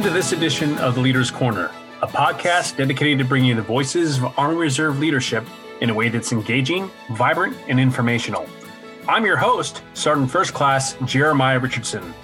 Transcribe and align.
Welcome 0.00 0.14
to 0.14 0.18
this 0.18 0.32
edition 0.32 0.78
of 0.78 0.94
The 0.94 1.02
Leader's 1.02 1.30
Corner, 1.30 1.70
a 2.00 2.06
podcast 2.06 2.78
dedicated 2.78 3.18
to 3.18 3.24
bringing 3.26 3.50
you 3.50 3.54
the 3.54 3.60
voices 3.60 4.16
of 4.16 4.38
Army 4.38 4.56
Reserve 4.56 4.98
leadership 4.98 5.46
in 5.82 5.90
a 5.90 5.94
way 5.94 6.08
that's 6.08 6.32
engaging, 6.32 6.90
vibrant, 7.10 7.54
and 7.68 7.78
informational. 7.78 8.48
I'm 9.06 9.26
your 9.26 9.36
host, 9.36 9.82
Sergeant 9.92 10.30
First 10.30 10.54
Class 10.54 10.96
Jeremiah 11.04 11.58
Richardson. 11.58 12.14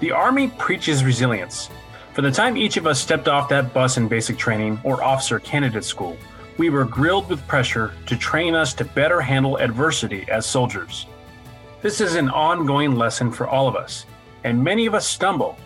The 0.00 0.10
Army 0.10 0.48
preaches 0.58 1.04
resilience. 1.04 1.70
From 2.12 2.24
the 2.24 2.32
time 2.32 2.56
each 2.56 2.76
of 2.76 2.88
us 2.88 3.00
stepped 3.00 3.28
off 3.28 3.48
that 3.50 3.72
bus 3.72 3.98
in 3.98 4.08
basic 4.08 4.36
training 4.36 4.80
or 4.82 5.00
officer 5.00 5.38
candidate 5.38 5.84
school, 5.84 6.16
we 6.58 6.70
were 6.70 6.84
grilled 6.84 7.28
with 7.28 7.46
pressure 7.46 7.94
to 8.06 8.16
train 8.16 8.56
us 8.56 8.74
to 8.74 8.84
better 8.84 9.20
handle 9.20 9.58
adversity 9.58 10.26
as 10.28 10.44
soldiers. 10.44 11.06
This 11.82 12.00
is 12.00 12.16
an 12.16 12.30
ongoing 12.30 12.96
lesson 12.96 13.30
for 13.30 13.46
all 13.46 13.68
of 13.68 13.76
us, 13.76 14.06
and 14.42 14.64
many 14.64 14.86
of 14.86 14.94
us 14.94 15.06
stumble 15.06 15.56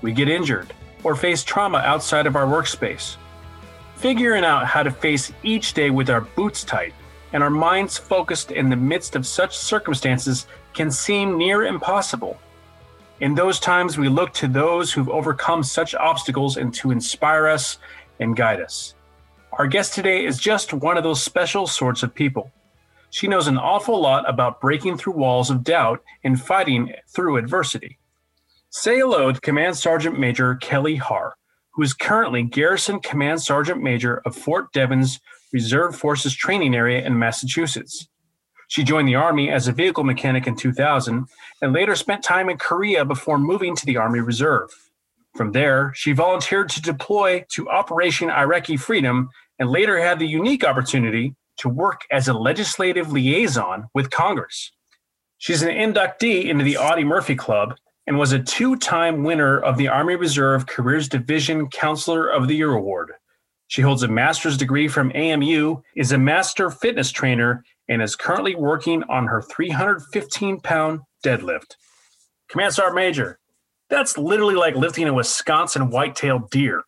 we 0.00 0.12
get 0.12 0.28
injured, 0.28 0.72
or 1.04 1.14
face 1.14 1.44
trauma 1.44 1.78
outside 1.78 2.26
of 2.26 2.36
our 2.36 2.46
workspace. 2.46 3.16
Figuring 3.96 4.44
out 4.44 4.66
how 4.66 4.82
to 4.82 4.90
face 4.90 5.32
each 5.42 5.74
day 5.74 5.90
with 5.90 6.10
our 6.10 6.20
boots 6.20 6.64
tight 6.64 6.94
and 7.32 7.42
our 7.42 7.50
minds 7.50 7.98
focused 7.98 8.50
in 8.50 8.70
the 8.70 8.76
midst 8.76 9.16
of 9.16 9.26
such 9.26 9.56
circumstances 9.56 10.46
can 10.72 10.90
seem 10.90 11.36
near 11.36 11.64
impossible. 11.64 12.38
In 13.20 13.34
those 13.34 13.58
times, 13.58 13.98
we 13.98 14.08
look 14.08 14.32
to 14.34 14.46
those 14.46 14.92
who've 14.92 15.08
overcome 15.08 15.62
such 15.62 15.94
obstacles 15.94 16.56
and 16.56 16.72
to 16.74 16.90
inspire 16.90 17.48
us 17.48 17.78
and 18.20 18.36
guide 18.36 18.60
us. 18.60 18.94
Our 19.52 19.66
guest 19.66 19.94
today 19.94 20.24
is 20.24 20.38
just 20.38 20.72
one 20.72 20.96
of 20.96 21.02
those 21.02 21.22
special 21.22 21.66
sorts 21.66 22.02
of 22.02 22.14
people. 22.14 22.52
She 23.10 23.26
knows 23.26 23.48
an 23.48 23.58
awful 23.58 24.00
lot 24.00 24.28
about 24.28 24.60
breaking 24.60 24.98
through 24.98 25.14
walls 25.14 25.50
of 25.50 25.64
doubt 25.64 26.02
and 26.22 26.40
fighting 26.40 26.92
through 27.08 27.38
adversity. 27.38 27.98
Say 28.70 28.98
hello 28.98 29.32
to 29.32 29.40
Command 29.40 29.78
Sergeant 29.78 30.18
Major 30.18 30.54
Kelli 30.56 30.98
Harr, 30.98 31.36
who 31.72 31.82
is 31.82 31.94
currently 31.94 32.42
Garrison 32.42 33.00
Command 33.00 33.40
Sergeant 33.40 33.82
Major 33.82 34.20
of 34.26 34.36
Fort 34.36 34.70
Devens 34.74 35.20
Reserve 35.54 35.96
Forces 35.96 36.34
Training 36.34 36.74
Area 36.74 37.02
in 37.02 37.18
Massachusetts. 37.18 38.08
She 38.68 38.84
joined 38.84 39.08
the 39.08 39.14
Army 39.14 39.50
as 39.50 39.68
a 39.68 39.72
vehicle 39.72 40.04
mechanic 40.04 40.46
in 40.46 40.54
2000 40.54 41.26
and 41.62 41.72
later 41.72 41.96
spent 41.96 42.22
time 42.22 42.50
in 42.50 42.58
Korea 42.58 43.06
before 43.06 43.38
moving 43.38 43.74
to 43.74 43.86
the 43.86 43.96
Army 43.96 44.20
Reserve. 44.20 44.68
From 45.34 45.52
there, 45.52 45.94
she 45.94 46.12
volunteered 46.12 46.68
to 46.68 46.82
deploy 46.82 47.46
to 47.52 47.70
Operation 47.70 48.28
Iraqi 48.28 48.76
Freedom 48.76 49.30
and 49.58 49.70
later 49.70 49.98
had 49.98 50.18
the 50.18 50.28
unique 50.28 50.62
opportunity 50.62 51.34
to 51.56 51.70
work 51.70 52.02
as 52.10 52.28
a 52.28 52.34
legislative 52.34 53.12
liaison 53.12 53.88
with 53.94 54.10
Congress. 54.10 54.72
She's 55.38 55.62
an 55.62 55.70
inductee 55.70 56.50
into 56.50 56.64
the 56.64 56.76
Audie 56.76 57.04
Murphy 57.04 57.34
Club 57.34 57.74
and 58.08 58.18
was 58.18 58.32
a 58.32 58.38
two 58.38 58.74
time 58.74 59.22
winner 59.22 59.60
of 59.60 59.76
the 59.76 59.86
Army 59.86 60.16
Reserve 60.16 60.66
Careers 60.66 61.10
Division 61.10 61.68
Counselor 61.68 62.26
of 62.26 62.48
the 62.48 62.56
Year 62.56 62.72
Award. 62.72 63.12
She 63.66 63.82
holds 63.82 64.02
a 64.02 64.08
master's 64.08 64.56
degree 64.56 64.88
from 64.88 65.12
AMU, 65.14 65.82
is 65.94 66.12
a 66.12 66.18
master 66.18 66.70
fitness 66.70 67.12
trainer, 67.12 67.62
and 67.86 68.00
is 68.00 68.16
currently 68.16 68.54
working 68.54 69.02
on 69.10 69.26
her 69.26 69.42
315 69.42 70.60
pound 70.60 71.00
deadlift. 71.22 71.76
Command 72.48 72.72
Sergeant 72.72 72.96
Major, 72.96 73.38
that's 73.90 74.16
literally 74.16 74.54
like 74.54 74.74
lifting 74.74 75.06
a 75.06 75.12
Wisconsin 75.12 75.90
white-tailed 75.90 76.50
deer. 76.50 76.84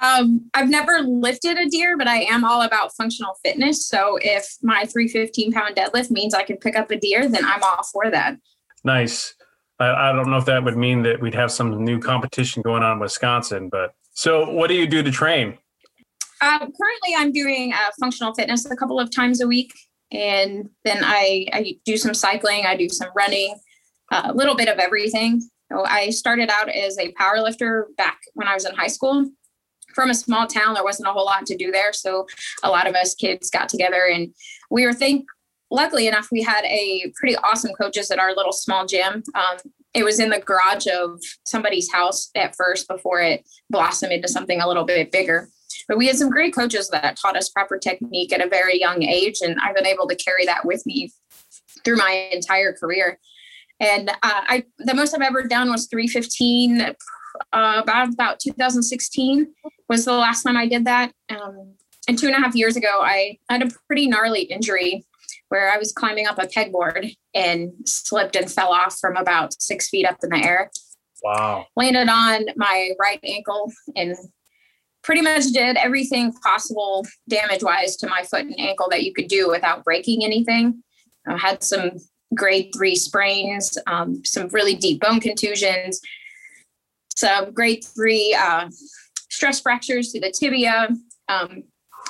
Um, 0.00 0.48
I've 0.54 0.70
never 0.70 1.00
lifted 1.00 1.58
a 1.58 1.68
deer, 1.68 1.98
but 1.98 2.06
I 2.06 2.18
am 2.22 2.44
all 2.44 2.62
about 2.62 2.94
functional 2.94 3.34
fitness. 3.44 3.88
So 3.88 4.20
if 4.22 4.56
my 4.62 4.84
315 4.84 5.50
pound 5.50 5.74
deadlift 5.74 6.12
means 6.12 6.32
I 6.32 6.44
can 6.44 6.58
pick 6.58 6.76
up 6.76 6.92
a 6.92 6.96
deer, 6.96 7.28
then 7.28 7.44
I'm 7.44 7.64
all 7.64 7.82
for 7.92 8.08
that. 8.08 8.36
Nice. 8.84 9.34
I, 9.78 10.10
I 10.10 10.12
don't 10.12 10.30
know 10.30 10.36
if 10.36 10.44
that 10.46 10.64
would 10.64 10.76
mean 10.76 11.02
that 11.02 11.20
we'd 11.20 11.34
have 11.34 11.52
some 11.52 11.84
new 11.84 11.98
competition 11.98 12.62
going 12.62 12.82
on 12.82 12.94
in 12.94 12.98
Wisconsin, 12.98 13.68
but 13.68 13.94
so 14.12 14.50
what 14.50 14.68
do 14.68 14.74
you 14.74 14.86
do 14.86 15.02
to 15.02 15.10
train? 15.10 15.56
Uh, 16.40 16.58
currently, 16.58 17.14
I'm 17.16 17.32
doing 17.32 17.72
uh, 17.72 17.90
functional 17.98 18.34
fitness 18.34 18.64
a 18.70 18.76
couple 18.76 19.00
of 19.00 19.10
times 19.14 19.40
a 19.40 19.46
week, 19.46 19.72
and 20.12 20.68
then 20.84 20.98
I, 21.02 21.46
I 21.52 21.76
do 21.84 21.96
some 21.96 22.14
cycling, 22.14 22.64
I 22.66 22.76
do 22.76 22.88
some 22.88 23.08
running, 23.14 23.56
a 24.10 24.32
little 24.32 24.56
bit 24.56 24.68
of 24.68 24.78
everything. 24.78 25.42
So 25.70 25.84
I 25.84 26.10
started 26.10 26.50
out 26.50 26.68
as 26.68 26.98
a 26.98 27.12
power 27.12 27.40
lifter 27.40 27.88
back 27.96 28.18
when 28.34 28.48
I 28.48 28.54
was 28.54 28.64
in 28.64 28.74
high 28.74 28.88
school. 28.88 29.30
From 29.94 30.10
a 30.10 30.14
small 30.14 30.46
town, 30.46 30.74
there 30.74 30.84
wasn't 30.84 31.08
a 31.08 31.12
whole 31.12 31.24
lot 31.24 31.44
to 31.46 31.56
do 31.56 31.70
there, 31.70 31.92
so 31.92 32.26
a 32.62 32.70
lot 32.70 32.86
of 32.86 32.94
us 32.94 33.14
kids 33.14 33.50
got 33.50 33.68
together 33.68 34.08
and 34.12 34.32
we 34.70 34.86
were 34.86 34.92
think 34.92 35.26
luckily 35.70 36.06
enough, 36.06 36.28
we 36.30 36.42
had 36.42 36.64
a 36.64 37.12
pretty 37.16 37.36
awesome 37.36 37.72
coaches 37.74 38.10
at 38.10 38.18
our 38.18 38.34
little 38.34 38.52
small 38.52 38.86
gym. 38.86 39.22
Um, 39.34 39.58
it 39.94 40.04
was 40.04 40.20
in 40.20 40.30
the 40.30 40.40
garage 40.40 40.86
of 40.86 41.20
somebody's 41.46 41.90
house 41.92 42.30
at 42.34 42.54
first 42.56 42.88
before 42.88 43.20
it 43.20 43.44
blossomed 43.70 44.12
into 44.12 44.28
something 44.28 44.60
a 44.60 44.68
little 44.68 44.84
bit 44.84 45.10
bigger. 45.10 45.48
But 45.86 45.98
we 45.98 46.06
had 46.06 46.16
some 46.16 46.30
great 46.30 46.54
coaches 46.54 46.88
that 46.90 47.18
taught 47.20 47.36
us 47.36 47.48
proper 47.48 47.78
technique 47.78 48.32
at 48.32 48.44
a 48.44 48.48
very 48.48 48.78
young 48.78 49.02
age, 49.02 49.38
and 49.40 49.58
I've 49.60 49.74
been 49.74 49.86
able 49.86 50.06
to 50.08 50.16
carry 50.16 50.44
that 50.46 50.64
with 50.64 50.84
me 50.86 51.10
through 51.84 51.96
my 51.96 52.28
entire 52.32 52.72
career. 52.72 53.18
And 53.80 54.10
uh, 54.10 54.14
I, 54.22 54.64
the 54.78 54.94
most 54.94 55.14
I've 55.14 55.22
ever 55.22 55.44
done 55.44 55.70
was 55.70 55.86
315. 55.86 56.94
Uh, 57.52 57.80
about 57.82 58.12
about 58.12 58.40
2016 58.40 59.46
was 59.88 60.04
the 60.04 60.12
last 60.12 60.42
time 60.42 60.56
I 60.56 60.66
did 60.66 60.84
that. 60.86 61.12
Um, 61.30 61.74
and 62.08 62.18
two 62.18 62.26
and 62.26 62.34
a 62.34 62.40
half 62.40 62.54
years 62.54 62.76
ago, 62.76 63.00
I 63.02 63.38
had 63.48 63.62
a 63.62 63.68
pretty 63.86 64.08
gnarly 64.08 64.42
injury 64.42 65.06
where 65.48 65.70
I 65.70 65.78
was 65.78 65.92
climbing 65.92 66.26
up 66.26 66.38
a 66.38 66.46
pegboard 66.46 67.14
and 67.34 67.72
slipped 67.84 68.36
and 68.36 68.50
fell 68.50 68.72
off 68.72 68.98
from 68.98 69.16
about 69.16 69.60
six 69.60 69.88
feet 69.88 70.06
up 70.06 70.18
in 70.22 70.30
the 70.30 70.44
air. 70.44 70.70
Wow. 71.22 71.66
Landed 71.76 72.08
on 72.08 72.46
my 72.56 72.92
right 73.00 73.20
ankle 73.24 73.72
and 73.96 74.14
pretty 75.02 75.22
much 75.22 75.46
did 75.52 75.76
everything 75.76 76.32
possible 76.32 77.06
damage 77.28 77.62
wise 77.62 77.96
to 77.96 78.08
my 78.08 78.22
foot 78.22 78.42
and 78.42 78.58
ankle 78.60 78.88
that 78.90 79.04
you 79.04 79.12
could 79.12 79.28
do 79.28 79.48
without 79.48 79.84
breaking 79.84 80.24
anything. 80.24 80.82
I 81.26 81.36
had 81.36 81.62
some 81.62 81.92
grade 82.34 82.70
three 82.74 82.94
sprains, 82.94 83.78
um, 83.86 84.22
some 84.24 84.48
really 84.48 84.74
deep 84.74 85.00
bone 85.00 85.20
contusions, 85.20 86.00
some 87.16 87.52
grade 87.52 87.84
three 87.84 88.36
uh, 88.38 88.68
stress 89.30 89.60
fractures 89.60 90.12
to 90.12 90.20
the 90.20 90.30
tibia, 90.30 90.88
um, 91.28 91.64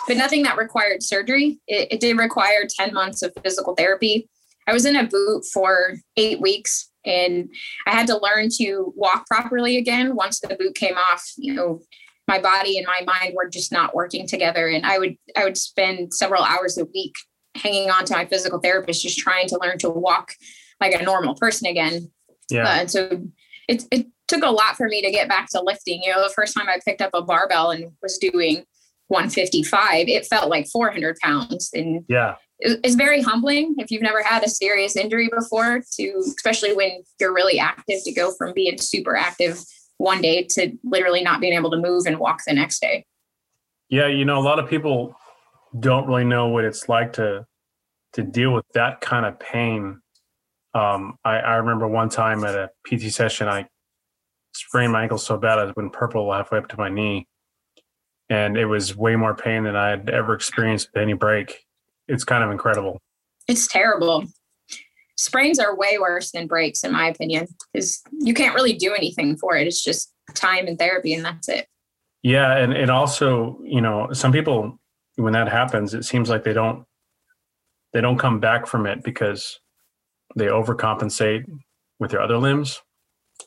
but 0.07 0.17
nothing 0.17 0.43
that 0.45 0.57
required 0.57 1.03
surgery. 1.03 1.59
It, 1.67 1.93
it, 1.93 2.01
did 2.01 2.17
require 2.17 2.67
10 2.69 2.93
months 2.93 3.23
of 3.23 3.33
physical 3.43 3.75
therapy. 3.75 4.29
I 4.67 4.73
was 4.73 4.85
in 4.85 4.97
a 4.97 5.07
boot 5.07 5.45
for 5.53 5.95
eight 6.17 6.41
weeks 6.41 6.91
and 7.05 7.49
I 7.87 7.93
had 7.93 8.07
to 8.09 8.19
learn 8.19 8.49
to 8.59 8.93
walk 8.97 9.27
properly 9.27 9.79
again 9.79 10.15
once 10.15 10.41
the 10.41 10.55
boot 10.55 10.75
came 10.75 10.97
off. 10.97 11.25
You 11.37 11.55
know, 11.55 11.81
my 12.27 12.39
body 12.39 12.77
and 12.77 12.87
my 12.87 13.01
mind 13.07 13.35
were 13.35 13.49
just 13.49 13.73
not 13.73 13.95
working 13.95 14.27
together. 14.27 14.69
And 14.69 14.85
I 14.85 14.99
would 14.99 15.17
I 15.37 15.45
would 15.45 15.57
spend 15.57 16.13
several 16.13 16.43
hours 16.43 16.77
a 16.77 16.85
week 16.85 17.15
hanging 17.55 17.91
on 17.91 18.05
to 18.05 18.15
my 18.15 18.27
physical 18.27 18.61
therapist, 18.61 19.03
just 19.03 19.19
trying 19.19 19.49
to 19.49 19.59
learn 19.61 19.79
to 19.79 19.91
walk 19.91 20.33
like 20.81 20.95
a 20.95 21.03
normal 21.03 21.35
person 21.35 21.67
again. 21.67 22.11
Yeah. 22.51 22.65
Uh, 22.65 22.81
and 22.81 22.91
so 22.91 23.23
it, 23.69 23.85
it 23.91 24.07
took 24.29 24.45
a 24.45 24.51
lot 24.51 24.77
for 24.77 24.89
me 24.89 25.03
to 25.03 25.11
get 25.11 25.29
back 25.29 25.49
to 25.51 25.63
lifting. 25.63 26.03
You 26.03 26.13
know, 26.13 26.23
the 26.23 26.33
first 26.35 26.55
time 26.55 26.69
I 26.69 26.79
picked 26.85 27.01
up 27.01 27.11
a 27.15 27.23
barbell 27.23 27.71
and 27.71 27.93
was 28.03 28.19
doing 28.19 28.65
155, 29.09 30.09
it 30.09 30.27
felt 30.27 30.49
like 30.49 30.69
400 30.69 31.17
pounds. 31.23 31.71
And 31.75 32.05
yeah, 32.09 32.37
it's 32.61 32.95
very 32.95 33.23
humbling 33.23 33.75
if 33.79 33.91
you've 33.91 34.03
never 34.03 34.23
had 34.23 34.45
a 34.45 34.49
serious 34.49 34.97
injury 34.97 35.29
before 35.35 35.83
to, 35.93 36.23
especially 36.37 36.75
when 36.75 37.03
you're 37.21 37.35
really 37.35 37.59
active 37.59 38.03
to 38.05 38.13
go 38.13 38.33
from 38.37 38.53
being 38.53 38.79
super 38.79 39.17
active 39.17 39.61
one 39.97 40.21
day 40.21 40.47
to 40.51 40.73
literally 40.85 41.23
not 41.23 41.41
being 41.41 41.55
able 41.55 41.71
to 41.71 41.77
move 41.77 42.05
and 42.07 42.19
walk 42.19 42.41
the 42.47 42.53
next 42.53 42.81
day. 42.81 43.05
Yeah. 43.89 44.07
You 44.07 44.25
know, 44.25 44.39
a 44.39 44.43
lot 44.43 44.59
of 44.59 44.69
people 44.69 45.17
don't 45.79 46.07
really 46.07 46.25
know 46.25 46.49
what 46.49 46.65
it's 46.65 46.89
like 46.89 47.15
to, 47.15 47.47
to 48.15 48.23
deal 48.23 48.53
with 48.53 48.65
that 48.75 49.01
kind 49.01 49.25
of 49.25 49.39
pain. 49.41 50.01
Um, 50.75 51.17
I, 51.25 51.37
I 51.39 51.55
remember 51.57 51.89
one 51.89 52.09
time 52.09 52.45
at 52.45 52.55
a 52.55 52.71
PT 52.87 53.13
session, 53.13 53.49
I 53.49 53.67
sprained 54.55 54.93
my 54.93 55.03
ankle 55.03 55.19
so 55.19 55.37
bad 55.37 55.59
I 55.59 55.73
went 55.77 55.93
purple 55.93 56.33
halfway 56.33 56.59
up 56.59 56.69
to 56.69 56.77
my 56.77 56.89
knee 56.89 57.27
and 58.31 58.57
it 58.57 58.67
was 58.67 58.97
way 58.97 59.17
more 59.17 59.35
pain 59.35 59.65
than 59.65 59.77
I 59.77 59.91
had 59.91 60.11
ever 60.11 60.35
experienced 60.35 60.91
with 60.93 61.03
any 61.03 61.15
break. 61.15 61.67
It's 62.07 62.25
kind 62.25 62.45
of 62.45 62.51
incredible. 62.51 63.01
It's 63.47 63.67
terrible. 63.67 64.25
Sprains 65.17 65.59
are 65.59 65.77
way 65.77 65.99
worse 65.99 66.31
than 66.31 66.47
breaks, 66.47 66.85
in 66.85 66.93
my 66.93 67.09
opinion, 67.09 67.49
because 67.73 68.03
you 68.13 68.35
can't 68.35 68.55
really 68.55 68.75
do 68.75 68.95
anything 68.95 69.37
for 69.37 69.57
it. 69.57 69.67
It's 69.67 69.83
just 69.83 70.13
time 70.35 70.67
and 70.67 70.79
therapy, 70.79 71.13
and 71.13 71.25
that's 71.25 71.49
it. 71.49 71.67
Yeah, 72.23 72.57
and 72.57 72.73
it 72.73 72.91
also, 72.91 73.59
you 73.63 73.81
know, 73.81 74.13
some 74.13 74.33
people 74.33 74.79
when 75.19 75.33
that 75.33 75.49
happens, 75.49 75.95
it 75.95 76.05
seems 76.05 76.29
like 76.29 76.45
they 76.45 76.53
don't 76.53 76.85
they 77.93 78.01
don't 78.01 78.19
come 78.19 78.39
back 78.39 78.67
from 78.67 78.87
it 78.87 79.03
because 79.03 79.59
they 80.37 80.47
overcompensate 80.47 81.45
with 81.99 82.11
their 82.11 82.21
other 82.21 82.37
limbs, 82.37 82.81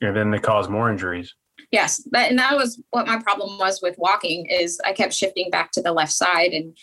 and 0.01 0.15
then 0.15 0.31
they 0.31 0.39
cause 0.39 0.67
more 0.67 0.91
injuries. 0.91 1.35
Yes, 1.71 2.03
that, 2.11 2.29
and 2.29 2.37
that 2.37 2.55
was 2.55 2.81
what 2.89 3.07
my 3.07 3.17
problem 3.21 3.57
was 3.57 3.81
with 3.81 3.95
walking 3.97 4.45
is 4.47 4.79
I 4.85 4.91
kept 4.91 5.13
shifting 5.13 5.49
back 5.49 5.71
to 5.71 5.81
the 5.81 5.93
left 5.93 6.11
side 6.11 6.51
and 6.51 6.77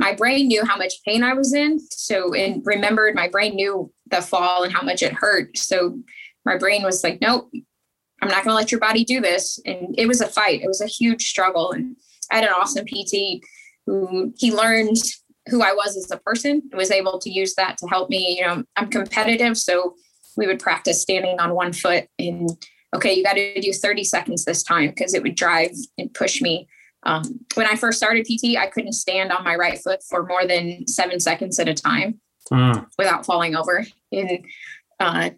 my 0.00 0.12
brain 0.12 0.48
knew 0.48 0.64
how 0.64 0.76
much 0.76 0.94
pain 1.06 1.22
I 1.22 1.34
was 1.34 1.54
in. 1.54 1.78
So 1.90 2.34
and 2.34 2.60
remembered 2.64 3.14
my 3.14 3.28
brain 3.28 3.54
knew 3.54 3.92
the 4.10 4.20
fall 4.20 4.64
and 4.64 4.72
how 4.72 4.82
much 4.82 5.02
it 5.02 5.12
hurt. 5.12 5.56
So 5.56 5.98
my 6.44 6.58
brain 6.58 6.82
was 6.82 7.04
like, 7.04 7.20
nope, 7.20 7.48
I'm 8.20 8.28
not 8.28 8.44
going 8.44 8.52
to 8.52 8.54
let 8.54 8.72
your 8.72 8.80
body 8.80 9.04
do 9.04 9.20
this. 9.20 9.60
And 9.64 9.94
it 9.96 10.06
was 10.06 10.20
a 10.20 10.26
fight. 10.26 10.62
It 10.62 10.68
was 10.68 10.80
a 10.80 10.86
huge 10.86 11.28
struggle. 11.28 11.70
And 11.70 11.96
I 12.32 12.36
had 12.36 12.44
an 12.44 12.52
awesome 12.52 12.86
PT 12.86 13.40
who 13.86 14.32
he 14.36 14.52
learned 14.52 14.96
who 15.48 15.62
I 15.62 15.74
was 15.74 15.96
as 15.96 16.10
a 16.10 16.16
person 16.16 16.62
and 16.70 16.74
was 16.74 16.90
able 16.90 17.18
to 17.20 17.30
use 17.30 17.54
that 17.54 17.78
to 17.78 17.86
help 17.86 18.10
me. 18.10 18.36
You 18.38 18.46
know, 18.46 18.64
I'm 18.76 18.88
competitive. 18.90 19.56
So 19.56 19.94
we 20.36 20.46
would 20.46 20.58
practice 20.58 21.02
standing 21.02 21.38
on 21.38 21.54
one 21.54 21.72
foot 21.72 22.08
and, 22.18 22.50
okay, 22.94 23.12
you 23.12 23.24
got 23.24 23.34
to 23.34 23.60
do 23.60 23.72
30 23.72 24.04
seconds 24.04 24.44
this 24.44 24.62
time 24.62 24.90
because 24.90 25.14
it 25.14 25.22
would 25.22 25.34
drive 25.34 25.72
and 25.98 26.12
push 26.14 26.40
me. 26.40 26.68
Um, 27.02 27.40
when 27.54 27.66
I 27.66 27.76
first 27.76 27.98
started 27.98 28.24
PT, 28.24 28.56
I 28.56 28.66
couldn't 28.66 28.92
stand 28.92 29.30
on 29.30 29.44
my 29.44 29.56
right 29.56 29.78
foot 29.78 30.00
for 30.08 30.24
more 30.24 30.46
than 30.46 30.86
seven 30.86 31.20
seconds 31.20 31.58
at 31.58 31.68
a 31.68 31.74
time 31.74 32.20
mm. 32.50 32.86
without 32.96 33.26
falling 33.26 33.54
over. 33.54 33.84
And 34.10 34.44
uh, 35.00 35.30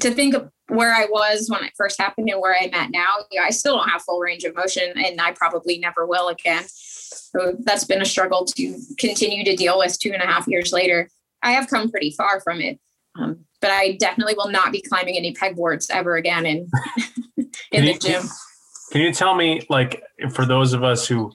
to 0.00 0.10
think 0.12 0.34
of 0.34 0.50
where 0.68 0.94
I 0.94 1.06
was 1.06 1.48
when 1.48 1.64
it 1.64 1.72
first 1.76 2.00
happened 2.00 2.28
and 2.28 2.40
where 2.40 2.56
I'm 2.60 2.72
at 2.74 2.90
now, 2.90 3.06
know, 3.32 3.42
I 3.42 3.50
still 3.50 3.76
don't 3.76 3.88
have 3.88 4.02
full 4.02 4.20
range 4.20 4.44
of 4.44 4.54
motion 4.54 4.92
and 4.96 5.20
I 5.20 5.32
probably 5.32 5.78
never 5.78 6.06
will 6.06 6.28
again. 6.28 6.64
So 6.68 7.56
that's 7.60 7.84
been 7.84 8.02
a 8.02 8.06
struggle 8.06 8.44
to 8.44 8.78
continue 8.98 9.44
to 9.44 9.56
deal 9.56 9.78
with 9.78 9.98
two 9.98 10.12
and 10.12 10.22
a 10.22 10.26
half 10.26 10.46
years 10.46 10.72
later. 10.72 11.08
I 11.42 11.52
have 11.52 11.68
come 11.68 11.90
pretty 11.90 12.10
far 12.10 12.40
from 12.40 12.60
it, 12.60 12.78
um, 13.18 13.44
but 13.60 13.70
I 13.70 13.96
definitely 13.96 14.34
will 14.36 14.50
not 14.50 14.72
be 14.72 14.80
climbing 14.80 15.16
any 15.16 15.34
pegboards 15.34 15.90
ever 15.90 16.16
again 16.16 16.46
in, 16.46 16.70
in 17.72 17.84
the 17.84 17.98
gym. 17.98 18.22
Can 18.92 19.02
you 19.02 19.12
tell 19.12 19.34
me, 19.34 19.66
like, 19.68 20.02
for 20.32 20.46
those 20.46 20.72
of 20.72 20.82
us 20.82 21.06
who 21.06 21.32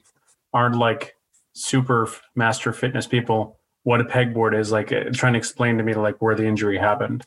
aren't 0.52 0.76
like 0.76 1.14
super 1.52 2.08
master 2.34 2.72
fitness 2.72 3.06
people, 3.06 3.60
what 3.82 4.00
a 4.00 4.04
pegboard 4.04 4.58
is? 4.58 4.72
Like, 4.72 4.92
uh, 4.92 5.04
trying 5.12 5.34
to 5.34 5.38
explain 5.38 5.76
to 5.78 5.84
me 5.84 5.94
like 5.94 6.20
where 6.20 6.34
the 6.34 6.46
injury 6.46 6.78
happened. 6.78 7.24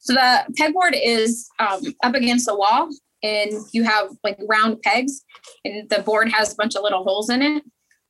So 0.00 0.12
the 0.12 0.44
pegboard 0.58 0.98
is 1.02 1.48
um, 1.58 1.80
up 2.04 2.14
against 2.14 2.46
the 2.46 2.54
wall, 2.54 2.88
and 3.22 3.50
you 3.72 3.82
have 3.84 4.10
like 4.22 4.38
round 4.48 4.80
pegs, 4.82 5.24
and 5.64 5.88
the 5.88 6.00
board 6.00 6.28
has 6.28 6.52
a 6.52 6.56
bunch 6.56 6.76
of 6.76 6.82
little 6.82 7.02
holes 7.02 7.30
in 7.30 7.42
it. 7.42 7.64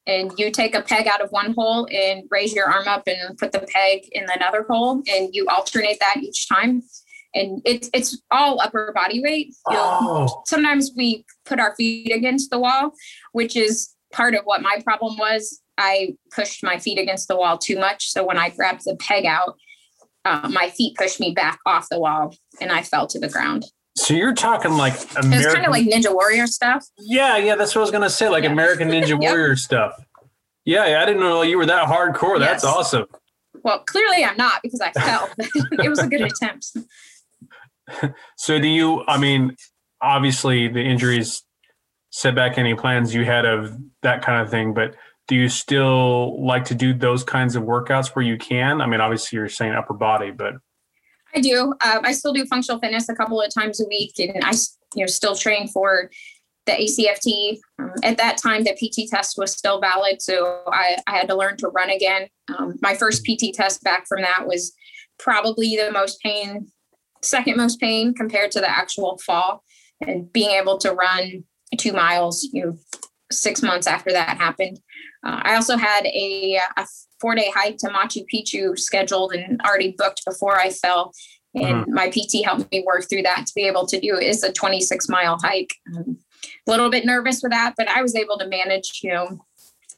And 0.08 0.32
you 0.38 0.50
take 0.50 0.74
a 0.74 0.82
peg 0.82 1.06
out 1.06 1.20
of 1.20 1.30
one 1.30 1.52
hole 1.52 1.86
and 1.92 2.24
raise 2.30 2.54
your 2.54 2.66
arm 2.66 2.88
up 2.88 3.02
and 3.06 3.38
put 3.38 3.52
the 3.52 3.60
peg 3.60 4.08
in 4.10 4.26
another 4.34 4.64
hole, 4.68 5.02
and 5.06 5.28
you 5.32 5.46
alternate 5.48 6.00
that 6.00 6.16
each 6.22 6.48
time. 6.48 6.82
And 7.34 7.60
it's 7.64 7.90
it's 7.92 8.20
all 8.30 8.58
upper 8.60 8.90
body 8.94 9.22
weight. 9.22 9.54
Oh. 9.68 10.42
Sometimes 10.46 10.92
we 10.96 11.24
put 11.44 11.60
our 11.60 11.76
feet 11.76 12.10
against 12.10 12.50
the 12.50 12.58
wall, 12.58 12.92
which 13.32 13.54
is 13.54 13.94
part 14.10 14.34
of 14.34 14.44
what 14.44 14.62
my 14.62 14.80
problem 14.82 15.18
was. 15.18 15.60
I 15.76 16.16
pushed 16.34 16.64
my 16.64 16.78
feet 16.78 16.98
against 16.98 17.28
the 17.28 17.36
wall 17.36 17.58
too 17.58 17.78
much. 17.78 18.10
So 18.10 18.24
when 18.24 18.38
I 18.38 18.48
grabbed 18.48 18.84
the 18.84 18.96
peg 18.96 19.26
out, 19.26 19.56
uh, 20.24 20.48
my 20.52 20.70
feet 20.70 20.96
pushed 20.96 21.20
me 21.20 21.32
back 21.32 21.58
off 21.66 21.88
the 21.90 22.00
wall 22.00 22.34
and 22.60 22.72
I 22.72 22.82
fell 22.82 23.06
to 23.08 23.18
the 23.20 23.28
ground. 23.28 23.64
So 23.98 24.14
you're 24.14 24.34
talking 24.34 24.72
like 24.72 24.94
American... 25.16 25.32
It 25.32 25.36
was 25.36 25.54
kind 25.54 25.66
of 25.66 25.72
like 25.72 25.86
Ninja 25.86 26.14
Warrior 26.14 26.46
stuff. 26.46 26.86
Yeah, 26.98 27.36
yeah, 27.36 27.56
that's 27.56 27.74
what 27.74 27.80
I 27.80 27.82
was 27.82 27.90
gonna 27.90 28.08
say, 28.08 28.28
like 28.28 28.44
yeah. 28.44 28.52
American 28.52 28.88
Ninja 28.88 29.08
yep. 29.08 29.20
Warrior 29.20 29.56
stuff. 29.56 30.00
Yeah, 30.64 30.86
yeah, 30.86 31.02
I 31.02 31.06
didn't 31.06 31.20
know 31.20 31.42
you 31.42 31.58
were 31.58 31.66
that 31.66 31.88
hardcore. 31.88 32.38
That's 32.38 32.62
awesome. 32.62 33.06
Well, 33.64 33.80
clearly 33.80 34.24
I'm 34.24 34.36
not 34.36 34.62
because 34.62 34.80
I 34.80 34.92
fell. 34.92 35.28
it 35.38 35.88
was 35.88 35.98
a 35.98 36.06
good 36.06 36.20
attempt. 36.20 36.76
so 38.36 38.58
do 38.58 38.68
you? 38.68 39.02
I 39.08 39.18
mean, 39.18 39.56
obviously 40.00 40.68
the 40.68 40.80
injuries 40.80 41.42
set 42.10 42.34
back 42.34 42.56
any 42.56 42.74
plans 42.74 43.14
you 43.14 43.24
had 43.24 43.44
of 43.46 43.76
that 44.02 44.22
kind 44.22 44.40
of 44.42 44.50
thing, 44.50 44.74
but 44.74 44.94
do 45.26 45.34
you 45.34 45.48
still 45.48 46.44
like 46.44 46.64
to 46.66 46.74
do 46.74 46.94
those 46.94 47.24
kinds 47.24 47.56
of 47.56 47.64
workouts 47.64 48.08
where 48.08 48.24
you 48.24 48.38
can? 48.38 48.80
I 48.80 48.86
mean, 48.86 49.00
obviously 49.00 49.36
you're 49.36 49.48
saying 49.48 49.74
upper 49.74 49.94
body, 49.94 50.30
but 50.30 50.54
I 51.34 51.40
do. 51.40 51.74
Um, 51.84 52.00
I 52.04 52.12
still 52.12 52.32
do 52.32 52.44
functional 52.46 52.80
fitness 52.80 53.08
a 53.08 53.14
couple 53.14 53.40
of 53.40 53.52
times 53.52 53.80
a 53.80 53.88
week, 53.88 54.18
and 54.18 54.42
I 54.44 54.52
you 54.94 55.02
know 55.02 55.06
still 55.06 55.36
train 55.36 55.68
for 55.68 56.10
the 56.66 56.72
ACFT. 56.72 57.58
Um, 57.78 57.92
at 58.02 58.18
that 58.18 58.38
time, 58.38 58.64
the 58.64 58.74
PT 58.74 59.10
test 59.10 59.36
was 59.38 59.52
still 59.52 59.80
valid, 59.80 60.22
so 60.22 60.62
I, 60.68 60.98
I 61.06 61.16
had 61.16 61.28
to 61.28 61.36
learn 61.36 61.56
to 61.58 61.68
run 61.68 61.90
again. 61.90 62.28
Um, 62.56 62.78
my 62.80 62.94
first 62.94 63.24
PT 63.24 63.54
test 63.54 63.82
back 63.82 64.06
from 64.06 64.22
that 64.22 64.46
was 64.46 64.72
probably 65.18 65.76
the 65.76 65.90
most 65.90 66.20
pain, 66.20 66.68
second 67.22 67.56
most 67.56 67.80
pain 67.80 68.14
compared 68.14 68.50
to 68.52 68.60
the 68.60 68.70
actual 68.70 69.18
fall, 69.18 69.64
and 70.00 70.32
being 70.32 70.50
able 70.50 70.78
to 70.78 70.92
run 70.92 71.44
two 71.76 71.92
miles, 71.92 72.48
you 72.52 72.64
know, 72.64 72.78
six 73.30 73.62
months 73.62 73.86
after 73.86 74.12
that 74.12 74.38
happened. 74.38 74.80
Uh, 75.24 75.40
I 75.42 75.54
also 75.54 75.76
had 75.76 76.06
a, 76.06 76.60
a 76.76 76.86
four 77.20 77.34
day 77.34 77.50
hike 77.54 77.78
to 77.78 77.88
Machu 77.88 78.24
Picchu 78.32 78.78
scheduled 78.78 79.32
and 79.32 79.60
already 79.62 79.94
booked 79.96 80.24
before 80.24 80.58
I 80.58 80.70
fell. 80.70 81.12
And 81.54 81.86
mm-hmm. 81.86 81.94
my 81.94 82.10
PT 82.10 82.44
helped 82.44 82.70
me 82.70 82.84
work 82.86 83.08
through 83.08 83.22
that 83.22 83.46
to 83.46 83.52
be 83.54 83.66
able 83.66 83.86
to 83.86 84.00
do 84.00 84.16
is 84.16 84.42
a 84.42 84.52
26 84.52 85.08
mile 85.08 85.38
hike. 85.42 85.74
Um, 85.96 86.18
a 86.66 86.70
little 86.70 86.90
bit 86.90 87.04
nervous 87.04 87.40
with 87.42 87.52
that, 87.52 87.74
but 87.76 87.88
I 87.88 88.02
was 88.02 88.14
able 88.14 88.38
to 88.38 88.46
manage, 88.46 89.00
you 89.02 89.12
know, 89.12 89.40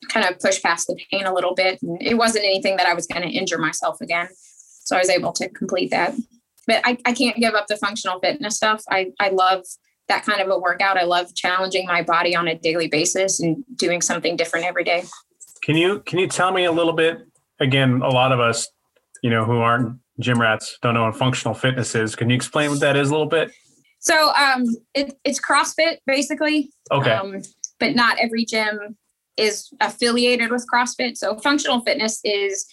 kind 0.08 0.26
of 0.26 0.38
push 0.38 0.62
past 0.62 0.86
the 0.86 0.98
pain 1.10 1.26
a 1.26 1.34
little 1.34 1.54
bit. 1.54 1.82
And 1.82 2.00
it 2.00 2.14
wasn't 2.14 2.44
anything 2.44 2.76
that 2.76 2.86
I 2.86 2.94
was 2.94 3.06
going 3.06 3.22
to 3.22 3.28
injure 3.28 3.58
myself 3.58 4.00
again. 4.00 4.28
So 4.84 4.96
I 4.96 5.00
was 5.00 5.10
able 5.10 5.32
to 5.32 5.48
complete 5.48 5.90
that. 5.90 6.14
But 6.66 6.82
I, 6.84 6.98
I 7.04 7.12
can't 7.12 7.36
give 7.36 7.54
up 7.54 7.66
the 7.66 7.76
functional 7.76 8.20
fitness 8.20 8.56
stuff. 8.56 8.82
I, 8.88 9.12
I 9.18 9.30
love 9.30 9.64
that 10.10 10.26
kind 10.26 10.40
of 10.40 10.48
a 10.48 10.58
workout. 10.58 10.96
I 10.96 11.04
love 11.04 11.34
challenging 11.34 11.86
my 11.86 12.02
body 12.02 12.36
on 12.36 12.48
a 12.48 12.58
daily 12.58 12.88
basis 12.88 13.40
and 13.40 13.64
doing 13.76 14.02
something 14.02 14.36
different 14.36 14.66
every 14.66 14.84
day. 14.84 15.04
Can 15.62 15.76
you 15.76 16.00
can 16.00 16.18
you 16.18 16.26
tell 16.26 16.52
me 16.52 16.64
a 16.64 16.72
little 16.72 16.92
bit? 16.92 17.18
Again, 17.60 18.02
a 18.02 18.08
lot 18.08 18.32
of 18.32 18.40
us, 18.40 18.68
you 19.22 19.30
know, 19.30 19.44
who 19.44 19.58
aren't 19.58 19.98
gym 20.18 20.40
rats 20.40 20.78
don't 20.82 20.94
know 20.94 21.04
what 21.04 21.16
functional 21.16 21.54
fitness 21.54 21.94
is. 21.94 22.14
Can 22.14 22.28
you 22.28 22.36
explain 22.36 22.70
what 22.70 22.80
that 22.80 22.96
is 22.96 23.08
a 23.08 23.12
little 23.12 23.28
bit? 23.28 23.52
So 24.00 24.32
um, 24.34 24.64
it, 24.94 25.18
it's 25.24 25.40
CrossFit 25.40 25.98
basically. 26.06 26.70
Okay. 26.90 27.10
Um, 27.10 27.42
but 27.78 27.94
not 27.94 28.18
every 28.18 28.44
gym 28.44 28.96
is 29.36 29.70
affiliated 29.80 30.50
with 30.50 30.66
CrossFit. 30.72 31.16
So 31.16 31.38
functional 31.38 31.80
fitness 31.80 32.20
is 32.24 32.66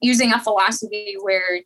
using 0.00 0.32
a 0.32 0.40
philosophy 0.40 1.16
where 1.20 1.60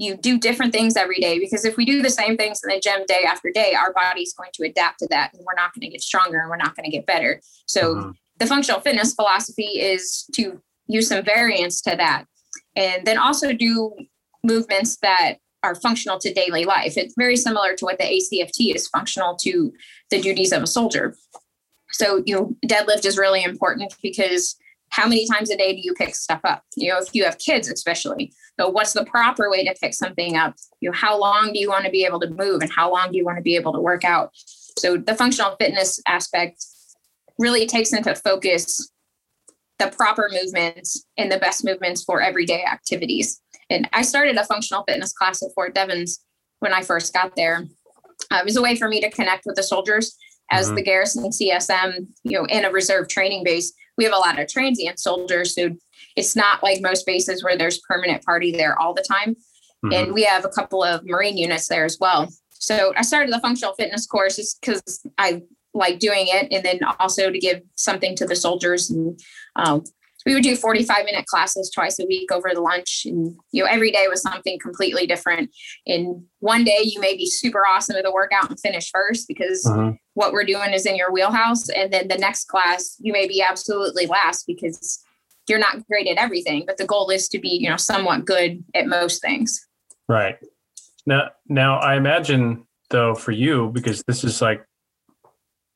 you 0.00 0.16
do 0.16 0.38
different 0.38 0.72
things 0.72 0.96
every 0.96 1.18
day 1.18 1.38
because 1.38 1.66
if 1.66 1.76
we 1.76 1.84
do 1.84 2.00
the 2.00 2.08
same 2.08 2.36
things 2.38 2.62
in 2.64 2.74
the 2.74 2.80
gym 2.80 3.04
day 3.06 3.24
after 3.28 3.50
day 3.50 3.74
our 3.74 3.92
body's 3.92 4.32
going 4.32 4.48
to 4.54 4.64
adapt 4.64 4.98
to 4.98 5.06
that 5.10 5.30
and 5.34 5.44
we're 5.46 5.54
not 5.54 5.74
going 5.74 5.82
to 5.82 5.88
get 5.88 6.00
stronger 6.00 6.40
and 6.40 6.48
we're 6.48 6.56
not 6.56 6.74
going 6.74 6.84
to 6.84 6.90
get 6.90 7.04
better. 7.04 7.40
So 7.66 7.94
mm-hmm. 7.94 8.10
the 8.38 8.46
functional 8.46 8.80
fitness 8.80 9.14
philosophy 9.14 9.78
is 9.78 10.26
to 10.36 10.60
use 10.86 11.08
some 11.08 11.22
variance 11.22 11.82
to 11.82 11.96
that 11.96 12.24
and 12.74 13.06
then 13.06 13.18
also 13.18 13.52
do 13.52 13.94
movements 14.42 14.96
that 15.02 15.34
are 15.62 15.74
functional 15.74 16.18
to 16.18 16.32
daily 16.32 16.64
life. 16.64 16.96
It's 16.96 17.14
very 17.18 17.36
similar 17.36 17.76
to 17.76 17.84
what 17.84 17.98
the 17.98 18.04
acft 18.04 18.74
is 18.74 18.88
functional 18.88 19.36
to 19.36 19.70
the 20.08 20.20
duties 20.22 20.52
of 20.52 20.62
a 20.62 20.66
soldier. 20.66 21.14
So 21.92 22.22
you 22.24 22.34
know 22.34 22.56
deadlift 22.66 23.04
is 23.04 23.18
really 23.18 23.44
important 23.44 23.94
because 24.02 24.56
how 24.90 25.06
many 25.06 25.26
times 25.26 25.50
a 25.50 25.56
day 25.56 25.72
do 25.72 25.80
you 25.82 25.94
pick 25.94 26.14
stuff 26.14 26.40
up? 26.44 26.62
You 26.76 26.90
know 26.90 26.98
if 26.98 27.14
you 27.14 27.24
have 27.24 27.38
kids 27.38 27.68
especially. 27.68 28.32
So 28.58 28.68
what's 28.68 28.92
the 28.92 29.04
proper 29.04 29.50
way 29.50 29.64
to 29.64 29.74
pick 29.80 29.94
something 29.94 30.36
up? 30.36 30.54
You 30.80 30.90
know 30.90 30.96
how 30.96 31.18
long 31.18 31.52
do 31.52 31.58
you 31.58 31.68
want 31.68 31.84
to 31.84 31.90
be 31.90 32.04
able 32.04 32.20
to 32.20 32.30
move 32.30 32.62
and 32.62 32.70
how 32.70 32.92
long 32.92 33.10
do 33.10 33.16
you 33.16 33.24
want 33.24 33.38
to 33.38 33.42
be 33.42 33.56
able 33.56 33.72
to 33.72 33.80
work 33.80 34.04
out? 34.04 34.30
So 34.78 34.96
the 34.96 35.14
functional 35.14 35.56
fitness 35.56 36.00
aspect 36.06 36.64
really 37.38 37.66
takes 37.66 37.92
into 37.92 38.14
focus 38.14 38.90
the 39.78 39.88
proper 39.88 40.28
movements 40.30 41.06
and 41.16 41.32
the 41.32 41.38
best 41.38 41.64
movements 41.64 42.04
for 42.04 42.20
everyday 42.20 42.64
activities. 42.64 43.40
And 43.70 43.88
i 43.92 44.02
started 44.02 44.36
a 44.36 44.44
functional 44.44 44.84
fitness 44.86 45.12
class 45.12 45.42
at 45.42 45.50
fort 45.54 45.74
devens 45.74 46.22
when 46.58 46.72
i 46.72 46.82
first 46.82 47.14
got 47.14 47.34
there. 47.36 47.66
Uh, 48.30 48.36
it 48.36 48.44
was 48.44 48.56
a 48.56 48.62
way 48.62 48.76
for 48.76 48.88
me 48.88 49.00
to 49.00 49.10
connect 49.10 49.46
with 49.46 49.56
the 49.56 49.62
soldiers 49.62 50.16
as 50.50 50.66
mm-hmm. 50.66 50.76
the 50.76 50.82
garrison 50.82 51.30
csm 51.30 52.06
you 52.24 52.38
know 52.38 52.44
in 52.46 52.64
a 52.64 52.70
reserve 52.70 53.08
training 53.08 53.42
base 53.44 53.72
we 54.00 54.04
have 54.04 54.14
a 54.14 54.18
lot 54.18 54.38
of 54.40 54.48
transient 54.48 54.98
soldiers 54.98 55.54
so 55.54 55.68
it's 56.16 56.34
not 56.34 56.62
like 56.62 56.80
most 56.80 57.04
bases 57.04 57.44
where 57.44 57.56
there's 57.56 57.80
permanent 57.80 58.24
party 58.24 58.50
there 58.50 58.80
all 58.80 58.94
the 58.94 59.04
time 59.06 59.34
mm-hmm. 59.84 59.92
and 59.92 60.14
we 60.14 60.22
have 60.22 60.46
a 60.46 60.48
couple 60.48 60.82
of 60.82 61.04
marine 61.04 61.36
units 61.36 61.68
there 61.68 61.84
as 61.84 61.98
well 62.00 62.26
so 62.50 62.94
i 62.96 63.02
started 63.02 63.30
the 63.30 63.40
functional 63.40 63.74
fitness 63.74 64.06
course 64.06 64.36
just 64.36 64.58
because 64.58 65.06
i 65.18 65.42
like 65.74 65.98
doing 65.98 66.24
it 66.28 66.48
and 66.50 66.64
then 66.64 66.80
also 66.98 67.30
to 67.30 67.38
give 67.38 67.60
something 67.76 68.16
to 68.16 68.24
the 68.24 68.34
soldiers 68.34 68.90
and 68.90 69.20
um, 69.56 69.84
we 70.30 70.34
would 70.34 70.44
do 70.44 70.54
45 70.54 71.06
minute 71.06 71.26
classes 71.26 71.70
twice 71.74 71.98
a 71.98 72.06
week 72.06 72.30
over 72.30 72.50
the 72.54 72.60
lunch 72.60 73.02
and 73.04 73.36
you 73.50 73.64
know 73.64 73.68
every 73.68 73.90
day 73.90 74.06
was 74.06 74.22
something 74.22 74.60
completely 74.60 75.04
different. 75.04 75.50
And 75.88 76.22
one 76.38 76.62
day 76.62 76.82
you 76.84 77.00
may 77.00 77.16
be 77.16 77.26
super 77.26 77.66
awesome 77.66 77.96
at 77.96 78.04
the 78.04 78.12
workout 78.12 78.48
and 78.48 78.60
finish 78.60 78.92
first 78.92 79.26
because 79.26 79.66
uh-huh. 79.66 79.94
what 80.14 80.32
we're 80.32 80.44
doing 80.44 80.72
is 80.72 80.86
in 80.86 80.94
your 80.94 81.12
wheelhouse 81.12 81.68
and 81.70 81.92
then 81.92 82.06
the 82.06 82.16
next 82.16 82.44
class 82.44 82.96
you 83.00 83.12
may 83.12 83.26
be 83.26 83.42
absolutely 83.42 84.06
last 84.06 84.46
because 84.46 85.02
you're 85.48 85.58
not 85.58 85.84
great 85.88 86.06
at 86.06 86.16
everything 86.16 86.62
but 86.64 86.76
the 86.76 86.86
goal 86.86 87.10
is 87.10 87.26
to 87.30 87.40
be 87.40 87.48
you 87.48 87.68
know 87.68 87.76
somewhat 87.76 88.24
good 88.24 88.62
at 88.76 88.86
most 88.86 89.20
things. 89.20 89.66
Right. 90.08 90.38
Now 91.06 91.30
now 91.48 91.78
i 91.78 91.96
imagine 91.96 92.68
though 92.90 93.16
for 93.16 93.32
you 93.32 93.70
because 93.74 94.04
this 94.06 94.22
is 94.22 94.40
like 94.40 94.64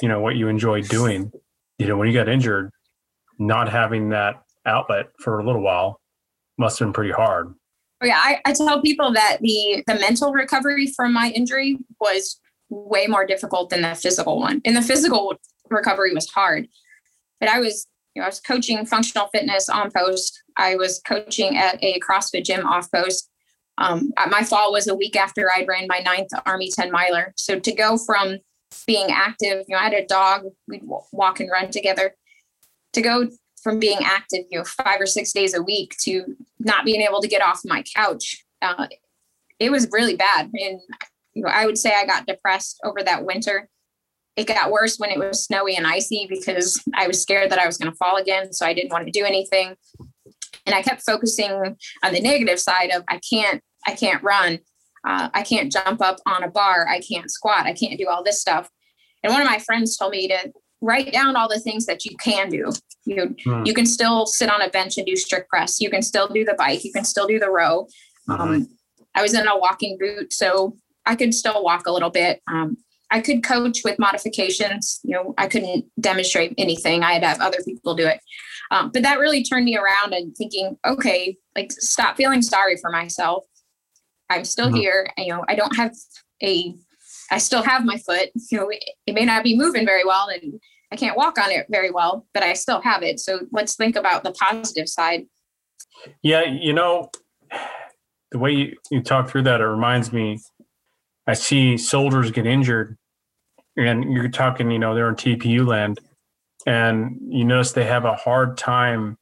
you 0.00 0.08
know 0.08 0.20
what 0.20 0.36
you 0.36 0.46
enjoy 0.46 0.80
doing 0.82 1.32
you 1.80 1.88
know 1.88 1.96
when 1.96 2.06
you 2.06 2.14
got 2.14 2.28
injured 2.28 2.70
not 3.38 3.68
having 3.68 4.10
that 4.10 4.43
outlet 4.66 5.06
for 5.18 5.38
a 5.38 5.44
little 5.44 5.62
while 5.62 6.00
must 6.58 6.78
have 6.78 6.86
been 6.86 6.92
pretty 6.92 7.12
hard. 7.12 7.54
Oh, 8.00 8.06
yeah, 8.06 8.20
I, 8.22 8.40
I 8.44 8.52
tell 8.52 8.82
people 8.82 9.12
that 9.12 9.38
the 9.40 9.82
the 9.86 9.94
mental 9.94 10.32
recovery 10.32 10.88
from 10.88 11.12
my 11.12 11.30
injury 11.30 11.78
was 12.00 12.40
way 12.68 13.06
more 13.06 13.26
difficult 13.26 13.70
than 13.70 13.82
the 13.82 13.94
physical 13.94 14.38
one. 14.38 14.60
And 14.64 14.76
the 14.76 14.82
physical 14.82 15.34
recovery 15.70 16.12
was 16.12 16.28
hard. 16.28 16.68
But 17.40 17.48
I 17.48 17.60
was, 17.60 17.86
you 18.14 18.20
know, 18.20 18.26
I 18.26 18.28
was 18.28 18.40
coaching 18.40 18.84
functional 18.86 19.28
fitness 19.28 19.68
on 19.68 19.90
post. 19.90 20.42
I 20.56 20.76
was 20.76 21.00
coaching 21.06 21.56
at 21.56 21.82
a 21.82 22.00
CrossFit 22.00 22.44
gym 22.44 22.66
off 22.66 22.90
post. 22.90 23.30
Um, 23.78 24.12
my 24.30 24.44
fall 24.44 24.72
was 24.72 24.86
a 24.86 24.94
week 24.94 25.16
after 25.16 25.50
I'd 25.52 25.66
ran 25.66 25.86
my 25.88 25.98
ninth 25.98 26.30
Army 26.46 26.70
10 26.70 26.92
miler. 26.92 27.32
So 27.36 27.58
to 27.58 27.72
go 27.72 27.96
from 27.96 28.38
being 28.86 29.10
active, 29.10 29.64
you 29.66 29.74
know, 29.74 29.78
I 29.78 29.84
had 29.84 29.94
a 29.94 30.06
dog, 30.06 30.44
we'd 30.68 30.82
walk 30.84 31.40
and 31.40 31.50
run 31.50 31.70
together. 31.70 32.14
To 32.92 33.02
go 33.02 33.28
from 33.64 33.80
being 33.80 33.98
active, 34.04 34.44
you 34.50 34.58
know, 34.58 34.64
five 34.64 35.00
or 35.00 35.06
six 35.06 35.32
days 35.32 35.54
a 35.54 35.62
week 35.62 35.96
to 36.02 36.36
not 36.60 36.84
being 36.84 37.00
able 37.00 37.20
to 37.22 37.26
get 37.26 37.42
off 37.42 37.62
my 37.64 37.82
couch, 37.96 38.44
uh, 38.62 38.86
it 39.58 39.70
was 39.70 39.88
really 39.90 40.14
bad. 40.14 40.50
And 40.52 40.80
you 41.32 41.42
know, 41.42 41.48
I 41.48 41.66
would 41.66 41.78
say 41.78 41.92
I 41.94 42.06
got 42.06 42.26
depressed 42.26 42.78
over 42.84 43.02
that 43.02 43.24
winter. 43.24 43.68
It 44.36 44.46
got 44.46 44.70
worse 44.70 44.98
when 44.98 45.10
it 45.10 45.18
was 45.18 45.44
snowy 45.44 45.76
and 45.76 45.86
icy 45.86 46.26
because 46.28 46.82
I 46.94 47.06
was 47.06 47.22
scared 47.22 47.50
that 47.50 47.58
I 47.58 47.66
was 47.66 47.78
going 47.78 47.90
to 47.90 47.96
fall 47.96 48.16
again. 48.16 48.52
So 48.52 48.66
I 48.66 48.74
didn't 48.74 48.92
want 48.92 49.06
to 49.06 49.12
do 49.12 49.24
anything. 49.24 49.76
And 50.66 50.74
I 50.74 50.82
kept 50.82 51.02
focusing 51.02 51.50
on 51.50 52.12
the 52.12 52.20
negative 52.20 52.60
side 52.60 52.90
of 52.90 53.04
I 53.08 53.20
can't, 53.28 53.62
I 53.86 53.94
can't 53.94 54.22
run. 54.22 54.58
Uh, 55.06 55.28
I 55.34 55.42
can't 55.42 55.70
jump 55.70 56.00
up 56.00 56.18
on 56.26 56.42
a 56.42 56.50
bar. 56.50 56.88
I 56.88 57.00
can't 57.00 57.30
squat. 57.30 57.66
I 57.66 57.74
can't 57.74 57.98
do 57.98 58.08
all 58.08 58.24
this 58.24 58.40
stuff. 58.40 58.68
And 59.22 59.32
one 59.32 59.42
of 59.42 59.48
my 59.48 59.58
friends 59.58 59.96
told 59.96 60.12
me 60.12 60.28
to 60.28 60.52
write 60.84 61.12
down 61.12 61.34
all 61.34 61.48
the 61.48 61.58
things 61.58 61.86
that 61.86 62.04
you 62.04 62.16
can 62.22 62.50
do. 62.50 62.70
You 63.04 63.34
hmm. 63.44 63.62
you 63.64 63.74
can 63.74 63.86
still 63.86 64.26
sit 64.26 64.50
on 64.50 64.62
a 64.62 64.68
bench 64.68 64.96
and 64.96 65.06
do 65.06 65.16
strict 65.16 65.48
press. 65.48 65.80
You 65.80 65.90
can 65.90 66.02
still 66.02 66.28
do 66.28 66.44
the 66.44 66.54
bike. 66.54 66.84
You 66.84 66.92
can 66.92 67.04
still 67.04 67.26
do 67.26 67.38
the 67.38 67.50
row. 67.50 67.86
Mm-hmm. 68.28 68.40
Um, 68.40 68.68
I 69.14 69.22
was 69.22 69.34
in 69.34 69.46
a 69.46 69.58
walking 69.58 69.96
boot, 69.98 70.32
so 70.32 70.76
I 71.06 71.14
could 71.14 71.34
still 71.34 71.62
walk 71.62 71.86
a 71.86 71.92
little 71.92 72.10
bit. 72.10 72.40
Um, 72.50 72.76
I 73.10 73.20
could 73.20 73.44
coach 73.44 73.80
with 73.84 73.98
modifications. 73.98 75.00
You 75.04 75.14
know, 75.14 75.34
I 75.38 75.46
couldn't 75.46 75.84
demonstrate 76.00 76.54
anything. 76.58 77.02
I 77.02 77.12
had 77.12 77.22
to 77.22 77.28
have 77.28 77.40
other 77.40 77.58
people 77.64 77.94
do 77.94 78.06
it. 78.06 78.20
Um, 78.70 78.90
but 78.92 79.02
that 79.02 79.18
really 79.18 79.44
turned 79.44 79.66
me 79.66 79.76
around 79.76 80.14
and 80.14 80.34
thinking, 80.36 80.76
okay, 80.86 81.36
like 81.54 81.70
stop 81.72 82.16
feeling 82.16 82.42
sorry 82.42 82.76
for 82.76 82.90
myself. 82.90 83.44
I'm 84.30 84.44
still 84.44 84.66
mm-hmm. 84.66 84.76
here. 84.76 85.10
You 85.18 85.28
know, 85.28 85.44
I 85.48 85.54
don't 85.54 85.76
have 85.76 85.92
a, 86.42 86.74
I 87.30 87.38
still 87.38 87.62
have 87.62 87.84
my 87.84 87.98
foot. 87.98 88.30
You 88.50 88.58
know, 88.58 88.68
it, 88.70 88.82
it 89.06 89.14
may 89.14 89.26
not 89.26 89.44
be 89.44 89.56
moving 89.56 89.84
very 89.84 90.04
well 90.04 90.28
and 90.28 90.58
I 90.94 90.96
can't 90.96 91.16
walk 91.16 91.38
on 91.38 91.50
it 91.50 91.66
very 91.68 91.90
well, 91.90 92.24
but 92.32 92.44
I 92.44 92.52
still 92.52 92.80
have 92.82 93.02
it. 93.02 93.18
So 93.18 93.40
let's 93.50 93.74
think 93.74 93.96
about 93.96 94.22
the 94.22 94.30
positive 94.30 94.88
side. 94.88 95.26
Yeah, 96.22 96.44
you 96.44 96.72
know, 96.72 97.10
the 98.30 98.38
way 98.38 98.52
you, 98.52 98.76
you 98.92 99.02
talk 99.02 99.28
through 99.28 99.42
that, 99.42 99.60
it 99.60 99.66
reminds 99.66 100.12
me 100.12 100.38
I 101.26 101.34
see 101.34 101.76
soldiers 101.76 102.30
get 102.30 102.46
injured, 102.46 102.96
and 103.76 104.12
you're 104.12 104.28
talking, 104.28 104.70
you 104.70 104.78
know, 104.78 104.94
they're 104.94 105.08
in 105.08 105.16
TPU 105.16 105.66
land, 105.66 105.98
and 106.64 107.18
you 107.26 107.44
notice 107.44 107.72
they 107.72 107.86
have 107.86 108.04
a 108.04 108.14
hard 108.14 108.56
time 108.56 109.18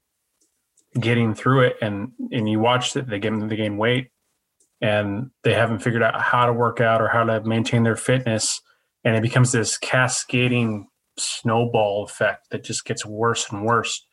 getting 1.00 1.34
through 1.34 1.60
it, 1.60 1.76
and 1.80 2.12
and 2.32 2.50
you 2.50 2.58
watch 2.58 2.92
that 2.92 3.08
they 3.08 3.18
get 3.18 3.32
they 3.48 3.56
gain 3.56 3.78
weight, 3.78 4.08
and 4.82 5.30
they 5.42 5.54
haven't 5.54 5.78
figured 5.78 6.02
out 6.02 6.20
how 6.20 6.44
to 6.44 6.52
work 6.52 6.82
out 6.82 7.00
or 7.00 7.08
how 7.08 7.24
to 7.24 7.42
maintain 7.44 7.82
their 7.82 7.96
fitness, 7.96 8.60
and 9.04 9.16
it 9.16 9.22
becomes 9.22 9.52
this 9.52 9.78
cascading 9.78 10.88
snowball 11.18 12.04
effect 12.04 12.50
that 12.50 12.64
just 12.64 12.84
gets 12.84 13.04
worse 13.04 13.50
and 13.50 13.64
worse. 13.64 14.06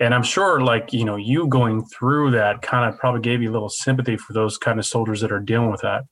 And 0.00 0.14
I'm 0.14 0.22
sure, 0.22 0.60
like 0.60 0.92
you 0.92 1.04
know, 1.04 1.16
you 1.16 1.46
going 1.46 1.84
through 1.86 2.32
that 2.32 2.62
kind 2.62 2.92
of 2.92 2.98
probably 2.98 3.20
gave 3.20 3.42
you 3.42 3.50
a 3.50 3.52
little 3.52 3.68
sympathy 3.68 4.16
for 4.16 4.32
those 4.32 4.58
kind 4.58 4.78
of 4.78 4.86
soldiers 4.86 5.20
that 5.20 5.30
are 5.30 5.40
dealing 5.40 5.70
with 5.70 5.82
that. 5.82 6.02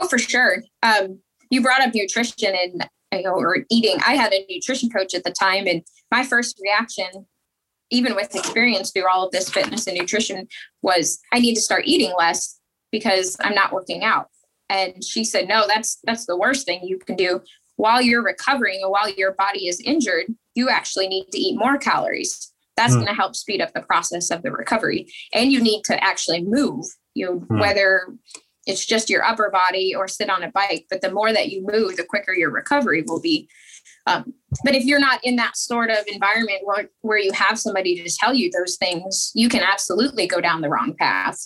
Oh, 0.00 0.08
for 0.08 0.18
sure. 0.18 0.62
Um, 0.82 1.20
you 1.50 1.62
brought 1.62 1.82
up 1.82 1.94
nutrition 1.94 2.54
and 2.54 2.88
you 3.12 3.22
know, 3.22 3.34
or 3.34 3.58
eating. 3.70 3.98
I 4.06 4.14
had 4.14 4.32
a 4.32 4.44
nutrition 4.50 4.88
coach 4.90 5.14
at 5.14 5.22
the 5.24 5.30
time, 5.30 5.66
and 5.66 5.82
my 6.10 6.24
first 6.24 6.58
reaction, 6.62 7.26
even 7.90 8.14
with 8.16 8.34
experience 8.34 8.90
through 8.90 9.08
all 9.08 9.26
of 9.26 9.32
this 9.32 9.50
fitness 9.50 9.86
and 9.86 9.96
nutrition, 9.96 10.48
was 10.80 11.20
I 11.32 11.38
need 11.38 11.54
to 11.54 11.60
start 11.60 11.84
eating 11.86 12.12
less 12.18 12.58
because 12.90 13.36
I'm 13.40 13.54
not 13.54 13.72
working 13.72 14.02
out. 14.02 14.28
And 14.68 15.04
she 15.04 15.24
said, 15.24 15.46
no, 15.46 15.64
that's 15.68 15.98
that's 16.04 16.26
the 16.26 16.36
worst 16.36 16.66
thing 16.66 16.80
you 16.82 16.98
can 16.98 17.16
do 17.16 17.42
while 17.76 18.00
you're 18.02 18.22
recovering 18.22 18.80
and 18.82 18.90
while 18.90 19.10
your 19.10 19.32
body 19.32 19.68
is 19.68 19.80
injured. 19.80 20.26
You 20.54 20.68
actually 20.68 21.08
need 21.08 21.26
to 21.32 21.38
eat 21.38 21.58
more 21.58 21.78
calories. 21.78 22.52
That's 22.76 22.92
mm. 22.92 22.96
going 22.96 23.08
to 23.08 23.14
help 23.14 23.36
speed 23.36 23.60
up 23.60 23.72
the 23.72 23.82
process 23.82 24.30
of 24.30 24.42
the 24.42 24.50
recovery, 24.52 25.06
and 25.32 25.52
you 25.52 25.62
need 25.62 25.82
to 25.84 26.02
actually 26.02 26.42
move. 26.42 26.84
You 27.14 27.26
know, 27.26 27.40
mm. 27.40 27.60
whether 27.60 28.14
it's 28.66 28.86
just 28.86 29.10
your 29.10 29.24
upper 29.24 29.50
body 29.50 29.94
or 29.94 30.06
sit 30.08 30.30
on 30.30 30.42
a 30.42 30.50
bike. 30.50 30.86
But 30.88 31.00
the 31.00 31.10
more 31.10 31.32
that 31.32 31.50
you 31.50 31.66
move, 31.66 31.96
the 31.96 32.04
quicker 32.04 32.32
your 32.32 32.50
recovery 32.50 33.02
will 33.06 33.20
be. 33.20 33.48
Um, 34.06 34.34
but 34.64 34.74
if 34.74 34.84
you're 34.84 35.00
not 35.00 35.20
in 35.24 35.36
that 35.36 35.56
sort 35.56 35.90
of 35.90 35.98
environment 36.06 36.60
where, 36.64 36.88
where 37.00 37.18
you 37.18 37.32
have 37.32 37.58
somebody 37.58 38.02
to 38.02 38.16
tell 38.16 38.34
you 38.34 38.50
those 38.50 38.76
things, 38.76 39.30
you 39.34 39.48
can 39.48 39.62
absolutely 39.62 40.26
go 40.26 40.40
down 40.40 40.60
the 40.60 40.68
wrong 40.68 40.94
path. 40.98 41.38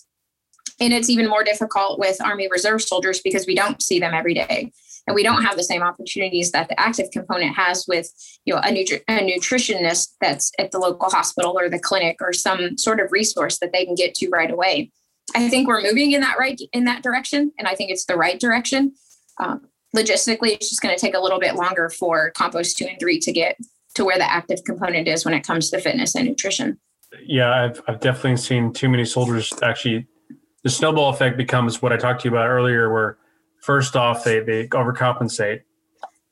And 0.80 0.92
it's 0.92 1.08
even 1.08 1.28
more 1.28 1.44
difficult 1.44 1.98
with 1.98 2.20
Army 2.20 2.48
Reserve 2.50 2.82
soldiers 2.82 3.20
because 3.20 3.46
we 3.46 3.54
don't 3.54 3.82
see 3.82 3.98
them 3.98 4.14
every 4.14 4.34
day. 4.34 4.72
And 5.06 5.14
we 5.14 5.22
don't 5.22 5.42
have 5.44 5.56
the 5.56 5.62
same 5.62 5.82
opportunities 5.82 6.50
that 6.52 6.68
the 6.68 6.78
active 6.80 7.10
component 7.12 7.54
has 7.54 7.84
with, 7.86 8.12
you 8.44 8.52
know, 8.52 8.60
a, 8.60 8.72
nutri- 8.72 9.02
a 9.08 9.20
nutritionist 9.20 10.14
that's 10.20 10.50
at 10.58 10.72
the 10.72 10.78
local 10.78 11.08
hospital 11.10 11.56
or 11.56 11.68
the 11.68 11.78
clinic 11.78 12.16
or 12.20 12.32
some 12.32 12.76
sort 12.76 12.98
of 12.98 13.12
resource 13.12 13.58
that 13.58 13.72
they 13.72 13.84
can 13.84 13.94
get 13.94 14.14
to 14.16 14.28
right 14.28 14.50
away. 14.50 14.90
I 15.34 15.48
think 15.48 15.68
we're 15.68 15.82
moving 15.82 16.12
in 16.12 16.20
that 16.20 16.38
right 16.38 16.60
in 16.72 16.84
that 16.84 17.02
direction, 17.02 17.52
and 17.58 17.66
I 17.66 17.74
think 17.74 17.90
it's 17.90 18.04
the 18.04 18.16
right 18.16 18.38
direction. 18.38 18.94
Um, 19.38 19.66
logistically, 19.94 20.50
it's 20.52 20.68
just 20.68 20.80
going 20.80 20.94
to 20.94 21.00
take 21.00 21.14
a 21.14 21.20
little 21.20 21.40
bit 21.40 21.56
longer 21.56 21.90
for 21.90 22.32
COMPOs 22.36 22.74
two 22.74 22.86
and 22.86 22.98
three 23.00 23.18
to 23.20 23.32
get 23.32 23.58
to 23.94 24.04
where 24.04 24.18
the 24.18 24.30
active 24.30 24.62
component 24.64 25.08
is 25.08 25.24
when 25.24 25.34
it 25.34 25.42
comes 25.42 25.70
to 25.70 25.80
fitness 25.80 26.14
and 26.14 26.28
nutrition. 26.28 26.78
Yeah, 27.24 27.64
I've 27.64 27.82
I've 27.88 28.00
definitely 28.00 28.36
seen 28.36 28.72
too 28.72 28.88
many 28.88 29.04
soldiers 29.04 29.52
actually. 29.62 30.06
The 30.62 30.70
snowball 30.70 31.10
effect 31.10 31.36
becomes 31.36 31.80
what 31.80 31.92
I 31.92 31.96
talked 31.96 32.22
to 32.22 32.28
you 32.28 32.34
about 32.34 32.48
earlier, 32.48 32.92
where 32.92 33.18
first 33.66 33.96
off 33.96 34.24
they 34.24 34.40
they 34.40 34.68
overcompensate, 34.68 35.62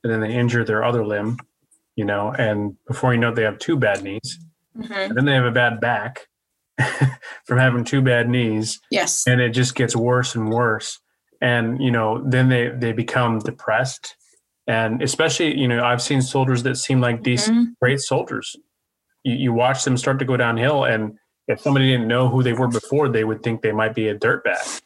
and 0.03 0.11
then 0.11 0.21
they 0.21 0.33
injure 0.33 0.63
their 0.63 0.83
other 0.83 1.05
limb, 1.05 1.37
you 1.95 2.05
know, 2.05 2.31
and 2.31 2.75
before 2.87 3.13
you 3.13 3.19
know 3.19 3.29
it, 3.29 3.35
they 3.35 3.43
have 3.43 3.59
two 3.59 3.77
bad 3.77 4.01
knees, 4.03 4.39
mm-hmm. 4.77 4.93
and 4.93 5.15
then 5.15 5.25
they 5.25 5.33
have 5.33 5.45
a 5.45 5.51
bad 5.51 5.79
back, 5.79 6.27
from 7.45 7.57
having 7.57 7.83
two 7.83 8.01
bad 8.01 8.29
knees. 8.29 8.79
Yes. 8.91 9.25
And 9.27 9.41
it 9.41 9.49
just 9.49 9.75
gets 9.75 9.95
worse 9.95 10.35
and 10.35 10.49
worse. 10.49 10.99
And, 11.41 11.81
you 11.81 11.91
know, 11.91 12.23
then 12.25 12.49
they, 12.49 12.69
they 12.69 12.91
become 12.91 13.39
depressed. 13.39 14.15
And 14.67 15.01
especially, 15.01 15.57
you 15.57 15.67
know, 15.67 15.83
I've 15.83 16.01
seen 16.01 16.21
soldiers 16.21 16.63
that 16.63 16.77
seem 16.77 17.01
like 17.01 17.23
these 17.23 17.47
mm-hmm. 17.47 17.65
great 17.81 17.99
soldiers. 17.99 18.55
You, 19.23 19.35
you 19.35 19.53
watch 19.53 19.83
them 19.83 19.97
start 19.97 20.19
to 20.19 20.25
go 20.25 20.37
downhill. 20.37 20.85
And 20.85 21.17
if 21.47 21.61
somebody 21.61 21.91
didn't 21.91 22.07
know 22.07 22.29
who 22.29 22.41
they 22.41 22.53
were 22.53 22.67
before, 22.67 23.09
they 23.09 23.23
would 23.23 23.43
think 23.43 23.61
they 23.61 23.71
might 23.71 23.93
be 23.93 24.07
a 24.07 24.17
dirtbag. 24.17 24.81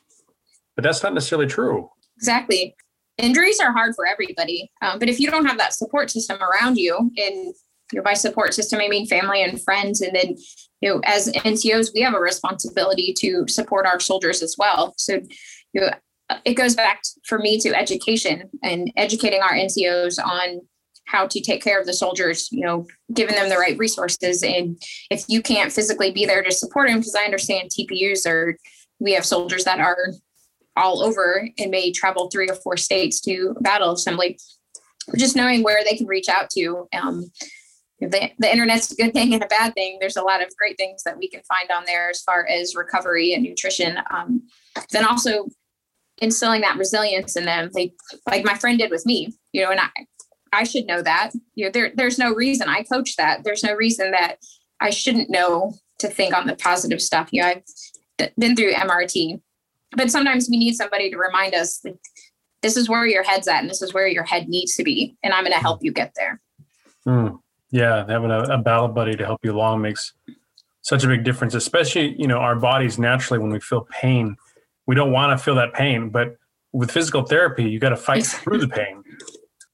But 0.75 0.83
that's 0.83 1.03
not 1.03 1.13
necessarily 1.13 1.47
true. 1.47 1.89
Exactly. 2.19 2.75
Injuries 3.17 3.59
are 3.59 3.71
hard 3.71 3.95
for 3.95 4.05
everybody. 4.05 4.69
Um, 4.81 4.99
but 4.99 5.09
if 5.09 5.19
you 5.19 5.31
don't 5.31 5.45
have 5.45 5.57
that 5.57 5.73
support 5.73 6.11
system 6.11 6.37
around 6.41 6.77
you, 6.77 6.97
and 6.97 7.53
you 7.93 8.01
by 8.01 8.13
support 8.13 8.53
system, 8.53 8.81
I 8.81 8.87
mean 8.87 9.07
family 9.07 9.41
and 9.41 9.61
friends, 9.61 10.01
and 10.01 10.15
then 10.15 10.35
you 10.81 10.89
know, 10.89 11.01
as 11.05 11.31
NCOs, 11.31 11.91
we 11.93 12.01
have 12.01 12.13
a 12.13 12.19
responsibility 12.19 13.13
to 13.19 13.45
support 13.47 13.85
our 13.85 13.99
soldiers 13.99 14.41
as 14.41 14.55
well. 14.57 14.93
So, 14.97 15.19
you 15.73 15.81
know, 15.81 15.89
it 16.45 16.53
goes 16.53 16.75
back 16.75 17.01
for 17.25 17.39
me 17.39 17.59
to 17.59 17.77
education 17.77 18.49
and 18.63 18.91
educating 18.95 19.41
our 19.41 19.53
NCOs 19.53 20.23
on 20.23 20.61
how 21.05 21.25
to 21.25 21.41
take 21.41 21.63
care 21.63 21.79
of 21.79 21.87
the 21.87 21.93
soldiers, 21.93 22.49
you 22.51 22.63
know, 22.63 22.85
giving 23.13 23.35
them 23.35 23.49
the 23.49 23.57
right 23.57 23.77
resources. 23.77 24.43
And 24.43 24.79
if 25.09 25.25
you 25.27 25.41
can't 25.41 25.71
physically 25.71 26.11
be 26.11 26.25
there 26.25 26.43
to 26.43 26.51
support 26.51 26.87
them, 26.87 26.99
because 26.99 27.15
I 27.15 27.25
understand 27.25 27.71
TPUs 27.71 28.27
are, 28.27 28.55
we 28.99 29.13
have 29.13 29.25
soldiers 29.25 29.63
that 29.63 29.79
are 29.79 30.13
all 30.75 31.01
over 31.01 31.47
and 31.57 31.71
may 31.71 31.91
travel 31.91 32.29
three 32.29 32.47
or 32.47 32.55
four 32.55 32.77
states 32.77 33.19
to 33.21 33.55
battle 33.61 33.91
assembly. 33.91 34.39
Just 35.17 35.35
knowing 35.35 35.63
where 35.63 35.83
they 35.83 35.97
can 35.97 36.07
reach 36.07 36.29
out 36.29 36.49
to 36.51 36.87
um, 36.93 37.31
the, 37.99 38.31
the 38.37 38.51
internet's 38.51 38.91
a 38.91 38.95
good 38.95 39.13
thing 39.13 39.33
and 39.33 39.43
a 39.43 39.47
bad 39.47 39.73
thing. 39.73 39.97
There's 39.99 40.17
a 40.17 40.21
lot 40.21 40.41
of 40.41 40.55
great 40.57 40.77
things 40.77 41.03
that 41.03 41.17
we 41.17 41.27
can 41.29 41.41
find 41.47 41.69
on 41.71 41.83
there 41.85 42.09
as 42.09 42.21
far 42.21 42.47
as 42.47 42.75
recovery 42.75 43.33
and 43.33 43.43
nutrition. 43.43 43.97
Um, 44.13 44.43
then 44.91 45.05
also 45.05 45.49
instilling 46.21 46.61
that 46.61 46.77
resilience 46.77 47.35
in 47.35 47.45
them, 47.45 47.69
like 47.73 47.93
like 48.27 48.45
my 48.45 48.55
friend 48.55 48.79
did 48.79 48.91
with 48.91 49.05
me, 49.05 49.33
you 49.51 49.63
know, 49.63 49.71
and 49.71 49.79
I 49.79 49.89
I 50.53 50.63
should 50.63 50.85
know 50.85 51.01
that. 51.01 51.31
You 51.55 51.65
know, 51.65 51.71
there 51.71 51.91
there's 51.95 52.17
no 52.17 52.33
reason 52.33 52.69
I 52.69 52.83
coach 52.83 53.15
that. 53.17 53.43
There's 53.43 53.63
no 53.63 53.75
reason 53.75 54.11
that 54.11 54.37
I 54.79 54.89
shouldn't 54.89 55.29
know 55.29 55.73
to 55.99 56.07
think 56.07 56.35
on 56.35 56.47
the 56.47 56.55
positive 56.55 57.01
stuff. 57.01 57.29
You 57.31 57.41
know, 57.41 57.47
I've 57.49 58.31
been 58.37 58.55
through 58.55 58.73
MRT, 58.73 59.41
but 59.95 60.11
sometimes 60.11 60.47
we 60.49 60.57
need 60.57 60.75
somebody 60.75 61.09
to 61.09 61.17
remind 61.17 61.53
us 61.53 61.79
like, 61.83 61.97
this 62.61 62.75
is 62.75 62.89
where 62.89 63.05
your 63.05 63.23
head's 63.23 63.47
at 63.47 63.61
and 63.61 63.69
this 63.69 63.81
is 63.81 63.93
where 63.93 64.07
your 64.07 64.23
head 64.23 64.49
needs 64.49 64.75
to 64.75 64.83
be, 64.83 65.15
and 65.23 65.33
I'm 65.33 65.43
going 65.43 65.53
to 65.53 65.59
help 65.59 65.83
you 65.83 65.91
get 65.91 66.13
there. 66.15 66.41
Mm. 67.07 67.39
Yeah, 67.71 68.05
having 68.07 68.31
a, 68.31 68.41
a 68.43 68.57
battle 68.57 68.87
buddy 68.87 69.15
to 69.15 69.25
help 69.25 69.39
you 69.43 69.53
along 69.53 69.81
makes 69.81 70.13
such 70.81 71.03
a 71.03 71.07
big 71.07 71.23
difference, 71.23 71.53
especially, 71.53 72.15
you 72.19 72.27
know, 72.27 72.37
our 72.37 72.55
bodies 72.55 72.97
naturally 72.97 73.39
when 73.39 73.51
we 73.51 73.59
feel 73.59 73.87
pain, 73.91 74.35
we 74.87 74.95
don't 74.95 75.11
want 75.11 75.37
to 75.37 75.43
feel 75.43 75.55
that 75.55 75.73
pain, 75.73 76.09
but 76.09 76.35
with 76.71 76.91
physical 76.91 77.23
therapy, 77.23 77.63
you 77.63 77.79
got 77.79 77.89
to 77.89 77.97
fight 77.97 78.25
through 78.25 78.57
the 78.57 78.67
pain. 78.67 79.03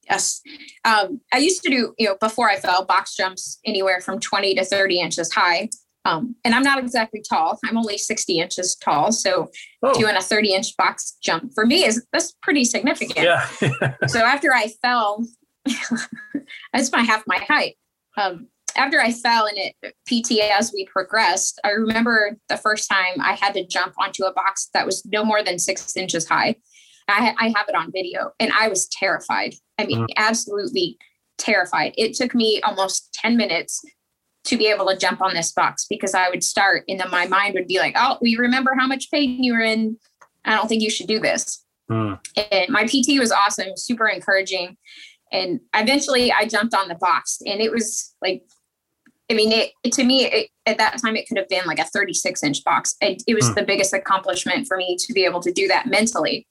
Yes. 0.09 0.41
Um, 0.83 1.21
I 1.33 1.37
used 1.37 1.63
to 1.63 1.69
do, 1.69 1.93
you 1.97 2.07
know, 2.07 2.17
before 2.19 2.49
I 2.49 2.57
fell, 2.57 2.85
box 2.85 3.15
jumps 3.15 3.59
anywhere 3.65 4.01
from 4.01 4.19
20 4.19 4.55
to 4.55 4.65
30 4.65 4.99
inches 4.99 5.33
high. 5.33 5.69
Um, 6.05 6.35
and 6.45 6.53
I'm 6.53 6.61
not 6.61 6.77
exactly 6.77 7.21
tall. 7.27 7.59
I'm 7.65 7.77
only 7.77 7.97
60 7.97 8.39
inches 8.39 8.75
tall. 8.75 9.11
So 9.11 9.49
oh. 9.81 9.99
doing 9.99 10.15
a 10.15 10.21
30 10.21 10.53
inch 10.53 10.77
box 10.77 11.17
jump 11.21 11.51
for 11.53 11.65
me 11.65 11.83
is 11.83 12.05
that's 12.13 12.33
pretty 12.43 12.63
significant. 12.63 13.25
Yeah. 13.25 13.95
so 14.07 14.19
after 14.19 14.53
I 14.53 14.67
fell, 14.81 15.25
that's 16.73 16.91
my 16.91 17.01
half 17.01 17.23
my 17.25 17.37
height. 17.37 17.75
Um, 18.17 18.47
after 18.77 19.01
I 19.01 19.11
fell 19.11 19.47
and 19.47 19.57
it 19.57 19.95
PT 20.07 20.39
as 20.41 20.71
we 20.73 20.85
progressed, 20.85 21.59
I 21.63 21.69
remember 21.69 22.37
the 22.49 22.57
first 22.57 22.89
time 22.89 23.19
I 23.21 23.33
had 23.33 23.53
to 23.55 23.65
jump 23.65 23.93
onto 23.99 24.25
a 24.25 24.33
box 24.33 24.69
that 24.73 24.85
was 24.85 25.03
no 25.05 25.23
more 25.23 25.43
than 25.43 25.57
six 25.57 25.95
inches 25.97 26.27
high. 26.27 26.55
I, 27.07 27.33
I 27.39 27.53
have 27.55 27.69
it 27.69 27.75
on 27.75 27.91
video 27.91 28.31
and 28.39 28.51
I 28.51 28.67
was 28.67 28.87
terrified. 28.89 29.55
I 29.77 29.85
mean, 29.85 30.01
mm. 30.01 30.07
absolutely 30.17 30.97
terrified. 31.37 31.93
It 31.97 32.15
took 32.15 32.35
me 32.35 32.61
almost 32.63 33.13
10 33.13 33.37
minutes 33.37 33.83
to 34.45 34.57
be 34.57 34.67
able 34.67 34.87
to 34.87 34.97
jump 34.97 35.21
on 35.21 35.33
this 35.33 35.51
box 35.51 35.85
because 35.89 36.13
I 36.13 36.29
would 36.29 36.43
start 36.43 36.83
and 36.87 36.99
then 36.99 37.09
my 37.11 37.27
mind 37.27 37.55
would 37.55 37.67
be 37.67 37.79
like, 37.79 37.95
oh, 37.97 38.17
we 38.21 38.35
remember 38.37 38.75
how 38.77 38.87
much 38.87 39.11
pain 39.11 39.43
you 39.43 39.53
were 39.53 39.61
in. 39.61 39.97
I 40.45 40.55
don't 40.55 40.67
think 40.67 40.81
you 40.81 40.89
should 40.89 41.07
do 41.07 41.19
this. 41.19 41.63
Mm. 41.89 42.19
And 42.51 42.69
my 42.69 42.85
PT 42.85 43.19
was 43.19 43.31
awesome, 43.31 43.75
super 43.75 44.07
encouraging. 44.07 44.77
And 45.31 45.59
eventually 45.75 46.31
I 46.31 46.45
jumped 46.45 46.73
on 46.73 46.87
the 46.87 46.95
box 46.95 47.39
and 47.45 47.59
it 47.59 47.71
was 47.71 48.15
like, 48.21 48.43
I 49.29 49.33
mean, 49.33 49.51
it, 49.51 49.71
it 49.83 49.91
to 49.93 50.03
me, 50.03 50.25
it, 50.25 50.49
at 50.67 50.77
that 50.77 50.99
time, 51.01 51.15
it 51.15 51.27
could 51.27 51.37
have 51.37 51.49
been 51.49 51.65
like 51.65 51.79
a 51.79 51.85
36 51.85 52.43
inch 52.43 52.63
box. 52.63 52.95
It, 53.01 53.23
it 53.27 53.33
was 53.33 53.49
mm. 53.49 53.55
the 53.55 53.63
biggest 53.63 53.93
accomplishment 53.93 54.67
for 54.67 54.77
me 54.77 54.97
to 54.99 55.13
be 55.13 55.25
able 55.25 55.41
to 55.41 55.51
do 55.51 55.67
that 55.67 55.87
mentally. 55.87 56.47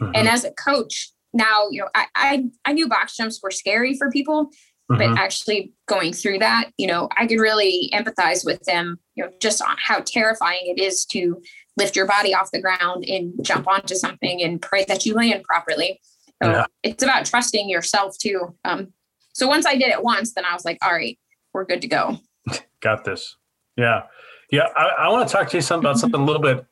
Mm-hmm. 0.00 0.12
And 0.14 0.28
as 0.28 0.44
a 0.44 0.50
coach, 0.52 1.12
now, 1.32 1.68
you 1.70 1.82
know, 1.82 1.88
I, 1.94 2.06
I, 2.16 2.44
I 2.64 2.72
knew 2.72 2.88
box 2.88 3.16
jumps 3.16 3.40
were 3.42 3.50
scary 3.50 3.96
for 3.96 4.10
people, 4.10 4.50
mm-hmm. 4.90 5.14
but 5.14 5.18
actually 5.18 5.72
going 5.86 6.12
through 6.12 6.38
that, 6.38 6.70
you 6.76 6.86
know, 6.86 7.08
I 7.16 7.26
could 7.26 7.40
really 7.40 7.90
empathize 7.92 8.44
with 8.44 8.62
them, 8.64 8.98
you 9.14 9.24
know, 9.24 9.30
just 9.40 9.62
on 9.62 9.76
how 9.78 10.00
terrifying 10.00 10.62
it 10.64 10.80
is 10.80 11.04
to 11.06 11.40
lift 11.76 11.96
your 11.96 12.06
body 12.06 12.34
off 12.34 12.50
the 12.52 12.60
ground 12.60 13.04
and 13.04 13.32
jump 13.42 13.68
onto 13.68 13.94
something 13.94 14.42
and 14.42 14.62
pray 14.62 14.84
that 14.86 15.04
you 15.04 15.14
land 15.14 15.44
properly. 15.44 16.00
So 16.42 16.50
yeah. 16.50 16.66
it's 16.82 17.02
about 17.02 17.26
trusting 17.26 17.68
yourself 17.68 18.16
too. 18.18 18.54
Um, 18.64 18.92
so 19.32 19.46
once 19.46 19.66
I 19.66 19.76
did 19.76 19.88
it 19.88 20.02
once, 20.02 20.34
then 20.34 20.44
I 20.44 20.54
was 20.54 20.64
like, 20.64 20.78
all 20.82 20.92
right, 20.92 21.18
we're 21.52 21.64
good 21.64 21.82
to 21.82 21.88
go. 21.88 22.18
Got 22.80 23.04
this. 23.04 23.36
Yeah. 23.76 24.02
Yeah. 24.50 24.68
I, 24.76 24.84
I 25.00 25.08
want 25.08 25.28
to 25.28 25.34
talk 25.34 25.50
to 25.50 25.56
you 25.56 25.60
some, 25.60 25.80
about 25.80 25.98
something 25.98 26.20
a 26.20 26.24
little 26.24 26.42
bit, 26.42 26.64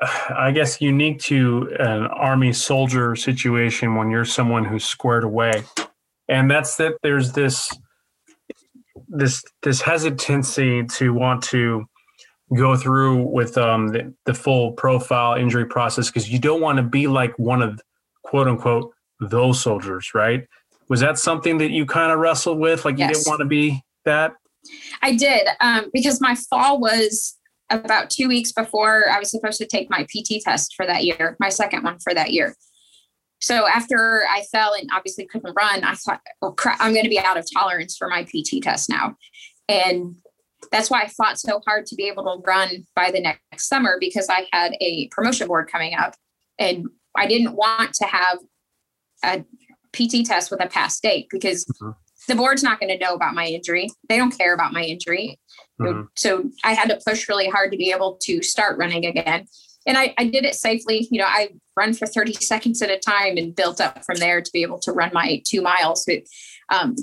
I 0.30 0.52
guess, 0.52 0.80
unique 0.80 1.20
to 1.20 1.74
an 1.78 2.06
Army 2.06 2.52
soldier 2.52 3.16
situation 3.16 3.94
when 3.94 4.10
you're 4.10 4.24
someone 4.24 4.64
who's 4.64 4.84
squared 4.84 5.24
away 5.24 5.64
and 6.28 6.50
that's 6.50 6.76
that 6.76 6.94
there's 7.02 7.32
this 7.32 7.70
this 9.08 9.42
this 9.62 9.80
hesitancy 9.80 10.84
to 10.84 11.12
want 11.12 11.42
to 11.42 11.84
go 12.56 12.76
through 12.76 13.22
with 13.22 13.58
um, 13.58 13.88
the, 13.88 14.14
the 14.24 14.34
full 14.34 14.72
profile 14.72 15.34
injury 15.34 15.66
process 15.66 16.08
because 16.08 16.30
you 16.30 16.38
don't 16.38 16.60
want 16.60 16.76
to 16.76 16.82
be 16.82 17.06
like 17.06 17.36
one 17.38 17.62
of 17.62 17.80
quote 18.22 18.48
unquote 18.48 18.92
those 19.20 19.60
soldiers 19.60 20.12
right? 20.14 20.46
Was 20.88 21.00
that 21.00 21.18
something 21.18 21.58
that 21.58 21.72
you 21.72 21.84
kind 21.84 22.12
of 22.12 22.18
wrestled 22.20 22.58
with? 22.58 22.84
Like 22.84 22.96
yes. 22.96 23.08
you 23.08 23.14
didn't 23.14 23.26
want 23.26 23.40
to 23.40 23.46
be 23.46 23.82
that? 24.04 24.34
I 25.02 25.16
did 25.16 25.48
um, 25.60 25.90
because 25.92 26.20
my 26.20 26.36
fall 26.48 26.80
was 26.80 27.36
about 27.70 28.10
two 28.10 28.28
weeks 28.28 28.52
before 28.52 29.08
i 29.10 29.18
was 29.18 29.30
supposed 29.30 29.58
to 29.58 29.66
take 29.66 29.90
my 29.90 30.06
pt 30.08 30.42
test 30.42 30.74
for 30.74 30.86
that 30.86 31.04
year 31.04 31.36
my 31.40 31.48
second 31.48 31.82
one 31.82 31.98
for 31.98 32.14
that 32.14 32.32
year 32.32 32.54
so 33.40 33.66
after 33.66 34.24
I 34.30 34.42
fell 34.50 34.74
and 34.74 34.88
obviously 34.94 35.26
couldn't 35.26 35.54
run, 35.54 35.84
I 35.84 35.94
thought, 35.94 36.20
oh 36.42 36.52
crap, 36.52 36.78
I'm 36.80 36.92
going 36.92 37.04
to 37.04 37.10
be 37.10 37.18
out 37.18 37.36
of 37.36 37.46
tolerance 37.52 37.96
for 37.96 38.08
my 38.08 38.24
PT 38.24 38.62
test 38.62 38.88
now. 38.88 39.14
And 39.68 40.16
that's 40.72 40.90
why 40.90 41.02
I 41.02 41.08
fought 41.08 41.38
so 41.38 41.60
hard 41.66 41.86
to 41.86 41.94
be 41.94 42.08
able 42.08 42.24
to 42.24 42.42
run 42.46 42.86
by 42.94 43.10
the 43.10 43.20
next 43.20 43.68
summer 43.68 43.98
because 44.00 44.28
I 44.28 44.46
had 44.52 44.74
a 44.80 45.08
promotion 45.08 45.48
board 45.48 45.70
coming 45.70 45.94
up 45.94 46.14
and 46.58 46.86
I 47.16 47.26
didn't 47.26 47.54
want 47.54 47.94
to 47.94 48.06
have 48.06 48.38
a 49.24 49.44
PT 49.92 50.26
test 50.26 50.50
with 50.50 50.62
a 50.62 50.66
past 50.66 51.02
date 51.02 51.26
because 51.30 51.64
mm-hmm. 51.66 51.90
the 52.28 52.34
board's 52.34 52.62
not 52.62 52.80
going 52.80 52.96
to 52.96 53.04
know 53.04 53.14
about 53.14 53.34
my 53.34 53.46
injury. 53.46 53.88
They 54.08 54.16
don't 54.16 54.36
care 54.36 54.54
about 54.54 54.72
my 54.72 54.82
injury. 54.82 55.38
Mm-hmm. 55.80 56.02
So 56.16 56.50
I 56.64 56.72
had 56.72 56.88
to 56.88 57.00
push 57.06 57.28
really 57.28 57.48
hard 57.48 57.70
to 57.72 57.78
be 57.78 57.90
able 57.90 58.18
to 58.22 58.42
start 58.42 58.78
running 58.78 59.04
again 59.04 59.46
and 59.86 59.96
I, 59.96 60.14
I 60.18 60.24
did 60.24 60.44
it 60.44 60.54
safely. 60.54 61.06
You 61.10 61.20
know, 61.20 61.26
I 61.26 61.50
run 61.76 61.94
for 61.94 62.06
30 62.06 62.34
seconds 62.34 62.82
at 62.82 62.90
a 62.90 62.98
time 62.98 63.36
and 63.36 63.54
built 63.54 63.80
up 63.80 64.04
from 64.04 64.16
there 64.16 64.40
to 64.40 64.50
be 64.52 64.62
able 64.62 64.78
to 64.80 64.92
run 64.92 65.10
my 65.12 65.42
two 65.46 65.62
miles. 65.62 66.04
But 66.06 66.22
um, 66.74 66.96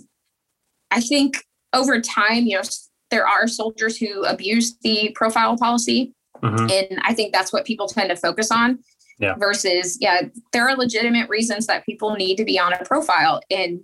I 0.92 1.00
think 1.00 1.44
over 1.74 2.00
time, 2.02 2.46
you 2.46 2.58
know, 2.58 2.64
there 3.10 3.28
are 3.28 3.48
soldiers 3.48 3.98
who 3.98 4.24
abuse 4.26 4.78
the 4.82 5.12
profile 5.16 5.58
policy. 5.58 6.14
Mm-hmm. 6.42 6.70
And 6.70 7.02
I 7.04 7.14
think 7.14 7.32
that's 7.32 7.54
what 7.54 7.66
people 7.66 7.88
tend 7.88 8.10
to 8.10 8.16
focus 8.16 8.52
on. 8.52 8.80
Yeah. 9.20 9.36
Versus, 9.36 9.98
yeah, 10.02 10.24
there 10.52 10.68
are 10.68 10.76
legitimate 10.76 11.30
reasons 11.30 11.68
that 11.68 11.86
people 11.86 12.16
need 12.16 12.36
to 12.38 12.44
be 12.44 12.60
on 12.60 12.74
a 12.74 12.84
profile 12.84 13.42
and 13.52 13.80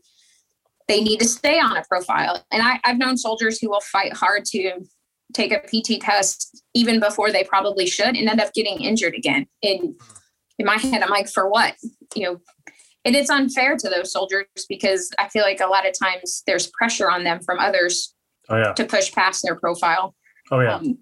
they 0.87 1.01
need 1.01 1.19
to 1.19 1.27
stay 1.27 1.59
on 1.59 1.77
a 1.77 1.83
profile. 1.87 2.43
And 2.51 2.63
I, 2.63 2.79
I've 2.83 2.97
known 2.97 3.15
soldiers 3.15 3.59
who 3.59 3.69
will 3.69 3.79
fight 3.79 4.11
hard 4.13 4.43
to 4.45 4.81
take 5.33 5.51
a 5.51 5.59
PT 5.59 6.01
test 6.01 6.63
even 6.73 6.99
before 6.99 7.31
they 7.31 7.43
probably 7.43 7.85
should 7.85 8.15
and 8.15 8.29
end 8.29 8.41
up 8.41 8.53
getting 8.53 8.81
injured 8.81 9.15
again. 9.15 9.45
In 9.61 9.95
in 10.57 10.65
my 10.65 10.77
head, 10.77 11.01
I'm 11.01 11.09
like, 11.09 11.29
for 11.29 11.49
what? 11.49 11.75
You 12.15 12.23
know, 12.23 12.41
and 13.05 13.15
it's 13.15 13.29
unfair 13.29 13.77
to 13.77 13.89
those 13.89 14.11
soldiers 14.11 14.45
because 14.67 15.09
I 15.17 15.29
feel 15.29 15.43
like 15.43 15.61
a 15.61 15.67
lot 15.67 15.87
of 15.87 15.93
times 15.97 16.43
there's 16.45 16.67
pressure 16.67 17.09
on 17.09 17.23
them 17.23 17.39
from 17.39 17.59
others 17.59 18.13
oh, 18.49 18.57
yeah. 18.57 18.73
to 18.73 18.85
push 18.85 19.11
past 19.13 19.41
their 19.43 19.55
profile. 19.55 20.15
Oh 20.51 20.59
yeah. 20.59 20.75
Um, 20.75 20.97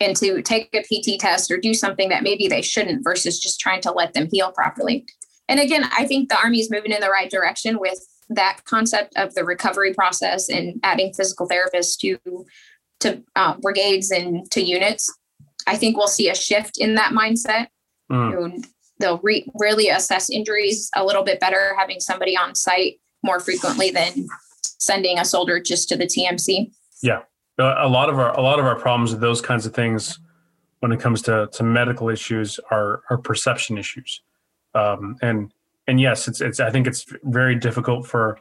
and 0.00 0.16
to 0.16 0.42
take 0.42 0.74
a 0.74 0.82
PT 0.82 1.20
test 1.20 1.50
or 1.50 1.56
do 1.56 1.72
something 1.72 2.08
that 2.08 2.24
maybe 2.24 2.48
they 2.48 2.62
shouldn't 2.62 3.04
versus 3.04 3.38
just 3.38 3.60
trying 3.60 3.80
to 3.82 3.92
let 3.92 4.12
them 4.12 4.28
heal 4.30 4.50
properly. 4.52 5.06
And 5.48 5.60
again, 5.60 5.88
I 5.96 6.06
think 6.06 6.28
the 6.28 6.38
Army 6.38 6.60
is 6.60 6.70
moving 6.70 6.90
in 6.90 7.00
the 7.00 7.10
right 7.10 7.30
direction 7.30 7.78
with 7.78 7.98
that 8.30 8.60
concept 8.64 9.12
of 9.16 9.34
the 9.34 9.44
recovery 9.44 9.94
process 9.94 10.48
and 10.48 10.80
adding 10.82 11.12
physical 11.12 11.48
therapists 11.48 11.98
to 11.98 12.46
to 13.04 13.22
uh, 13.36 13.54
brigades 13.60 14.10
and 14.10 14.50
to 14.50 14.60
units, 14.60 15.12
I 15.66 15.76
think 15.76 15.96
we'll 15.96 16.08
see 16.08 16.28
a 16.28 16.34
shift 16.34 16.78
in 16.78 16.94
that 16.96 17.12
mindset. 17.12 17.68
Mm. 18.12 18.62
they'll 18.98 19.18
re- 19.22 19.50
really 19.54 19.88
assess 19.88 20.28
injuries 20.28 20.90
a 20.94 21.04
little 21.04 21.22
bit 21.22 21.40
better, 21.40 21.74
having 21.78 22.00
somebody 22.00 22.36
on 22.36 22.54
site 22.54 23.00
more 23.22 23.40
frequently 23.40 23.90
than 23.90 24.26
sending 24.62 25.18
a 25.18 25.24
soldier 25.24 25.58
just 25.58 25.88
to 25.88 25.96
the 25.96 26.04
TMC. 26.04 26.70
Yeah, 27.02 27.22
a 27.58 27.88
lot 27.88 28.10
of 28.10 28.18
our 28.18 28.36
a 28.38 28.42
lot 28.42 28.58
of 28.58 28.66
our 28.66 28.78
problems 28.78 29.12
with 29.12 29.20
those 29.20 29.40
kinds 29.40 29.64
of 29.66 29.74
things, 29.74 30.18
when 30.80 30.92
it 30.92 31.00
comes 31.00 31.22
to 31.22 31.48
to 31.52 31.62
medical 31.62 32.08
issues, 32.08 32.60
are 32.70 33.02
are 33.10 33.18
perception 33.18 33.78
issues, 33.78 34.20
um, 34.74 35.16
and 35.22 35.52
and 35.86 36.00
yes, 36.00 36.28
it's 36.28 36.40
it's 36.40 36.60
I 36.60 36.70
think 36.70 36.86
it's 36.86 37.06
very 37.24 37.54
difficult 37.54 38.06
for 38.06 38.38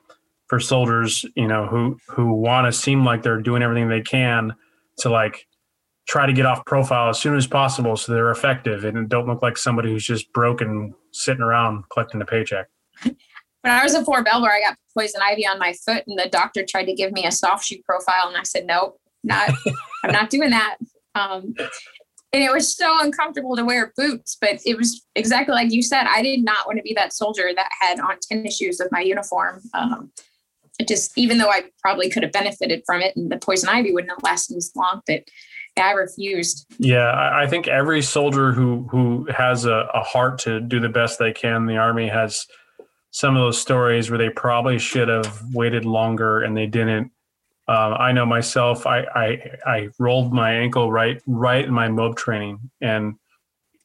for 0.47 0.60
soldiers, 0.60 1.25
you 1.36 1.47
know, 1.47 1.67
who 1.67 1.97
who 2.08 2.34
want 2.34 2.67
to 2.67 2.71
seem 2.71 3.06
like 3.06 3.23
they're 3.23 3.41
doing 3.41 3.63
everything 3.63 3.89
they 3.89 4.01
can 4.01 4.53
to 4.97 5.10
like 5.10 5.47
try 6.08 6.25
to 6.25 6.34
get 6.34 6.45
off 6.45 6.65
profile 6.65 7.10
as 7.10 7.19
soon 7.19 7.36
as 7.36 7.47
possible 7.47 7.95
so 7.95 8.12
they're 8.12 8.32
effective 8.32 8.84
and 8.84 9.10
don't 9.10 9.25
look 9.25 9.41
like 9.41 9.58
somebody 9.58 9.89
who's 9.89 10.06
just 10.06 10.32
broken 10.34 10.93
sitting 11.12 11.41
around 11.41 11.84
collecting 11.89 12.21
a 12.21 12.25
paycheck. 12.25 12.67
When 13.01 13.71
I 13.71 13.84
was 13.84 13.95
at 13.95 14.03
Fort 14.03 14.25
Belvoir, 14.25 14.51
I 14.51 14.60
got 14.60 14.77
poison 14.93 15.21
ivy 15.23 15.47
on 15.47 15.58
my 15.58 15.73
foot, 15.86 16.03
and 16.06 16.19
the 16.19 16.27
doctor 16.29 16.65
tried 16.67 16.86
to 16.86 16.93
give 16.93 17.13
me 17.13 17.25
a 17.25 17.32
soft 17.32 17.65
shoe 17.65 17.77
profile, 17.86 18.27
and 18.27 18.36
I 18.36 18.43
said, 18.43 18.65
"Nope, 18.65 18.99
not. 19.23 19.51
I'm 20.03 20.12
not 20.12 20.29
doing 20.29 20.49
that." 20.49 20.77
Um, 21.15 21.53
and 22.34 22.43
it 22.43 22.51
was 22.51 22.75
so 22.75 22.97
uncomfortable 22.99 23.56
to 23.56 23.63
wear 23.63 23.93
boots, 23.95 24.36
but 24.41 24.60
it 24.65 24.75
was 24.75 25.06
exactly 25.15 25.53
like 25.53 25.71
you 25.71 25.84
said. 25.84 26.08
I 26.08 26.21
did 26.21 26.43
not 26.43 26.65
want 26.65 26.77
to 26.77 26.84
be 26.84 26.93
that 26.95 27.13
soldier 27.13 27.51
that 27.56 27.69
had 27.79 27.99
on 27.99 28.17
tennis 28.21 28.58
shoes 28.58 28.79
with 28.82 28.91
my 28.91 29.01
uniform. 29.01 29.62
Um, 29.73 30.12
it 30.84 30.88
just 30.88 31.17
even 31.17 31.38
though 31.38 31.50
I 31.50 31.63
probably 31.82 32.10
could 32.10 32.24
have 32.24 32.32
benefited 32.32 32.84
from 32.86 33.02
it 33.02 33.15
and 33.15 33.32
the 33.32 33.38
poison 33.38 33.69
ivy 33.69 33.93
wouldn't 33.93 34.12
have 34.12 34.24
lasted 34.24 34.58
as 34.58 34.72
long, 34.76 35.02
but 35.08 35.24
I 35.78 35.91
refused. 35.91 36.67
Yeah, 36.78 37.12
I 37.34 37.48
think 37.48 37.67
every 37.67 38.02
soldier 38.02 38.52
who 38.52 38.88
who 38.91 39.28
has 39.36 39.65
a, 39.65 39.89
a 39.93 40.02
heart 40.04 40.38
to 40.39 40.60
do 40.60 40.80
the 40.80 40.89
best 40.89 41.17
they 41.17 41.32
can 41.32 41.56
in 41.56 41.65
the 41.65 41.78
army 41.78 42.08
has 42.08 42.46
some 43.12 43.36
of 43.36 43.41
those 43.41 43.60
stories 43.60 44.10
where 44.10 44.17
they 44.17 44.30
probably 44.30 44.78
should 44.78 45.08
have 45.08 45.41
waited 45.52 45.86
longer 45.86 46.41
and 46.41 46.56
they 46.56 46.67
didn't. 46.67 47.12
Um, 47.67 47.96
I 47.98 48.12
know 48.12 48.26
myself. 48.26 48.86
I, 48.86 49.00
I 49.15 49.52
I 49.65 49.89
rolled 49.98 50.34
my 50.34 50.54
ankle 50.54 50.91
right 50.91 51.22
right 51.26 51.65
in 51.65 51.74
my 51.74 51.88
mob 51.88 52.17
training, 52.17 52.60
and 52.82 53.15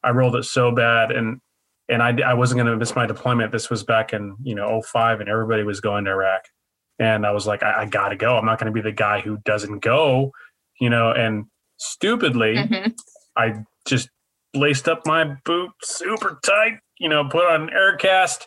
I 0.03 0.11
rolled 0.11 0.35
it 0.35 0.43
so 0.43 0.71
bad, 0.71 1.11
and 1.11 1.39
and 1.87 2.03
I, 2.03 2.15
I 2.21 2.33
wasn't 2.35 2.57
going 2.57 2.71
to 2.71 2.77
miss 2.77 2.95
my 2.95 3.07
deployment. 3.07 3.51
This 3.51 3.69
was 3.69 3.83
back 3.83 4.13
in 4.13 4.35
you 4.43 4.53
know 4.53 4.81
05 4.81 5.21
and 5.21 5.29
everybody 5.29 5.63
was 5.63 5.79
going 5.81 6.05
to 6.05 6.11
Iraq, 6.11 6.45
and 6.99 7.25
I 7.25 7.31
was 7.31 7.47
like, 7.47 7.63
I, 7.63 7.81
I 7.81 7.85
got 7.85 8.09
to 8.09 8.15
go. 8.15 8.37
I'm 8.37 8.45
not 8.45 8.59
going 8.59 8.71
to 8.71 8.73
be 8.73 8.81
the 8.81 8.91
guy 8.91 9.21
who 9.21 9.37
doesn't 9.45 9.79
go, 9.79 10.31
you 10.79 10.89
know. 10.89 11.11
And 11.11 11.45
stupidly, 11.77 12.55
mm-hmm. 12.55 12.91
I 13.37 13.63
just 13.87 14.09
laced 14.53 14.87
up 14.87 15.05
my 15.05 15.35
boot 15.45 15.71
super 15.81 16.39
tight 16.43 16.79
you 16.99 17.09
know, 17.09 17.27
put 17.27 17.45
on 17.45 17.63
an 17.63 17.69
Aircast. 17.69 18.45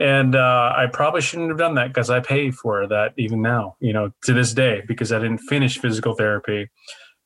And 0.00 0.34
uh, 0.34 0.72
I 0.74 0.86
probably 0.90 1.20
shouldn't 1.20 1.50
have 1.50 1.58
done 1.58 1.74
that 1.74 1.88
because 1.88 2.08
I 2.08 2.20
pay 2.20 2.50
for 2.50 2.86
that 2.88 3.12
even 3.18 3.42
now, 3.42 3.76
you 3.80 3.92
know, 3.92 4.10
to 4.24 4.32
this 4.32 4.54
day, 4.54 4.82
because 4.88 5.12
I 5.12 5.18
didn't 5.18 5.38
finish 5.38 5.78
physical 5.78 6.14
therapy. 6.14 6.70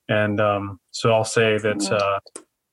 And 0.08 0.40
um, 0.40 0.80
so 0.90 1.12
I'll 1.12 1.24
say 1.24 1.56
that 1.56 1.76
mm. 1.76 1.92
uh, 1.92 2.18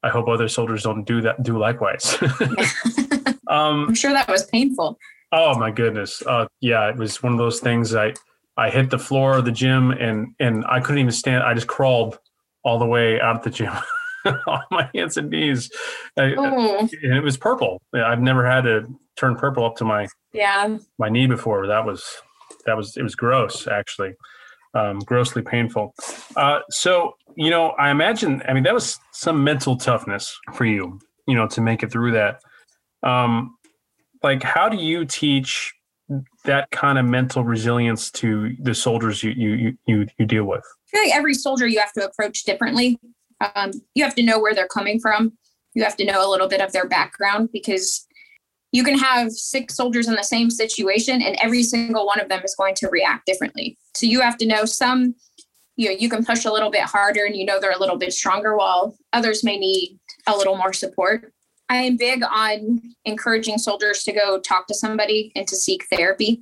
I 0.01 0.09
hope 0.09 0.27
other 0.27 0.47
soldiers 0.47 0.83
don't 0.83 1.05
do 1.05 1.21
that, 1.21 1.43
do 1.43 1.57
likewise. 1.59 2.17
um, 3.47 3.89
I'm 3.89 3.95
sure 3.95 4.11
that 4.11 4.27
was 4.27 4.45
painful. 4.45 4.97
Oh 5.31 5.57
my 5.57 5.71
goodness. 5.71 6.21
Uh, 6.25 6.47
yeah, 6.59 6.89
it 6.89 6.97
was 6.97 7.23
one 7.23 7.31
of 7.31 7.39
those 7.39 7.59
things. 7.59 7.95
I 7.95 8.13
I 8.57 8.69
hit 8.69 8.89
the 8.89 8.99
floor 8.99 9.37
of 9.37 9.45
the 9.45 9.51
gym 9.51 9.91
and 9.91 10.35
and 10.39 10.65
I 10.65 10.79
couldn't 10.79 10.99
even 10.99 11.11
stand. 11.11 11.43
I 11.43 11.53
just 11.53 11.67
crawled 11.67 12.19
all 12.63 12.79
the 12.79 12.85
way 12.85 13.19
out 13.19 13.37
of 13.37 13.43
the 13.43 13.49
gym 13.49 13.73
on 14.25 14.61
my 14.71 14.89
hands 14.93 15.17
and 15.17 15.29
knees. 15.29 15.71
I, 16.17 16.33
oh. 16.37 16.79
and 16.79 17.15
it 17.15 17.23
was 17.23 17.37
purple. 17.37 17.81
I've 17.93 18.21
never 18.21 18.45
had 18.45 18.61
to 18.61 18.87
turn 19.15 19.35
purple 19.35 19.65
up 19.65 19.77
to 19.77 19.85
my 19.85 20.07
yeah 20.33 20.77
my 20.99 21.09
knee 21.09 21.27
before. 21.27 21.67
That 21.67 21.85
was 21.85 22.21
that 22.65 22.75
was 22.75 22.97
it 22.97 23.03
was 23.03 23.15
gross 23.15 23.67
actually, 23.67 24.13
um, 24.73 24.99
grossly 24.99 25.41
painful. 25.41 25.93
Uh, 26.35 26.59
so 26.69 27.15
you 27.35 27.49
know, 27.49 27.69
I 27.71 27.89
imagine. 27.89 28.41
I 28.47 28.53
mean, 28.53 28.63
that 28.63 28.73
was 28.73 28.99
some 29.11 29.43
mental 29.43 29.77
toughness 29.77 30.37
for 30.53 30.65
you. 30.65 30.99
You 31.27 31.35
know, 31.35 31.47
to 31.47 31.61
make 31.61 31.83
it 31.83 31.91
through 31.91 32.11
that. 32.11 32.41
Um, 33.03 33.55
like 34.23 34.43
how 34.43 34.69
do 34.69 34.77
you 34.77 35.05
teach 35.05 35.73
that 36.43 36.69
kind 36.71 36.97
of 36.97 37.05
mental 37.05 37.43
resilience 37.43 38.11
to 38.11 38.55
the 38.59 38.73
soldiers 38.73 39.23
you 39.23 39.31
you 39.31 39.77
you 39.85 40.07
you 40.17 40.25
deal 40.25 40.45
with? 40.45 40.63
I 40.63 40.97
feel 40.97 41.03
like 41.03 41.15
every 41.15 41.33
soldier 41.33 41.67
you 41.67 41.79
have 41.79 41.93
to 41.93 42.05
approach 42.05 42.43
differently. 42.43 42.99
Um, 43.55 43.71
you 43.95 44.03
have 44.03 44.15
to 44.15 44.23
know 44.23 44.39
where 44.39 44.53
they're 44.53 44.67
coming 44.67 44.99
from. 44.99 45.33
You 45.73 45.83
have 45.83 45.95
to 45.97 46.05
know 46.05 46.27
a 46.27 46.29
little 46.29 46.47
bit 46.47 46.61
of 46.61 46.73
their 46.73 46.87
background 46.87 47.49
because 47.53 48.05
you 48.71 48.83
can 48.83 48.97
have 48.97 49.31
six 49.31 49.75
soldiers 49.75 50.07
in 50.07 50.15
the 50.15 50.23
same 50.23 50.49
situation 50.49 51.21
and 51.21 51.35
every 51.41 51.63
single 51.63 52.05
one 52.05 52.19
of 52.19 52.29
them 52.29 52.41
is 52.43 52.55
going 52.55 52.75
to 52.75 52.89
react 52.89 53.25
differently. 53.25 53.77
So 53.95 54.05
you 54.05 54.21
have 54.21 54.37
to 54.37 54.45
know 54.45 54.65
some, 54.65 55.15
you 55.75 55.89
know, 55.89 55.95
you 55.97 56.09
can 56.09 56.23
push 56.23 56.45
a 56.45 56.51
little 56.51 56.71
bit 56.71 56.83
harder 56.83 57.25
and 57.25 57.35
you 57.35 57.45
know 57.45 57.59
they're 57.59 57.71
a 57.71 57.79
little 57.79 57.97
bit 57.97 58.13
stronger 58.13 58.55
while 58.55 58.95
others 59.11 59.43
may 59.43 59.57
need 59.57 59.99
a 60.27 60.35
little 60.35 60.55
more 60.55 60.73
support. 60.73 61.33
I 61.71 61.75
am 61.83 61.95
big 61.95 62.21
on 62.21 62.81
encouraging 63.05 63.57
soldiers 63.57 64.03
to 64.03 64.11
go 64.11 64.41
talk 64.41 64.67
to 64.67 64.73
somebody 64.73 65.31
and 65.37 65.47
to 65.47 65.55
seek 65.55 65.85
therapy. 65.89 66.41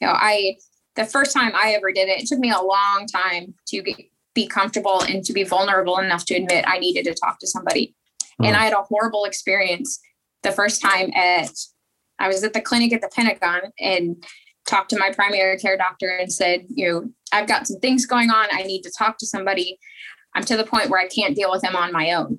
You 0.00 0.06
know, 0.06 0.12
I 0.12 0.58
the 0.94 1.04
first 1.04 1.34
time 1.34 1.50
I 1.56 1.72
ever 1.72 1.90
did 1.90 2.08
it, 2.08 2.22
it 2.22 2.28
took 2.28 2.38
me 2.38 2.52
a 2.52 2.62
long 2.62 3.06
time 3.12 3.54
to 3.66 3.82
get, 3.82 3.96
be 4.34 4.46
comfortable 4.46 5.02
and 5.02 5.24
to 5.24 5.32
be 5.32 5.42
vulnerable 5.42 5.98
enough 5.98 6.24
to 6.26 6.36
admit 6.36 6.64
I 6.68 6.78
needed 6.78 7.06
to 7.06 7.14
talk 7.14 7.40
to 7.40 7.48
somebody. 7.48 7.96
And 8.38 8.54
hmm. 8.54 8.62
I 8.62 8.64
had 8.66 8.72
a 8.72 8.82
horrible 8.82 9.24
experience 9.24 9.98
the 10.44 10.52
first 10.52 10.80
time 10.80 11.10
at 11.16 11.50
I 12.20 12.28
was 12.28 12.44
at 12.44 12.52
the 12.52 12.60
clinic 12.60 12.92
at 12.92 13.00
the 13.00 13.10
Pentagon 13.12 13.72
and 13.80 14.24
talked 14.64 14.90
to 14.90 14.98
my 14.98 15.10
primary 15.10 15.58
care 15.58 15.76
doctor 15.76 16.08
and 16.08 16.32
said, 16.32 16.66
you 16.68 16.88
know, 16.88 17.10
I've 17.32 17.48
got 17.48 17.66
some 17.66 17.80
things 17.80 18.06
going 18.06 18.30
on. 18.30 18.46
I 18.52 18.62
need 18.62 18.82
to 18.82 18.92
talk 18.96 19.18
to 19.18 19.26
somebody. 19.26 19.76
I'm 20.36 20.44
to 20.44 20.56
the 20.56 20.64
point 20.64 20.88
where 20.88 21.00
I 21.00 21.08
can't 21.08 21.34
deal 21.34 21.50
with 21.50 21.62
them 21.62 21.74
on 21.74 21.92
my 21.92 22.12
own. 22.12 22.38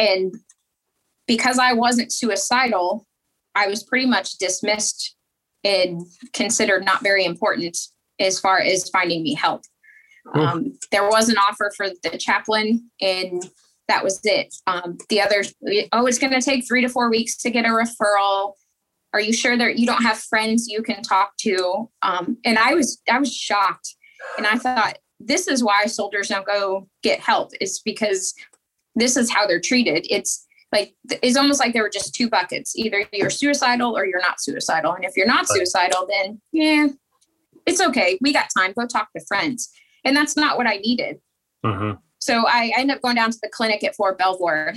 And 0.00 0.34
because 1.26 1.58
I 1.58 1.72
wasn't 1.72 2.12
suicidal, 2.12 3.06
I 3.54 3.66
was 3.66 3.82
pretty 3.82 4.06
much 4.06 4.38
dismissed 4.38 5.16
and 5.62 6.02
considered 6.32 6.84
not 6.84 7.02
very 7.02 7.24
important 7.24 7.78
as 8.18 8.38
far 8.38 8.60
as 8.60 8.88
finding 8.90 9.22
me 9.22 9.34
help. 9.34 9.62
Um, 10.34 10.78
there 10.90 11.08
was 11.08 11.28
an 11.28 11.36
offer 11.36 11.70
for 11.76 11.88
the 12.02 12.16
chaplain, 12.18 12.90
and 13.00 13.42
that 13.88 14.02
was 14.02 14.20
it. 14.24 14.54
Um, 14.66 14.96
the 15.08 15.20
other, 15.20 15.44
oh, 15.92 16.06
it's 16.06 16.18
going 16.18 16.32
to 16.32 16.40
take 16.40 16.66
three 16.66 16.80
to 16.82 16.88
four 16.88 17.10
weeks 17.10 17.36
to 17.38 17.50
get 17.50 17.66
a 17.66 17.68
referral. 17.68 18.54
Are 19.12 19.20
you 19.20 19.32
sure 19.32 19.56
that 19.56 19.78
you 19.78 19.86
don't 19.86 20.02
have 20.02 20.18
friends 20.18 20.66
you 20.68 20.82
can 20.82 21.02
talk 21.02 21.36
to? 21.40 21.88
Um, 22.02 22.38
and 22.44 22.58
I 22.58 22.74
was, 22.74 23.00
I 23.10 23.18
was 23.18 23.34
shocked, 23.34 23.94
and 24.38 24.46
I 24.46 24.56
thought 24.56 24.98
this 25.20 25.46
is 25.46 25.62
why 25.62 25.86
soldiers 25.86 26.28
don't 26.28 26.46
go 26.46 26.88
get 27.02 27.20
help. 27.20 27.52
It's 27.60 27.80
because 27.80 28.34
this 28.94 29.16
is 29.16 29.30
how 29.30 29.46
they're 29.46 29.60
treated. 29.60 30.06
It's 30.10 30.46
like 30.74 30.94
it's 31.22 31.36
almost 31.36 31.60
like 31.60 31.72
there 31.72 31.82
were 31.82 31.90
just 31.90 32.14
two 32.14 32.28
buckets. 32.28 32.76
Either 32.76 33.04
you're 33.12 33.30
suicidal 33.30 33.96
or 33.96 34.04
you're 34.04 34.20
not 34.20 34.40
suicidal. 34.40 34.92
And 34.92 35.04
if 35.04 35.16
you're 35.16 35.26
not 35.26 35.48
suicidal 35.48 36.06
then 36.08 36.40
yeah 36.52 36.88
it's 37.66 37.80
okay. 37.80 38.18
We 38.20 38.32
got 38.32 38.48
time. 38.56 38.74
Go 38.78 38.86
talk 38.86 39.08
to 39.16 39.24
friends. 39.26 39.70
And 40.04 40.14
that's 40.14 40.36
not 40.36 40.58
what 40.58 40.66
i 40.66 40.76
needed. 40.76 41.20
Mm-hmm. 41.64 41.92
so 42.18 42.44
i 42.46 42.72
ended 42.76 42.96
up 42.96 43.02
going 43.02 43.16
down 43.16 43.30
to 43.30 43.38
the 43.42 43.48
clinic 43.48 43.82
at 43.84 43.96
fort 43.96 44.18
belvoir 44.18 44.74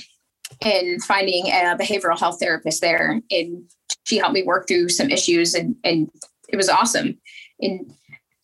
and 0.62 1.04
finding 1.04 1.48
a 1.48 1.76
behavioral 1.78 2.18
health 2.18 2.40
therapist 2.40 2.80
there. 2.80 3.22
And 3.30 3.70
she 4.06 4.18
helped 4.18 4.34
me 4.34 4.44
work 4.44 4.70
through 4.70 4.90
some 4.90 5.10
issues 5.10 5.54
and 5.54 5.76
and 5.84 6.10
it 6.50 6.56
was 6.56 6.70
awesome. 6.70 7.20
And 7.60 7.92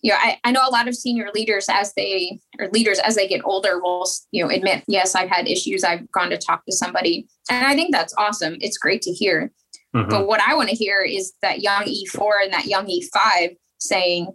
you 0.04 0.12
know, 0.12 0.18
I, 0.20 0.38
I 0.44 0.52
know 0.52 0.68
a 0.68 0.70
lot 0.70 0.90
of 0.90 0.96
senior 0.96 1.30
leaders 1.34 1.68
as 1.70 1.94
they 1.96 2.40
or 2.60 2.68
leaders 2.74 3.00
as 3.00 3.16
they 3.16 3.26
get 3.26 3.42
older 3.46 3.80
will, 3.80 4.06
you 4.32 4.44
know, 4.44 4.54
admit, 4.54 4.84
yes, 4.86 5.16
I've 5.16 5.30
had 5.30 5.48
issues. 5.48 5.84
I've 5.84 6.12
gone 6.12 6.30
to 6.30 6.38
talk 6.38 6.66
to 6.66 6.76
somebody. 6.76 7.26
And 7.50 7.66
I 7.66 7.74
think 7.74 7.94
that's 7.94 8.14
awesome. 8.18 8.58
It's 8.60 8.78
great 8.78 9.02
to 9.04 9.12
hear. 9.12 9.52
Mm-hmm. 9.96 10.10
But 10.10 10.28
what 10.28 10.42
I 10.42 10.56
want 10.56 10.70
to 10.70 10.76
hear 10.76 11.02
is 11.02 11.34
that 11.42 11.62
young 11.62 11.84
E4 11.84 12.44
and 12.44 12.54
that 12.54 12.66
young 12.66 12.86
E5 12.86 13.56
saying, 13.80 14.28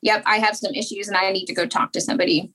yep, 0.00 0.22
I 0.26 0.38
have 0.38 0.56
some 0.56 0.74
issues 0.74 1.08
and 1.08 1.16
I 1.16 1.32
need 1.32 1.46
to 1.46 1.54
go 1.54 1.66
talk 1.66 1.90
to 1.92 2.00
somebody. 2.00 2.52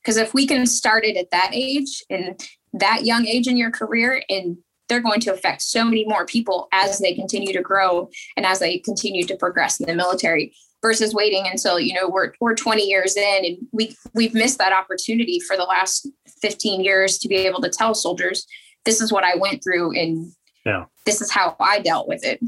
Because 0.00 0.16
if 0.16 0.32
we 0.32 0.46
can 0.46 0.66
start 0.66 1.04
it 1.04 1.16
at 1.16 1.32
that 1.32 1.50
age 1.52 2.04
and 2.08 2.40
that 2.74 3.06
young 3.06 3.26
age 3.26 3.48
in 3.48 3.56
your 3.56 3.72
career, 3.72 4.22
and 4.28 4.58
they're 4.88 5.00
going 5.00 5.20
to 5.20 5.34
affect 5.34 5.62
so 5.62 5.84
many 5.84 6.06
more 6.06 6.24
people 6.24 6.68
as 6.72 6.98
they 6.98 7.14
continue 7.14 7.52
to 7.52 7.60
grow 7.60 8.08
and 8.36 8.46
as 8.46 8.60
they 8.60 8.78
continue 8.78 9.24
to 9.24 9.36
progress 9.36 9.80
in 9.80 9.86
the 9.86 9.94
military 9.94 10.54
versus 10.82 11.12
waiting 11.12 11.46
until 11.46 11.80
you 11.80 11.94
know 11.94 12.08
we're 12.08 12.32
we're 12.40 12.54
20 12.54 12.82
years 12.82 13.16
in 13.16 13.44
and 13.44 13.58
we 13.72 13.96
we've 14.14 14.34
missed 14.34 14.58
that 14.58 14.72
opportunity 14.72 15.40
for 15.40 15.56
the 15.56 15.64
last 15.64 16.08
15 16.40 16.82
years 16.82 17.18
to 17.18 17.28
be 17.28 17.36
able 17.36 17.60
to 17.60 17.68
tell 17.68 17.94
soldiers 17.94 18.46
this 18.84 19.00
is 19.00 19.12
what 19.12 19.24
I 19.24 19.36
went 19.36 19.62
through 19.62 19.98
and 19.98 20.32
yeah 20.64 20.84
this 21.04 21.20
is 21.20 21.30
how 21.30 21.56
I 21.58 21.80
dealt 21.80 22.08
with 22.08 22.24
it. 22.24 22.40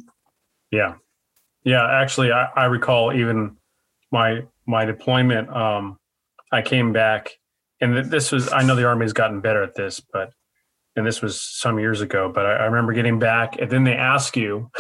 Yeah. 0.71 0.95
Yeah, 1.65 1.87
actually 1.87 2.33
I, 2.33 2.49
I 2.57 2.65
recall 2.67 3.13
even 3.13 3.57
my 4.13 4.43
my 4.67 4.85
deployment 4.85 5.49
um 5.55 5.99
I 6.53 6.63
came 6.63 6.93
back 6.93 7.31
and 7.81 8.11
this 8.11 8.33
was 8.33 8.53
I 8.53 8.63
know 8.63 8.77
the 8.77 8.87
army 8.87 9.05
has 9.05 9.13
gotten 9.13 9.41
better 9.41 9.63
at 9.63 9.75
this 9.75 10.01
but 10.01 10.33
and 10.97 11.07
this 11.07 11.21
was 11.21 11.41
some 11.41 11.79
years 11.79 12.01
ago 12.01 12.31
but 12.33 12.47
I, 12.47 12.53
I 12.53 12.65
remember 12.67 12.93
getting 12.93 13.19
back 13.19 13.61
and 13.61 13.71
then 13.71 13.85
they 13.85 13.95
ask 13.95 14.37
you 14.37 14.71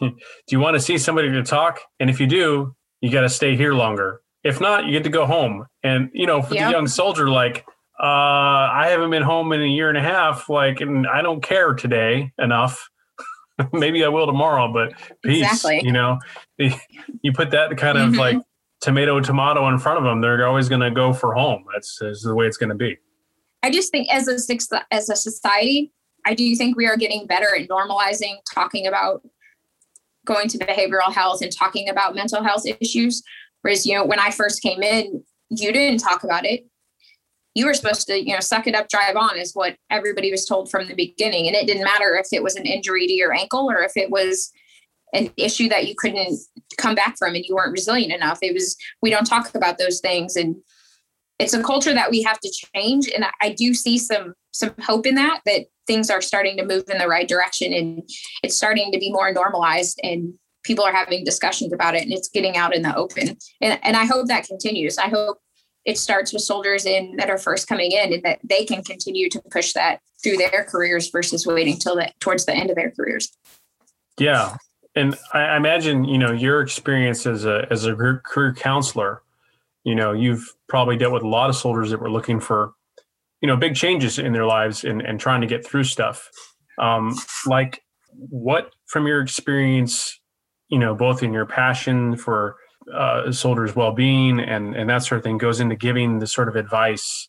do 0.00 0.12
you 0.50 0.60
want 0.60 0.74
to 0.74 0.80
see 0.80 0.98
somebody 0.98 1.30
to 1.30 1.42
talk? 1.42 1.80
And 2.00 2.10
if 2.10 2.20
you 2.20 2.26
do, 2.26 2.74
you 3.00 3.10
got 3.10 3.22
to 3.22 3.28
stay 3.28 3.56
here 3.56 3.74
longer. 3.74 4.20
If 4.44 4.60
not, 4.60 4.86
you 4.86 4.92
get 4.92 5.04
to 5.04 5.10
go 5.10 5.26
home. 5.26 5.66
And 5.82 6.10
you 6.12 6.26
know, 6.26 6.42
for 6.42 6.50
the 6.50 6.56
young 6.56 6.86
soldier, 6.86 7.28
like 7.28 7.64
uh, 8.00 8.04
I 8.04 8.88
haven't 8.90 9.10
been 9.10 9.22
home 9.22 9.52
in 9.52 9.62
a 9.62 9.66
year 9.66 9.88
and 9.88 9.98
a 9.98 10.02
half, 10.02 10.48
like, 10.48 10.80
and 10.80 11.06
I 11.06 11.22
don't 11.22 11.42
care 11.42 11.74
today 11.74 12.32
enough. 12.38 12.88
Maybe 13.72 14.04
I 14.04 14.08
will 14.08 14.26
tomorrow, 14.26 14.72
but 14.72 14.92
peace. 15.24 15.46
Exactly. 15.46 15.80
You 15.82 15.92
know, 15.92 16.18
you 16.58 17.32
put 17.32 17.50
that 17.52 17.76
kind 17.78 17.96
of 17.96 18.10
mm-hmm. 18.10 18.18
like 18.18 18.38
tomato 18.80 19.18
tomato 19.20 19.68
in 19.68 19.78
front 19.78 19.98
of 19.98 20.04
them, 20.04 20.20
they're 20.20 20.46
always 20.46 20.68
going 20.68 20.82
to 20.82 20.90
go 20.90 21.12
for 21.12 21.34
home. 21.34 21.64
That's, 21.72 21.98
that's 22.00 22.22
the 22.22 22.34
way 22.34 22.46
it's 22.46 22.56
going 22.56 22.68
to 22.68 22.74
be. 22.74 22.98
I 23.62 23.70
just 23.70 23.90
think 23.90 24.08
as 24.10 24.28
a 24.28 24.84
as 24.92 25.08
a 25.08 25.16
society, 25.16 25.92
I 26.24 26.34
do 26.34 26.54
think 26.54 26.76
we 26.76 26.86
are 26.86 26.96
getting 26.96 27.26
better 27.26 27.56
at 27.56 27.68
normalizing 27.68 28.36
talking 28.52 28.86
about 28.86 29.22
going 30.26 30.48
to 30.48 30.58
behavioral 30.58 31.12
health 31.12 31.40
and 31.40 31.50
talking 31.50 31.88
about 31.88 32.14
mental 32.14 32.42
health 32.42 32.64
issues. 32.66 33.22
Whereas, 33.62 33.86
you 33.86 33.94
know, 33.94 34.04
when 34.04 34.20
I 34.20 34.30
first 34.30 34.62
came 34.62 34.82
in, 34.82 35.24
you 35.48 35.72
didn't 35.72 36.00
talk 36.00 36.24
about 36.24 36.44
it. 36.44 36.66
You 37.54 37.64
were 37.64 37.74
supposed 37.74 38.06
to, 38.08 38.22
you 38.22 38.34
know, 38.34 38.40
suck 38.40 38.66
it 38.66 38.74
up, 38.74 38.88
drive 38.90 39.16
on, 39.16 39.38
is 39.38 39.54
what 39.54 39.76
everybody 39.90 40.30
was 40.30 40.44
told 40.44 40.70
from 40.70 40.86
the 40.88 40.94
beginning. 40.94 41.46
And 41.46 41.56
it 41.56 41.66
didn't 41.66 41.84
matter 41.84 42.14
if 42.16 42.26
it 42.32 42.42
was 42.42 42.56
an 42.56 42.66
injury 42.66 43.06
to 43.06 43.12
your 43.12 43.32
ankle 43.32 43.70
or 43.70 43.82
if 43.82 43.96
it 43.96 44.10
was 44.10 44.52
an 45.14 45.30
issue 45.38 45.68
that 45.70 45.88
you 45.88 45.94
couldn't 45.96 46.38
come 46.76 46.94
back 46.94 47.16
from 47.16 47.34
and 47.34 47.44
you 47.46 47.54
weren't 47.54 47.72
resilient 47.72 48.12
enough. 48.12 48.38
It 48.42 48.52
was, 48.52 48.76
we 49.00 49.08
don't 49.08 49.24
talk 49.24 49.54
about 49.54 49.78
those 49.78 50.00
things. 50.00 50.36
And 50.36 50.56
it's 51.38 51.54
a 51.54 51.62
culture 51.62 51.94
that 51.94 52.10
we 52.10 52.22
have 52.22 52.40
to 52.40 52.52
change. 52.74 53.08
And 53.08 53.24
I 53.40 53.50
do 53.50 53.72
see 53.72 53.96
some 53.96 54.34
some 54.58 54.74
hope 54.80 55.06
in 55.06 55.14
that, 55.16 55.40
that 55.46 55.66
things 55.86 56.10
are 56.10 56.20
starting 56.20 56.56
to 56.56 56.64
move 56.64 56.84
in 56.88 56.98
the 56.98 57.08
right 57.08 57.28
direction 57.28 57.72
and 57.72 58.08
it's 58.42 58.56
starting 58.56 58.90
to 58.92 58.98
be 58.98 59.12
more 59.12 59.32
normalized 59.32 60.00
and 60.02 60.34
people 60.64 60.84
are 60.84 60.92
having 60.92 61.24
discussions 61.24 61.72
about 61.72 61.94
it 61.94 62.02
and 62.02 62.12
it's 62.12 62.28
getting 62.28 62.56
out 62.56 62.74
in 62.74 62.82
the 62.82 62.94
open. 62.96 63.36
And, 63.60 63.78
and 63.82 63.96
I 63.96 64.04
hope 64.04 64.26
that 64.26 64.46
continues. 64.46 64.98
I 64.98 65.08
hope 65.08 65.38
it 65.84 65.96
starts 65.96 66.32
with 66.32 66.42
soldiers 66.42 66.84
in 66.84 67.16
that 67.16 67.30
are 67.30 67.38
first 67.38 67.68
coming 67.68 67.92
in 67.92 68.12
and 68.12 68.22
that 68.24 68.40
they 68.42 68.64
can 68.64 68.82
continue 68.82 69.30
to 69.30 69.40
push 69.50 69.72
that 69.74 70.00
through 70.22 70.36
their 70.36 70.64
careers 70.68 71.08
versus 71.10 71.46
waiting 71.46 71.78
till 71.78 71.94
the, 71.94 72.10
towards 72.18 72.44
the 72.44 72.54
end 72.54 72.70
of 72.70 72.76
their 72.76 72.90
careers. 72.90 73.30
Yeah. 74.18 74.56
And 74.96 75.16
I 75.32 75.56
imagine, 75.56 76.04
you 76.04 76.18
know, 76.18 76.32
your 76.32 76.62
experience 76.62 77.26
as 77.26 77.44
a, 77.44 77.66
as 77.70 77.84
a 77.84 77.94
career 77.94 78.54
counselor, 78.54 79.22
you 79.84 79.94
know, 79.94 80.12
you've 80.12 80.52
probably 80.68 80.96
dealt 80.96 81.12
with 81.12 81.22
a 81.22 81.28
lot 81.28 81.48
of 81.48 81.54
soldiers 81.54 81.90
that 81.90 82.00
were 82.00 82.10
looking 82.10 82.40
for 82.40 82.72
you 83.40 83.46
know 83.46 83.56
big 83.56 83.74
changes 83.74 84.18
in 84.18 84.32
their 84.32 84.46
lives 84.46 84.84
and, 84.84 85.02
and 85.02 85.20
trying 85.20 85.40
to 85.40 85.46
get 85.46 85.66
through 85.66 85.84
stuff 85.84 86.30
um, 86.78 87.14
like 87.46 87.82
what 88.16 88.70
from 88.86 89.06
your 89.06 89.20
experience, 89.20 90.20
you 90.68 90.78
know, 90.78 90.94
both 90.94 91.22
in 91.22 91.32
your 91.32 91.46
passion 91.46 92.16
for 92.16 92.56
uh, 92.94 93.32
soldiers' 93.32 93.74
well-being 93.74 94.38
and 94.38 94.76
and 94.76 94.88
that 94.88 95.02
sort 95.02 95.18
of 95.18 95.24
thing 95.24 95.38
goes 95.38 95.60
into 95.60 95.74
giving 95.74 96.18
the 96.18 96.26
sort 96.26 96.48
of 96.48 96.56
advice 96.56 97.28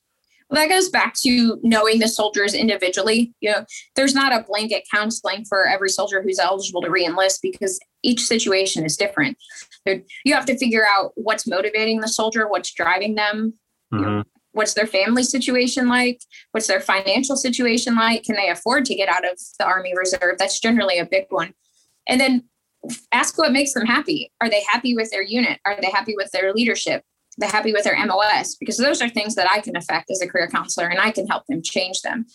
well, 0.49 0.61
that 0.61 0.73
goes 0.73 0.87
back 0.87 1.13
to 1.23 1.59
knowing 1.61 1.99
the 1.99 2.07
soldiers 2.07 2.53
individually. 2.53 3.33
You 3.41 3.51
know, 3.51 3.65
there's 3.97 4.15
not 4.15 4.31
a 4.31 4.45
blanket 4.47 4.85
counseling 4.89 5.43
for 5.43 5.67
every 5.67 5.89
soldier 5.89 6.21
who's 6.21 6.39
eligible 6.39 6.81
to 6.83 6.87
reenlist 6.87 7.39
because 7.41 7.77
each 8.01 8.23
situation 8.23 8.85
is 8.85 8.95
different. 8.95 9.37
You 9.85 10.33
have 10.33 10.45
to 10.45 10.57
figure 10.57 10.85
out 10.87 11.11
what's 11.15 11.47
motivating 11.47 11.99
the 11.99 12.07
soldier, 12.07 12.47
what's 12.47 12.73
driving 12.73 13.15
them, 13.15 13.55
mm-hmm. 13.93 13.97
you 13.97 14.09
know, 14.09 14.17
mm-hmm. 14.19 14.36
What's 14.57 14.73
their 14.73 14.87
family 14.87 15.23
situation 15.23 15.87
like, 15.87 16.19
what's 16.51 16.67
their 16.67 16.81
financial 16.81 17.37
situation 17.37 17.95
like, 17.95 18.23
can 18.23 18.35
they 18.35 18.49
afford 18.49 18.85
to 18.85 18.95
get 18.95 19.07
out 19.07 19.23
of 19.23 19.39
the 19.59 19.65
Army 19.65 19.93
Reserve? 19.95 20.37
That's 20.37 20.59
generally 20.59 20.97
a 20.97 21.05
big 21.05 21.25
one. 21.29 21.53
And 22.09 22.19
then 22.19 22.43
ask 23.11 23.37
what 23.37 23.51
makes 23.51 23.73
them 23.73 23.85
happy. 23.85 24.31
Are 24.41 24.49
they 24.49 24.63
happy 24.71 24.95
with 24.95 25.11
their 25.11 25.21
unit? 25.21 25.59
Are 25.65 25.77
they 25.79 25.91
happy 25.91 26.15
with 26.15 26.31
their 26.31 26.53
leadership? 26.53 27.01
Are 27.01 27.03
They're 27.37 27.49
happy 27.49 27.71
with 27.71 27.83
their 27.83 28.03
MOS 28.05 28.55
because 28.55 28.77
those 28.77 29.01
are 29.01 29.09
things 29.09 29.35
that 29.35 29.49
I 29.49 29.61
can 29.61 29.77
affect 29.77 30.09
as 30.09 30.21
a 30.21 30.27
career 30.27 30.47
counselor 30.47 30.87
and 30.87 30.99
I 30.99 31.11
can 31.11 31.27
help 31.27 31.43
them 31.47 31.61
change 31.63 32.01
them. 32.01 32.25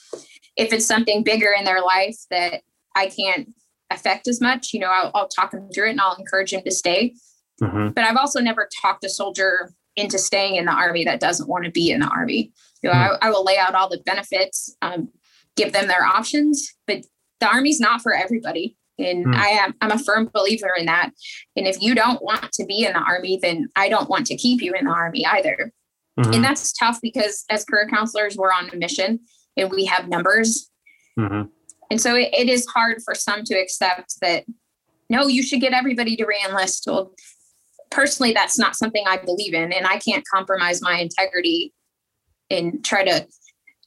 If 0.57 0.73
it's 0.73 0.87
something 0.87 1.25
bigger 1.25 1.53
in 1.59 1.65
their 1.65 1.83
life 1.83 2.17
that 2.31 2.63
I 2.95 3.07
can't 3.09 3.49
affect 3.91 4.29
as 4.29 4.41
much, 4.41 4.73
you 4.73 4.81
know, 4.81 4.91
I'll, 4.91 5.11
I'll 5.15 5.29
talk 5.29 5.51
them 5.51 5.69
through 5.75 5.89
it 5.89 5.91
and 5.93 6.01
I'll 6.01 6.17
encourage 6.17 6.53
them 6.53 6.63
to 6.65 6.71
stay. 6.71 7.15
Mm-hmm. 7.61 7.89
But 7.89 8.05
I've 8.05 8.17
also 8.17 8.41
never 8.41 8.69
talked 8.81 9.05
a 9.05 9.09
soldier 9.09 9.73
into 9.97 10.19
staying 10.19 10.57
in 10.57 10.65
the 10.65 10.73
Army 10.73 11.05
that 11.05 11.21
doesn't 11.21 11.49
want 11.49 11.65
to 11.65 11.71
be 11.71 11.91
in 11.91 12.01
the 12.01 12.07
Army. 12.07 12.53
You 12.83 12.91
know, 12.91 12.95
mm-hmm. 12.95 13.25
I, 13.25 13.29
I, 13.29 13.31
will 13.31 13.45
lay 13.45 13.59
out 13.59 13.75
all 13.75 13.89
the 13.89 14.03
benefits, 14.05 14.75
um, 14.83 15.09
give 15.57 15.73
them 15.73 15.87
their 15.87 16.05
options, 16.05 16.73
but 16.87 17.05
the 17.41 17.47
Army's 17.47 17.81
not 17.81 18.03
for 18.03 18.15
everybody. 18.15 18.77
And 18.99 19.27
mm. 19.27 19.35
I 19.35 19.49
am 19.49 19.75
I'm 19.81 19.91
a 19.91 19.99
firm 19.99 20.31
believer 20.33 20.71
in 20.79 20.87
that. 20.87 21.11
And 21.57 21.67
if 21.67 21.81
you 21.81 21.95
don't 21.95 22.23
want 22.23 22.53
to 22.53 22.67
be 22.67 22.85
in 22.85 22.93
the 22.93 22.99
army, 22.99 23.39
then 23.41 23.69
I 23.75 23.89
don't 23.89 24.09
want 24.09 24.27
to 24.27 24.37
keep 24.37 24.61
you 24.61 24.75
in 24.75 24.85
the 24.85 24.91
army 24.91 25.25
either. 25.25 25.73
Mm-hmm. 26.19 26.35
And 26.35 26.45
that's 26.45 26.73
tough 26.73 26.99
because 27.01 27.45
as 27.49 27.65
career 27.65 27.89
counselors, 27.89 28.37
we're 28.37 28.53
on 28.53 28.69
a 28.71 28.77
mission 28.77 29.21
and 29.57 29.71
we 29.71 29.87
have 29.87 30.09
numbers. 30.09 30.71
Mm-hmm. 31.19 31.49
And 31.91 32.01
so 32.01 32.15
it, 32.15 32.35
it 32.35 32.49
is 32.49 32.67
hard 32.67 33.03
for 33.03 33.15
some 33.15 33.45
to 33.45 33.55
accept 33.55 34.21
that 34.21 34.45
no, 35.09 35.27
you 35.27 35.43
should 35.43 35.61
get 35.61 35.75
everybody 35.75 36.17
to 36.17 36.25
reenlist. 36.25 36.87
Well, 36.87 37.13
personally, 37.93 38.33
that's 38.33 38.59
not 38.59 38.77
something 38.77 39.05
I 39.07 39.19
believe 39.19 39.55
in, 39.55 39.73
and 39.73 39.87
I 39.87 39.99
can't 39.99 40.25
compromise 40.33 40.83
my 40.83 40.99
integrity 40.99 41.73
and 42.51 42.85
try 42.85 43.05
to, 43.05 43.27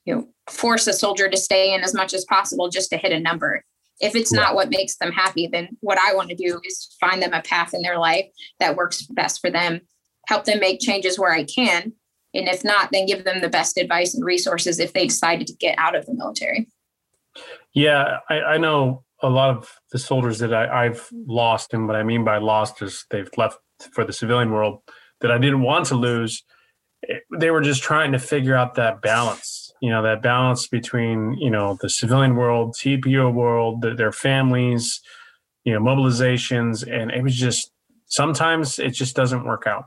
you 0.05 0.15
know, 0.15 0.27
force 0.49 0.87
a 0.87 0.93
soldier 0.93 1.29
to 1.29 1.37
stay 1.37 1.73
in 1.73 1.81
as 1.81 1.93
much 1.93 2.13
as 2.13 2.25
possible 2.25 2.69
just 2.69 2.89
to 2.91 2.97
hit 2.97 3.11
a 3.11 3.19
number. 3.19 3.63
If 4.01 4.15
it's 4.15 4.33
not 4.33 4.55
what 4.55 4.69
makes 4.69 4.97
them 4.97 5.11
happy 5.11 5.47
then 5.47 5.69
what 5.79 5.97
i 5.97 6.13
want 6.13 6.29
to 6.29 6.35
do 6.35 6.59
is 6.65 6.95
find 6.99 7.21
them 7.21 7.33
a 7.33 7.41
path 7.41 7.73
in 7.73 7.81
their 7.81 7.97
life 7.97 8.25
that 8.59 8.75
works 8.75 9.03
best 9.03 9.39
for 9.39 9.49
them 9.49 9.81
help 10.27 10.45
them 10.45 10.59
make 10.59 10.79
changes 10.79 11.17
where 11.17 11.31
i 11.31 11.43
can 11.43 11.93
and 12.33 12.47
if 12.47 12.63
not 12.63 12.89
then 12.91 13.05
give 13.05 13.23
them 13.23 13.41
the 13.41 13.49
best 13.49 13.77
advice 13.77 14.13
and 14.13 14.25
resources 14.25 14.79
if 14.79 14.93
they 14.93 15.07
decided 15.07 15.47
to 15.47 15.55
get 15.55 15.77
out 15.79 15.95
of 15.95 16.05
the 16.05 16.13
military. 16.13 16.67
Yeah 17.73 18.17
i, 18.29 18.41
I 18.41 18.57
know 18.57 19.03
a 19.21 19.29
lot 19.29 19.55
of 19.55 19.71
the 19.91 19.97
soldiers 19.97 20.39
that 20.39 20.53
I, 20.53 20.85
i've 20.85 21.07
lost 21.13 21.73
and 21.73 21.87
what 21.87 21.95
i 21.95 22.03
mean 22.03 22.25
by 22.25 22.37
lost 22.37 22.81
is 22.81 23.05
they've 23.09 23.29
left 23.37 23.59
for 23.91 24.03
the 24.03 24.13
civilian 24.13 24.51
world 24.51 24.81
that 25.21 25.31
i 25.31 25.38
didn't 25.38 25.61
want 25.61 25.85
to 25.85 25.95
lose 25.95 26.43
they 27.38 27.51
were 27.51 27.61
just 27.61 27.83
trying 27.83 28.11
to 28.11 28.19
figure 28.19 28.55
out 28.55 28.75
that 28.75 29.01
balance 29.01 29.71
you 29.81 29.89
know 29.89 30.01
that 30.01 30.21
balance 30.21 30.67
between 30.67 31.33
you 31.39 31.49
know 31.49 31.77
the 31.81 31.89
civilian 31.89 32.35
world 32.35 32.75
tpu 32.75 33.33
world 33.33 33.81
the, 33.81 33.93
their 33.93 34.11
families 34.11 35.01
you 35.63 35.73
know 35.73 35.79
mobilizations 35.79 36.88
and 36.89 37.11
it 37.11 37.21
was 37.21 37.35
just 37.35 37.71
sometimes 38.07 38.79
it 38.79 38.91
just 38.91 39.15
doesn't 39.15 39.43
work 39.43 39.65
out. 39.67 39.85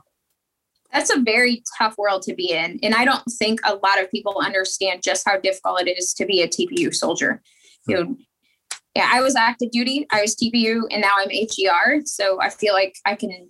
That's 0.93 1.13
a 1.15 1.21
very 1.21 1.63
tough 1.77 1.97
world 1.97 2.23
to 2.23 2.33
be 2.33 2.51
in 2.51 2.79
and 2.81 2.95
i 2.95 3.05
don't 3.05 3.23
think 3.37 3.59
a 3.63 3.75
lot 3.75 4.01
of 4.01 4.09
people 4.09 4.41
understand 4.43 5.03
just 5.03 5.27
how 5.27 5.37
difficult 5.39 5.81
it 5.81 5.97
is 5.97 6.13
to 6.15 6.25
be 6.25 6.41
a 6.41 6.47
tpu 6.47 6.93
soldier. 6.93 7.41
You 7.87 7.95
know 7.95 8.15
yeah 8.95 9.09
i 9.13 9.21
was 9.21 9.35
active 9.35 9.69
duty 9.71 10.07
i 10.11 10.21
was 10.21 10.35
tpu 10.35 10.81
and 10.91 11.01
now 11.01 11.13
i'm 11.17 11.29
AGR 11.29 12.01
so 12.05 12.41
i 12.41 12.49
feel 12.49 12.73
like 12.73 12.95
i 13.05 13.15
can 13.15 13.49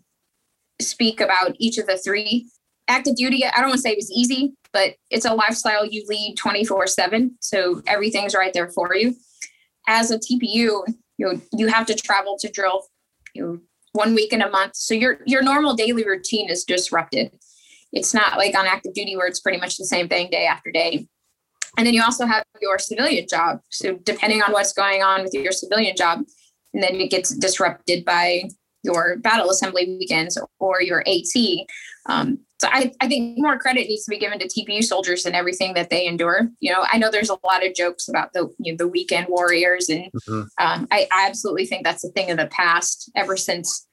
speak 0.82 1.20
about 1.20 1.56
each 1.58 1.78
of 1.78 1.88
the 1.88 1.98
three. 1.98 2.50
Active 2.88 3.16
duty 3.16 3.46
i 3.46 3.52
don't 3.58 3.70
want 3.70 3.74
to 3.74 3.82
say 3.82 3.92
it 3.92 3.98
was 3.98 4.12
easy 4.12 4.54
but 4.74 4.96
it's 5.12 5.26
a 5.26 5.34
lifestyle 5.34 5.86
you 5.86 6.04
lead 6.08 6.36
24 6.38 6.88
7 6.88 7.38
so 7.40 7.82
everything's 7.86 8.34
right 8.34 8.52
there 8.54 8.70
for 8.70 8.96
you. 8.96 9.16
As 9.88 10.10
a 10.10 10.18
tpu 10.18 10.42
you 10.42 10.86
know, 11.20 11.40
you 11.54 11.68
have 11.68 11.86
to 11.88 11.94
travel 11.94 12.38
to 12.40 12.50
drill 12.50 12.86
you 13.36 13.44
know, 13.44 13.60
one 13.94 14.16
week 14.16 14.34
in 14.34 14.42
a 14.42 14.50
month 14.50 14.76
so 14.76 14.94
your 14.94 15.20
your 15.26 15.44
normal 15.44 15.76
daily 15.76 16.04
routine 16.04 16.50
is 16.50 16.64
disrupted. 16.64 17.32
It's 17.92 18.14
not 18.14 18.38
like 18.38 18.58
on 18.58 18.66
active 18.66 18.94
duty 18.94 19.16
where 19.16 19.28
it's 19.28 19.40
pretty 19.40 19.60
much 19.60 19.78
the 19.78 19.86
same 19.86 20.08
thing 20.08 20.30
day 20.30 20.46
after 20.46 20.72
day. 20.72 21.08
And 21.78 21.88
then 21.88 21.94
you 21.94 22.04
also 22.04 22.26
have 22.26 22.44
your 22.62 22.80
civilian 22.80 23.28
job 23.30 23.60
so 23.70 24.00
depending 24.04 24.42
on 24.42 24.52
what's 24.52 24.74
going 24.74 25.04
on 25.04 25.24
with 25.24 25.34
your 25.34 25.52
civilian 25.52 25.96
job 25.96 26.24
and 26.74 26.84
then 26.84 26.96
it 26.96 27.12
gets 27.12 27.30
disrupted 27.36 28.06
by 28.06 28.44
your 28.84 29.18
battle 29.18 29.50
assembly 29.50 29.98
weekends 30.00 30.38
or 30.60 30.82
your 30.82 31.04
AT. 31.08 31.68
Um, 32.06 32.40
so 32.60 32.68
I, 32.72 32.92
I 33.00 33.08
think 33.08 33.38
more 33.38 33.58
credit 33.58 33.88
needs 33.88 34.04
to 34.06 34.10
be 34.10 34.20
given 34.20 34.40
to 34.40 34.48
TPU 34.48 34.84
soldiers 34.84 35.26
and 35.26 35.36
everything 35.36 35.74
that 35.76 35.90
they 35.90 36.06
endure. 36.06 36.50
You 36.60 36.74
know, 36.74 36.86
I 36.92 36.98
know 36.98 37.10
there's 37.10 37.30
a 37.30 37.38
lot 37.46 37.66
of 37.66 37.74
jokes 37.74 38.10
about 38.10 38.34
the 38.34 38.54
you 38.58 38.74
know, 38.74 38.78
the 38.78 38.88
weekend 38.88 39.28
warriors, 39.30 39.90
and 39.90 40.12
mm-hmm. 40.12 40.42
um, 40.60 40.88
I, 40.92 41.08
I, 41.12 41.28
absolutely 41.28 41.66
think 41.66 41.86
that's 41.86 42.04
a 42.04 42.10
thing 42.10 42.32
of 42.32 42.38
the 42.38 42.48
past. 42.48 43.10
Ever 43.16 43.38
since 43.38 43.88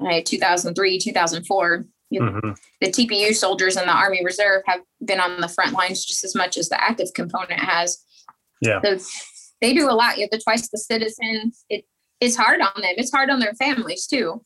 uh, 0.00 0.20
2003, 0.24 0.98
2004, 0.98 1.84
you 2.10 2.20
know, 2.20 2.26
mm-hmm. 2.26 2.50
the 2.80 2.88
TPU 2.88 3.34
soldiers 3.34 3.76
and 3.76 3.88
the 3.88 3.92
Army 3.92 4.24
Reserve 4.24 4.62
have 4.66 4.80
been 5.04 5.20
on 5.20 5.40
the 5.40 5.48
front 5.48 5.72
lines 5.72 6.04
just 6.04 6.24
as 6.24 6.34
much 6.34 6.56
as 6.56 6.68
the 6.68 6.82
active 6.82 7.08
component 7.14 7.60
has. 7.60 7.98
Yeah, 8.60 8.80
so 8.82 8.98
they 9.60 9.74
do 9.74 9.88
a 9.88 9.92
lot. 9.92 10.16
You 10.16 10.22
have 10.22 10.30
the 10.30 10.40
twice 10.40 10.68
the 10.68 10.78
citizen. 10.78 11.52
It 11.68 11.84
it's 12.20 12.36
hard 12.36 12.60
on 12.60 12.72
them. 12.76 12.94
It's 12.96 13.12
hard 13.12 13.30
on 13.30 13.40
their 13.40 13.54
families 13.54 14.06
too. 14.06 14.42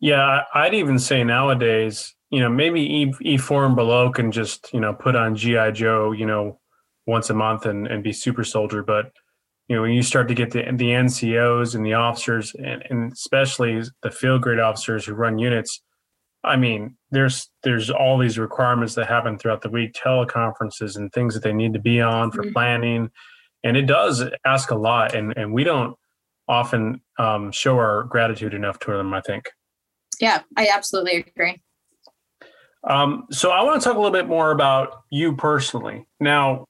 Yeah, 0.00 0.42
I'd 0.54 0.74
even 0.74 0.98
say 0.98 1.22
nowadays, 1.22 2.14
you 2.30 2.40
know, 2.40 2.48
maybe 2.48 2.80
E, 2.80 3.36
E4 3.36 3.66
and 3.66 3.76
below 3.76 4.10
can 4.10 4.32
just, 4.32 4.72
you 4.72 4.80
know, 4.80 4.92
put 4.92 5.14
on 5.14 5.36
GI 5.36 5.72
Joe, 5.72 6.12
you 6.12 6.26
know, 6.26 6.58
once 7.06 7.30
a 7.30 7.34
month 7.34 7.66
and, 7.66 7.86
and 7.86 8.02
be 8.02 8.12
super 8.12 8.44
soldier. 8.44 8.82
But 8.82 9.12
you 9.68 9.76
know, 9.76 9.82
when 9.82 9.92
you 9.92 10.02
start 10.02 10.28
to 10.28 10.34
get 10.34 10.50
the 10.50 10.64
the 10.72 10.90
NCOs 10.90 11.74
and 11.74 11.86
the 11.86 11.94
officers, 11.94 12.54
and, 12.54 12.82
and 12.90 13.12
especially 13.12 13.82
the 14.02 14.10
field 14.10 14.42
grade 14.42 14.58
officers 14.58 15.04
who 15.04 15.14
run 15.14 15.38
units, 15.38 15.80
I 16.44 16.56
mean, 16.56 16.96
there's 17.10 17.48
there's 17.62 17.90
all 17.90 18.18
these 18.18 18.38
requirements 18.38 18.94
that 18.96 19.06
happen 19.06 19.38
throughout 19.38 19.62
the 19.62 19.70
week, 19.70 19.92
teleconferences 19.94 20.96
and 20.96 21.12
things 21.12 21.34
that 21.34 21.42
they 21.42 21.52
need 21.52 21.74
to 21.74 21.80
be 21.80 22.00
on 22.00 22.32
for 22.32 22.42
mm-hmm. 22.42 22.52
planning, 22.52 23.10
and 23.62 23.76
it 23.76 23.86
does 23.86 24.24
ask 24.44 24.70
a 24.70 24.76
lot. 24.76 25.14
And 25.14 25.32
and 25.36 25.52
we 25.52 25.64
don't 25.64 25.96
often 26.48 27.00
um, 27.18 27.52
show 27.52 27.76
our 27.76 28.04
gratitude 28.04 28.54
enough 28.54 28.78
to 28.80 28.92
them. 28.92 29.14
I 29.14 29.20
think. 29.20 29.50
Yeah, 30.20 30.42
I 30.56 30.68
absolutely 30.72 31.24
agree. 31.36 31.60
Um, 32.88 33.26
so 33.30 33.50
I 33.50 33.62
want 33.62 33.80
to 33.80 33.84
talk 33.84 33.96
a 33.96 34.00
little 34.00 34.12
bit 34.12 34.26
more 34.26 34.50
about 34.50 35.02
you 35.10 35.36
personally. 35.36 36.04
Now, 36.20 36.66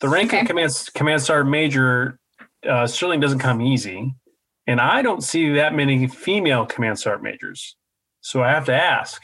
the 0.00 0.08
rank 0.08 0.30
okay. 0.30 0.40
of 0.40 0.46
command 0.46 0.88
command 0.94 1.22
sergeant 1.22 1.50
major 1.50 2.18
uh, 2.68 2.86
certainly 2.86 3.18
doesn't 3.18 3.40
come 3.40 3.60
easy, 3.60 4.14
and 4.66 4.80
I 4.80 5.02
don't 5.02 5.22
see 5.22 5.52
that 5.54 5.74
many 5.74 6.06
female 6.06 6.66
command 6.66 6.98
sergeant 6.98 7.22
majors. 7.24 7.76
So 8.20 8.42
I 8.42 8.50
have 8.50 8.64
to 8.66 8.74
ask: 8.74 9.22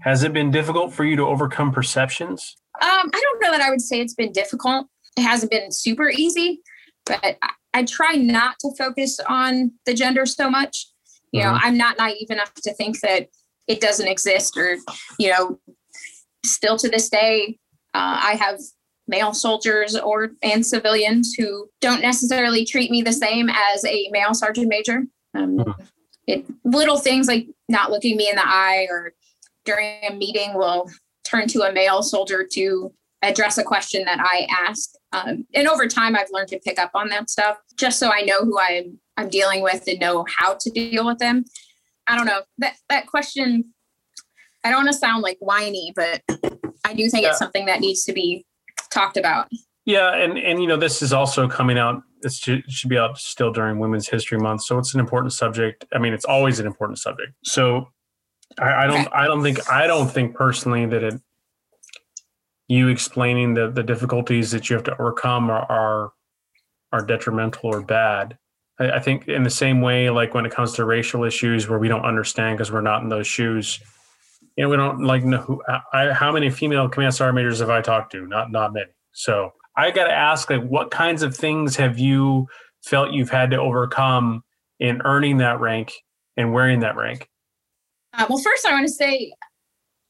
Has 0.00 0.22
it 0.22 0.32
been 0.32 0.50
difficult 0.50 0.92
for 0.92 1.04
you 1.04 1.16
to 1.16 1.26
overcome 1.26 1.72
perceptions? 1.72 2.56
Um, 2.80 3.10
I 3.12 3.20
don't 3.20 3.42
know 3.42 3.50
that 3.50 3.60
I 3.60 3.70
would 3.70 3.80
say 3.80 4.00
it's 4.00 4.14
been 4.14 4.32
difficult. 4.32 4.86
It 5.16 5.22
hasn't 5.22 5.50
been 5.50 5.72
super 5.72 6.10
easy, 6.10 6.62
but 7.08 7.38
I 7.74 7.84
try 7.84 8.14
not 8.14 8.58
to 8.60 8.70
focus 8.76 9.18
on 9.28 9.72
the 9.86 9.94
gender 9.94 10.26
so 10.26 10.50
much. 10.50 10.88
You 11.32 11.42
know, 11.42 11.48
mm-hmm. 11.48 11.66
I'm 11.66 11.76
not 11.76 11.98
naive 11.98 12.30
enough 12.30 12.54
to 12.54 12.72
think 12.74 13.00
that 13.00 13.28
it 13.66 13.80
doesn't 13.80 14.08
exist 14.08 14.56
or, 14.56 14.78
you 15.18 15.30
know, 15.30 15.58
still 16.44 16.78
to 16.78 16.88
this 16.88 17.08
day, 17.08 17.58
uh, 17.94 18.18
I 18.22 18.34
have 18.40 18.60
male 19.06 19.32
soldiers 19.32 19.96
or 19.96 20.30
and 20.42 20.64
civilians 20.64 21.34
who 21.34 21.68
don't 21.80 22.02
necessarily 22.02 22.64
treat 22.64 22.90
me 22.90 23.02
the 23.02 23.12
same 23.12 23.48
as 23.48 23.84
a 23.84 24.08
male 24.10 24.34
sergeant 24.34 24.68
major. 24.68 25.04
Um, 25.34 25.58
mm-hmm. 25.58 25.82
it, 26.26 26.46
little 26.64 26.98
things 26.98 27.26
like 27.26 27.48
not 27.68 27.90
looking 27.90 28.16
me 28.16 28.28
in 28.28 28.36
the 28.36 28.46
eye 28.46 28.86
or 28.90 29.12
during 29.64 29.98
a 30.08 30.14
meeting 30.14 30.54
will 30.54 30.90
turn 31.24 31.46
to 31.48 31.62
a 31.62 31.72
male 31.72 32.02
soldier 32.02 32.46
to 32.52 32.92
address 33.22 33.58
a 33.58 33.64
question 33.64 34.04
that 34.04 34.20
I 34.20 34.46
ask. 34.66 34.90
Um, 35.12 35.46
and 35.54 35.68
over 35.68 35.86
time, 35.86 36.16
I've 36.16 36.30
learned 36.30 36.48
to 36.48 36.60
pick 36.60 36.78
up 36.78 36.90
on 36.94 37.08
that 37.08 37.30
stuff 37.30 37.58
just 37.76 37.98
so 37.98 38.10
I 38.10 38.22
know 38.22 38.40
who 38.40 38.58
I'm 38.58 38.98
I'm 39.16 39.28
dealing 39.28 39.62
with 39.62 39.84
and 39.88 39.98
know 39.98 40.24
how 40.38 40.54
to 40.54 40.70
deal 40.70 41.04
with 41.04 41.18
them. 41.18 41.44
I 42.06 42.16
don't 42.16 42.26
know 42.26 42.42
that 42.58 42.76
that 42.88 43.06
question. 43.06 43.72
I 44.64 44.70
don't 44.70 44.84
want 44.84 44.92
to 44.92 44.98
sound 44.98 45.22
like 45.22 45.38
whiny, 45.40 45.92
but 45.94 46.22
I 46.84 46.94
do 46.94 47.08
think 47.08 47.22
yeah. 47.22 47.30
it's 47.30 47.38
something 47.38 47.66
that 47.66 47.80
needs 47.80 48.04
to 48.04 48.12
be 48.12 48.44
talked 48.90 49.16
about. 49.16 49.48
Yeah, 49.84 50.14
and 50.14 50.38
and 50.38 50.60
you 50.60 50.68
know 50.68 50.76
this 50.76 51.02
is 51.02 51.12
also 51.12 51.48
coming 51.48 51.78
out 51.78 52.02
it 52.22 52.32
should, 52.32 52.88
be 52.88 52.98
up 52.98 53.18
still 53.18 53.52
during 53.52 53.78
Women's 53.78 54.08
History 54.08 54.38
Month, 54.38 54.62
so 54.62 54.78
it's 54.78 54.94
an 54.94 55.00
important 55.00 55.32
subject. 55.32 55.84
I 55.92 55.98
mean, 55.98 56.12
it's 56.12 56.24
always 56.24 56.58
an 56.58 56.66
important 56.66 56.98
subject. 56.98 57.32
So 57.44 57.88
I, 58.58 58.84
I 58.84 58.86
don't, 58.86 59.08
I 59.12 59.26
don't 59.26 59.42
think, 59.42 59.70
I 59.70 59.86
don't 59.86 60.08
think 60.08 60.34
personally 60.34 60.86
that 60.86 61.02
it, 61.02 61.20
you 62.68 62.88
explaining 62.88 63.54
the 63.54 63.70
the 63.70 63.82
difficulties 63.82 64.50
that 64.50 64.68
you 64.68 64.76
have 64.76 64.84
to 64.84 64.92
overcome 65.00 65.50
are 65.50 65.66
are, 65.70 66.12
are 66.92 67.04
detrimental 67.04 67.74
or 67.74 67.82
bad. 67.82 68.38
I, 68.78 68.92
I 68.92 69.00
think 69.00 69.26
in 69.26 69.42
the 69.42 69.50
same 69.50 69.80
way, 69.80 70.10
like 70.10 70.34
when 70.34 70.46
it 70.46 70.52
comes 70.52 70.74
to 70.74 70.84
racial 70.84 71.24
issues 71.24 71.68
where 71.68 71.78
we 71.78 71.88
don't 71.88 72.04
understand 72.04 72.58
because 72.58 72.70
we're 72.70 72.80
not 72.80 73.02
in 73.02 73.08
those 73.08 73.26
shoes, 73.26 73.80
you 74.56 74.64
know, 74.64 74.70
we 74.70 74.76
don't 74.76 75.02
like 75.02 75.24
know 75.24 75.38
who, 75.38 75.62
I, 75.92 76.12
how 76.12 76.30
many 76.32 76.50
female 76.50 76.88
command 76.88 77.14
sergeant 77.14 77.36
majors 77.36 77.60
have 77.60 77.70
I 77.70 77.80
talked 77.80 78.12
to? 78.12 78.26
Not 78.26 78.52
not 78.52 78.72
many. 78.72 78.90
So 79.12 79.52
I 79.76 79.90
got 79.90 80.04
to 80.04 80.12
ask, 80.12 80.50
like, 80.50 80.64
what 80.64 80.90
kinds 80.90 81.22
of 81.22 81.36
things 81.36 81.76
have 81.76 81.98
you 81.98 82.46
felt 82.84 83.12
you've 83.12 83.30
had 83.30 83.50
to 83.52 83.58
overcome 83.58 84.42
in 84.80 85.00
earning 85.04 85.38
that 85.38 85.60
rank 85.60 85.92
and 86.36 86.52
wearing 86.52 86.80
that 86.80 86.96
rank? 86.96 87.28
Uh, 88.12 88.26
well, 88.28 88.38
first, 88.38 88.66
I 88.66 88.72
want 88.72 88.86
to 88.86 88.92
say 88.92 89.32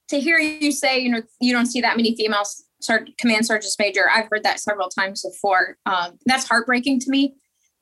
to 0.08 0.20
hear 0.20 0.38
you 0.38 0.72
say, 0.72 0.98
you 0.98 1.10
know, 1.10 1.22
you 1.40 1.52
don't 1.52 1.66
see 1.66 1.80
that 1.80 1.96
many 1.96 2.16
females 2.16 2.64
command 3.18 3.46
sergeants 3.46 3.76
major. 3.78 4.08
I've 4.10 4.28
heard 4.30 4.44
that 4.44 4.60
several 4.60 4.88
times 4.88 5.24
before. 5.24 5.76
Um, 5.86 6.18
that's 6.26 6.48
heartbreaking 6.48 7.00
to 7.00 7.10
me. 7.10 7.34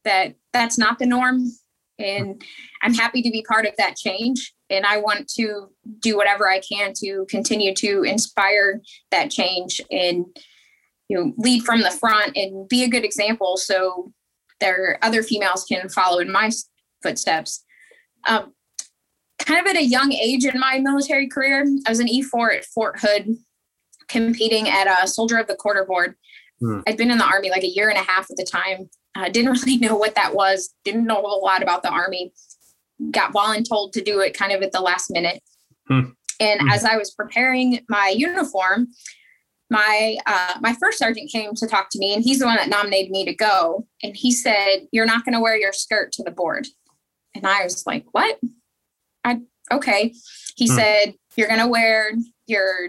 That 0.05 0.35
that's 0.53 0.79
not 0.79 0.99
the 0.99 1.07
norm, 1.07 1.51
and 1.99 2.41
I'm 2.83 2.95
happy 2.95 3.23
to 3.23 3.31
be 3.31 3.43
part 3.43 3.67
of 3.67 3.75
that 3.79 3.97
change. 3.97 4.55
And 4.71 4.87
I 4.87 4.99
want 4.99 5.29
to 5.35 5.69
do 6.01 6.17
whatever 6.17 6.49
I 6.49 6.61
can 6.61 6.93
to 7.05 7.27
continue 7.29 7.75
to 7.75 8.03
inspire 8.03 8.81
that 9.11 9.31
change 9.31 9.81
and 9.91 10.27
you 11.09 11.17
know 11.17 11.33
lead 11.37 11.65
from 11.65 11.81
the 11.81 11.91
front 11.91 12.37
and 12.37 12.69
be 12.69 12.85
a 12.85 12.89
good 12.89 13.05
example 13.05 13.57
so 13.57 14.13
there 14.61 14.99
other 15.03 15.23
females 15.23 15.65
can 15.65 15.89
follow 15.89 16.19
in 16.19 16.31
my 16.31 16.51
footsteps. 17.03 17.65
Um, 18.29 18.53
kind 19.39 19.61
of 19.61 19.67
at 19.67 19.77
a 19.77 19.85
young 19.85 20.13
age 20.13 20.45
in 20.45 20.59
my 20.59 20.79
military 20.79 21.29
career. 21.29 21.67
I 21.87 21.91
was 21.91 22.01
an 22.01 22.09
E4 22.09 22.59
at 22.59 22.65
Fort 22.65 23.01
Hood 23.01 23.37
competing 24.09 24.69
at 24.69 24.87
a 25.03 25.07
soldier 25.07 25.39
of 25.39 25.47
the 25.47 25.55
quarter 25.57 25.85
board. 25.85 26.15
Hmm. 26.61 26.81
I'd 26.87 26.97
been 26.97 27.11
in 27.11 27.19
the 27.19 27.25
army 27.25 27.51
like 27.51 27.65
a 27.65 27.69
year 27.69 27.89
and 27.89 27.99
a 27.99 28.03
half 28.03 28.31
at 28.31 28.37
the 28.37 28.45
time. 28.45 28.89
Uh, 29.15 29.29
didn't 29.29 29.53
really 29.63 29.79
know 29.79 29.97
what 29.97 30.15
that 30.15 30.35
was. 30.35 30.75
Didn't 30.85 31.07
know 31.07 31.21
a 31.21 31.39
lot 31.39 31.63
about 31.63 31.83
the 31.83 31.91
army. 31.91 32.33
Got 33.11 33.33
voluntold 33.33 33.93
to 33.93 34.03
do 34.03 34.21
it 34.21 34.37
kind 34.37 34.53
of 34.53 34.63
at 34.63 34.73
the 34.73 34.81
last 34.81 35.11
minute. 35.11 35.43
Hmm. 35.89 36.11
And 36.41 36.61
hmm. 36.61 36.69
as 36.71 36.85
I 36.85 36.97
was 36.97 37.11
preparing 37.11 37.81
my 37.89 38.15
uniform, 38.17 38.89
my 39.69 40.17
uh, 40.27 40.55
my 40.61 40.75
first 40.75 40.99
sergeant 40.99 41.31
came 41.31 41.55
to 41.55 41.67
talk 41.67 41.91
to 41.91 41.99
me, 41.99 42.15
and 42.15 42.23
he's 42.23 42.39
the 42.39 42.47
one 42.47 42.57
that 42.57 42.69
nominated 42.69 43.11
me 43.11 43.25
to 43.25 43.35
go. 43.35 43.87
And 44.03 44.17
he 44.17 44.31
said, 44.31 44.87
"You're 44.93 45.07
not 45.07 45.25
going 45.25 45.35
to 45.35 45.41
wear 45.41 45.57
your 45.57 45.73
skirt 45.73 46.13
to 46.13 46.23
the 46.23 46.31
board." 46.31 46.69
And 47.35 47.47
I 47.47 47.65
was 47.65 47.85
like, 47.85 48.05
"What?" 48.13 48.39
I 49.27 49.41
okay. 49.71 50.15
He 50.57 50.69
hmm. 50.69 50.75
said, 50.75 51.15
You're 51.37 51.49
gonna 51.49 51.69
wear 51.69 52.13
your 52.47 52.89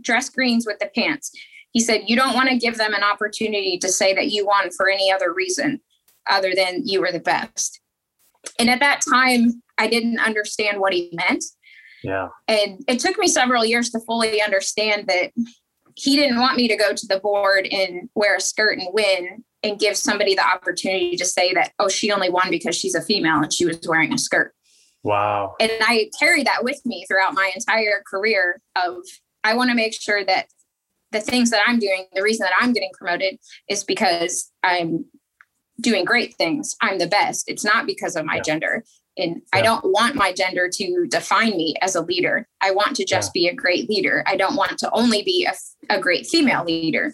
dress 0.00 0.28
greens 0.28 0.66
with 0.66 0.78
the 0.80 0.90
pants. 0.94 1.30
He 1.70 1.80
said, 1.80 2.02
You 2.06 2.16
don't 2.16 2.34
want 2.34 2.48
to 2.48 2.58
give 2.58 2.78
them 2.78 2.94
an 2.94 3.04
opportunity 3.04 3.78
to 3.78 3.88
say 3.88 4.14
that 4.14 4.30
you 4.30 4.46
won 4.46 4.70
for 4.76 4.88
any 4.88 5.12
other 5.12 5.32
reason 5.32 5.80
other 6.28 6.52
than 6.54 6.86
you 6.86 7.00
were 7.00 7.12
the 7.12 7.20
best. 7.20 7.80
And 8.58 8.70
at 8.70 8.80
that 8.80 9.00
time, 9.08 9.62
I 9.78 9.88
didn't 9.88 10.18
understand 10.18 10.80
what 10.80 10.92
he 10.92 11.10
meant. 11.12 11.44
Yeah. 12.02 12.28
And 12.48 12.84
it 12.86 13.00
took 13.00 13.18
me 13.18 13.26
several 13.26 13.64
years 13.64 13.90
to 13.90 14.00
fully 14.00 14.42
understand 14.42 15.06
that 15.08 15.32
he 15.96 16.16
didn't 16.16 16.40
want 16.40 16.56
me 16.56 16.68
to 16.68 16.76
go 16.76 16.92
to 16.92 17.06
the 17.06 17.20
board 17.20 17.66
and 17.70 18.08
wear 18.14 18.36
a 18.36 18.40
skirt 18.40 18.78
and 18.78 18.88
win 18.92 19.44
and 19.62 19.78
give 19.78 19.96
somebody 19.96 20.34
the 20.34 20.46
opportunity 20.46 21.16
to 21.16 21.24
say 21.24 21.54
that, 21.54 21.72
oh, 21.78 21.88
she 21.88 22.12
only 22.12 22.28
won 22.28 22.50
because 22.50 22.76
she's 22.76 22.94
a 22.94 23.00
female 23.00 23.38
and 23.38 23.52
she 23.52 23.64
was 23.64 23.78
wearing 23.88 24.12
a 24.12 24.18
skirt. 24.18 24.53
Wow. 25.04 25.54
And 25.60 25.70
I 25.82 26.10
carry 26.18 26.42
that 26.42 26.64
with 26.64 26.84
me 26.84 27.04
throughout 27.06 27.34
my 27.34 27.52
entire 27.54 28.02
career 28.06 28.60
of 28.74 28.96
I 29.44 29.54
want 29.54 29.70
to 29.70 29.76
make 29.76 29.92
sure 29.92 30.24
that 30.24 30.46
the 31.12 31.20
things 31.20 31.50
that 31.50 31.62
I'm 31.66 31.78
doing, 31.78 32.06
the 32.14 32.22
reason 32.22 32.44
that 32.44 32.54
I'm 32.58 32.72
getting 32.72 32.90
promoted 32.92 33.38
is 33.68 33.84
because 33.84 34.50
I'm 34.62 35.04
doing 35.80 36.04
great 36.04 36.34
things. 36.34 36.74
I'm 36.80 36.98
the 36.98 37.06
best. 37.06 37.48
It's 37.48 37.64
not 37.64 37.86
because 37.86 38.16
of 38.16 38.24
my 38.24 38.36
yeah. 38.36 38.42
gender. 38.42 38.84
And 39.16 39.36
yeah. 39.36 39.60
I 39.60 39.62
don't 39.62 39.84
want 39.84 40.16
my 40.16 40.32
gender 40.32 40.68
to 40.70 41.06
define 41.08 41.50
me 41.50 41.76
as 41.82 41.94
a 41.94 42.00
leader. 42.00 42.48
I 42.62 42.70
want 42.70 42.96
to 42.96 43.04
just 43.04 43.30
yeah. 43.34 43.42
be 43.42 43.48
a 43.48 43.54
great 43.54 43.88
leader. 43.88 44.24
I 44.26 44.36
don't 44.36 44.56
want 44.56 44.78
to 44.78 44.90
only 44.92 45.22
be 45.22 45.46
a, 45.46 45.94
a 45.94 46.00
great 46.00 46.26
female 46.26 46.64
leader. 46.64 47.12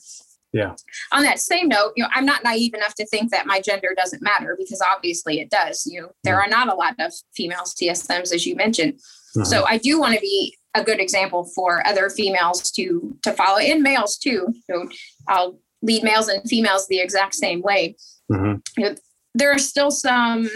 Yeah. 0.52 0.74
On 1.12 1.22
that 1.22 1.38
same 1.38 1.68
note, 1.68 1.92
you 1.96 2.02
know, 2.02 2.10
I'm 2.12 2.26
not 2.26 2.42
naive 2.42 2.74
enough 2.74 2.94
to 2.96 3.06
think 3.06 3.30
that 3.30 3.46
my 3.46 3.60
gender 3.60 3.90
doesn't 3.96 4.22
matter 4.22 4.56
because 4.58 4.82
obviously 4.82 5.40
it 5.40 5.50
does. 5.50 5.86
You 5.86 6.02
know, 6.02 6.12
there 6.24 6.40
are 6.40 6.48
not 6.48 6.68
a 6.68 6.74
lot 6.74 6.94
of 6.98 7.12
female 7.34 7.62
CSMs 7.62 8.34
as 8.34 8.46
you 8.46 8.56
mentioned. 8.56 8.94
Mm-hmm. 8.94 9.44
So 9.44 9.64
I 9.64 9.78
do 9.78 10.00
want 10.00 10.14
to 10.14 10.20
be 10.20 10.56
a 10.74 10.82
good 10.82 11.00
example 11.00 11.44
for 11.54 11.86
other 11.86 12.10
females 12.10 12.70
to 12.72 13.16
to 13.22 13.32
follow 13.32 13.58
and 13.58 13.82
males 13.82 14.16
too. 14.18 14.52
So 14.68 14.88
I'll 15.28 15.60
lead 15.82 16.02
males 16.02 16.28
and 16.28 16.42
females 16.48 16.86
the 16.88 17.00
exact 17.00 17.34
same 17.34 17.62
way. 17.62 17.96
Mm-hmm. 18.30 18.56
You 18.76 18.84
know, 18.84 18.94
there 19.34 19.52
are 19.52 19.58
still 19.58 19.90
some 19.90 20.48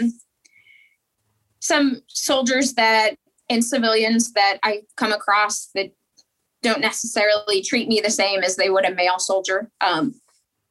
some 1.61 2.01
soldiers 2.07 2.73
that 2.73 3.15
and 3.49 3.63
civilians 3.63 4.33
that 4.33 4.57
I 4.63 4.81
come 4.97 5.11
across 5.11 5.69
that 5.75 5.91
don't 6.65 6.81
necessarily 6.81 7.61
treat 7.61 7.87
me 7.87 8.01
the 8.01 8.09
same 8.09 8.41
as 8.41 8.55
they 8.55 8.71
would 8.71 8.85
a 8.85 8.95
male 8.95 9.19
soldier. 9.19 9.69
Um, 9.81 10.15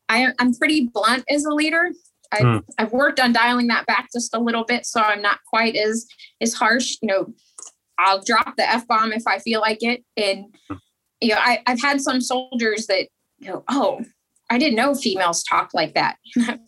I, 0.09 0.33
am 0.41 0.53
pretty 0.55 0.91
blunt 0.93 1.25
as 1.31 1.45
a 1.45 1.55
leader. 1.55 1.91
I've, 2.33 2.43
mm. 2.43 2.65
I've 2.79 2.93
worked 2.93 3.21
on 3.21 3.33
dialing 3.33 3.69
that 3.69 3.87
back 3.87 4.09
just 4.13 4.35
a 4.35 4.41
little 4.41 4.65
bit, 4.65 4.87
so 4.87 5.01
I'm 5.01 5.23
not 5.23 5.39
quite 5.49 5.77
as 5.77 6.07
as 6.41 6.53
harsh. 6.53 6.97
You 7.01 7.09
know, 7.09 7.35
I'll 7.97 8.21
drop 8.21 8.57
the 8.57 8.69
f 8.69 8.89
bomb 8.89 9.13
if 9.13 9.23
I 9.27 9.39
feel 9.39 9.61
like 9.61 9.83
it, 9.83 10.05
and 10.17 10.47
hmm. 10.69 10.77
you 11.21 11.29
know, 11.29 11.39
I, 11.39 11.63
I've 11.67 11.81
had 11.81 12.01
some 12.01 12.21
soldiers 12.21 12.87
that 12.89 13.07
you 13.39 13.51
know, 13.51 13.65
oh, 13.69 14.05
I 14.51 14.59
didn't 14.59 14.77
know 14.77 14.97
females 14.97 15.45
talk 15.45 15.71
like 15.75 15.95
that. 15.95 16.17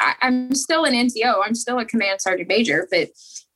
I, 0.00 0.14
I'm 0.22 0.54
still 0.54 0.84
an 0.84 0.94
NCO. 0.94 1.42
I'm 1.44 1.54
still 1.54 1.78
a 1.78 1.84
command 1.84 2.20
sergeant 2.20 2.48
major, 2.48 2.88
but 2.90 3.08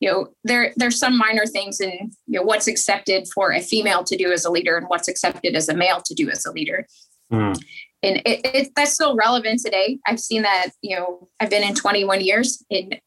you 0.02 0.10
know 0.10 0.26
there 0.42 0.72
there's 0.76 0.98
some 0.98 1.16
minor 1.16 1.46
things 1.46 1.80
in 1.80 1.92
you 2.26 2.38
know 2.38 2.42
what's 2.42 2.66
accepted 2.66 3.28
for 3.32 3.52
a 3.52 3.60
female 3.60 4.02
to 4.02 4.16
do 4.16 4.32
as 4.32 4.44
a 4.44 4.50
leader 4.50 4.76
and 4.76 4.88
what's 4.88 5.06
accepted 5.08 5.54
as 5.54 5.68
a 5.68 5.76
male 5.76 6.02
to 6.04 6.12
do 6.12 6.28
as 6.28 6.44
a 6.44 6.50
leader 6.50 6.84
mm. 7.32 7.56
and 8.02 8.16
it, 8.26 8.40
it, 8.44 8.72
that's 8.74 8.94
still 8.94 9.14
relevant 9.14 9.60
today 9.64 9.98
i've 10.06 10.18
seen 10.18 10.42
that 10.42 10.70
you 10.82 10.96
know 10.96 11.28
i've 11.38 11.50
been 11.50 11.62
in 11.62 11.74
21 11.74 12.20
years 12.20 12.64
and 12.70 13.00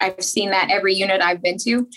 i've 0.00 0.22
seen 0.22 0.50
that 0.50 0.70
every 0.70 0.94
unit 0.94 1.22
i've 1.22 1.42
been 1.42 1.56
to 1.56 1.88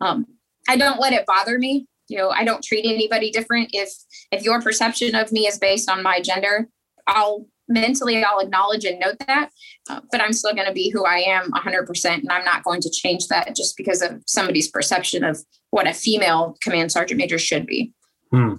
um, 0.00 0.26
i 0.66 0.76
don't 0.76 0.98
let 0.98 1.12
it 1.12 1.26
bother 1.26 1.58
me 1.58 1.86
you 2.08 2.16
know 2.16 2.30
i 2.30 2.42
don't 2.42 2.64
treat 2.64 2.86
anybody 2.86 3.30
different 3.30 3.68
if 3.74 3.92
if 4.32 4.42
your 4.42 4.62
perception 4.62 5.14
of 5.14 5.30
me 5.30 5.46
is 5.46 5.58
based 5.58 5.90
on 5.90 6.02
my 6.02 6.22
gender 6.22 6.68
i'll 7.06 7.46
mentally 7.70 8.22
I'll 8.22 8.40
acknowledge 8.40 8.84
and 8.84 8.98
note 9.00 9.16
that, 9.26 9.50
uh, 9.88 10.00
but 10.10 10.20
I'm 10.20 10.32
still 10.32 10.52
going 10.54 10.66
to 10.66 10.72
be 10.72 10.90
who 10.90 11.04
I 11.04 11.18
am 11.18 11.50
100%. 11.52 12.04
And 12.04 12.30
I'm 12.30 12.44
not 12.44 12.64
going 12.64 12.80
to 12.82 12.90
change 12.90 13.28
that 13.28 13.54
just 13.56 13.76
because 13.76 14.02
of 14.02 14.22
somebody's 14.26 14.68
perception 14.68 15.24
of 15.24 15.38
what 15.70 15.86
a 15.86 15.94
female 15.94 16.56
command 16.62 16.92
sergeant 16.92 17.18
major 17.18 17.38
should 17.38 17.66
be. 17.66 17.92
Hmm. 18.30 18.54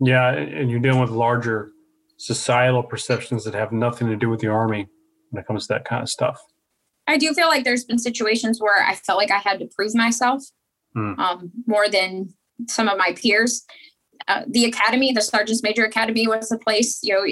Yeah. 0.00 0.32
And 0.32 0.70
you're 0.70 0.80
dealing 0.80 1.00
with 1.00 1.10
larger 1.10 1.72
societal 2.16 2.82
perceptions 2.82 3.44
that 3.44 3.54
have 3.54 3.72
nothing 3.72 4.08
to 4.08 4.16
do 4.16 4.30
with 4.30 4.40
the 4.40 4.48
Army 4.48 4.86
when 5.30 5.42
it 5.42 5.46
comes 5.46 5.66
to 5.66 5.74
that 5.74 5.84
kind 5.84 6.02
of 6.02 6.08
stuff. 6.08 6.40
I 7.08 7.18
do 7.18 7.32
feel 7.34 7.48
like 7.48 7.64
there's 7.64 7.84
been 7.84 7.98
situations 7.98 8.60
where 8.60 8.84
I 8.84 8.94
felt 8.94 9.18
like 9.18 9.32
I 9.32 9.38
had 9.38 9.58
to 9.58 9.68
prove 9.74 9.94
myself 9.94 10.42
hmm. 10.94 11.18
um, 11.18 11.50
more 11.66 11.88
than 11.88 12.32
some 12.68 12.88
of 12.88 12.96
my 12.96 13.12
peers. 13.20 13.64
Uh, 14.28 14.42
the 14.48 14.66
academy, 14.66 15.12
the 15.12 15.20
Sergeant's 15.20 15.64
Major 15.64 15.84
Academy, 15.84 16.28
was 16.28 16.52
a 16.52 16.58
place, 16.58 17.00
you 17.02 17.12
know, 17.12 17.24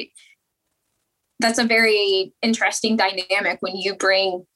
that's 1.41 1.59
a 1.59 1.65
very 1.65 2.33
interesting 2.43 2.97
dynamic 2.97 3.59
when 3.61 3.77
you 3.77 3.95
bring 3.95 4.47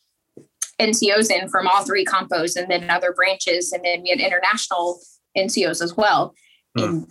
NCOs 0.80 1.30
in 1.30 1.49
from 1.49 1.66
all 1.66 1.85
three 1.85 2.05
compos 2.05 2.57
and 2.57 2.70
then 2.70 2.91
other 2.91 3.12
branches, 3.12 3.72
and 3.72 3.85
then 3.85 4.03
we 4.03 4.11
had 4.11 4.20
international 4.20 5.01
NCOs 5.37 5.82
as 5.82 5.97
well. 5.97 6.35
Mm. 6.76 6.85
And 6.85 7.07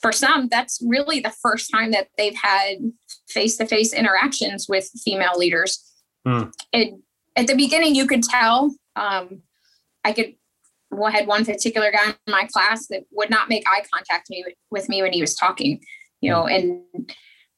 for 0.00 0.12
some, 0.12 0.48
that's 0.48 0.80
really 0.86 1.20
the 1.20 1.32
first 1.42 1.70
time 1.70 1.90
that 1.92 2.08
they've 2.16 2.36
had 2.40 2.78
face-to-face 3.28 3.92
interactions 3.92 4.66
with 4.68 4.90
female 5.04 5.36
leaders. 5.36 5.82
Mm. 6.26 6.52
And 6.72 7.02
at 7.36 7.46
the 7.46 7.54
beginning, 7.54 7.94
you 7.94 8.06
could 8.06 8.22
tell. 8.22 8.74
Um, 8.96 9.42
I 10.04 10.12
could 10.12 10.34
well, 10.90 11.10
had 11.10 11.26
one 11.26 11.44
particular 11.44 11.90
guy 11.90 12.10
in 12.10 12.32
my 12.32 12.46
class 12.52 12.86
that 12.88 13.04
would 13.12 13.30
not 13.30 13.48
make 13.48 13.64
eye 13.66 13.82
contact 13.92 14.28
me 14.28 14.44
with 14.70 14.88
me 14.88 15.02
when 15.02 15.12
he 15.12 15.20
was 15.20 15.34
talking. 15.34 15.80
You 16.20 16.30
know, 16.30 16.46
and 16.46 16.82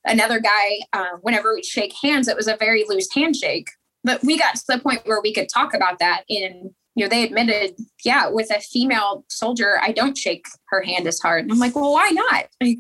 another 0.05 0.41
guy, 0.41 0.79
uh, 0.93 1.17
whenever 1.23 1.55
we 1.55 1.63
shake 1.63 1.95
hands, 2.03 2.29
it 2.29 2.37
was 2.37 2.49
a 2.49 2.57
very 2.57 2.85
loose 2.89 3.09
handshake. 3.15 3.69
But 4.03 4.23
we 4.23 4.39
got 4.39 4.57
to 4.57 4.65
the 4.69 4.79
point 4.79 5.01
where 5.07 5.21
we 5.23 5.33
could 5.33 5.49
talk 5.49 5.75
about 5.75 5.99
that. 5.99 6.25
And, 6.29 6.71
you 6.95 7.05
know, 7.05 7.09
they 7.09 7.25
admitted, 7.25 7.77
yeah, 8.05 8.29
with 8.29 8.51
a 8.51 8.61
female 8.61 9.25
soldier, 9.29 9.79
I 9.81 9.93
don't 9.93 10.17
shake 10.17 10.45
her 10.69 10.83
hand 10.83 11.07
as 11.07 11.19
hard. 11.19 11.45
And 11.45 11.53
I'm 11.53 11.59
like, 11.59 11.75
well, 11.75 11.93
why 11.93 12.11
not? 12.11 12.47
Like, 12.63 12.79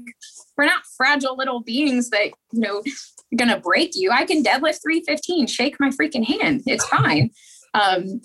we're 0.56 0.66
not 0.66 0.82
fragile 0.96 1.36
little 1.36 1.60
beings 1.60 2.10
that, 2.10 2.28
you 2.52 2.60
know, 2.60 2.78
are 2.78 3.36
going 3.36 3.48
to 3.48 3.58
break 3.58 3.92
you. 3.94 4.10
I 4.10 4.26
can 4.26 4.42
deadlift 4.42 4.82
315, 4.82 5.46
shake 5.46 5.80
my 5.80 5.90
freaking 5.90 6.24
hand. 6.24 6.62
It's 6.66 6.86
fine. 6.86 7.30
Um, 7.72 8.20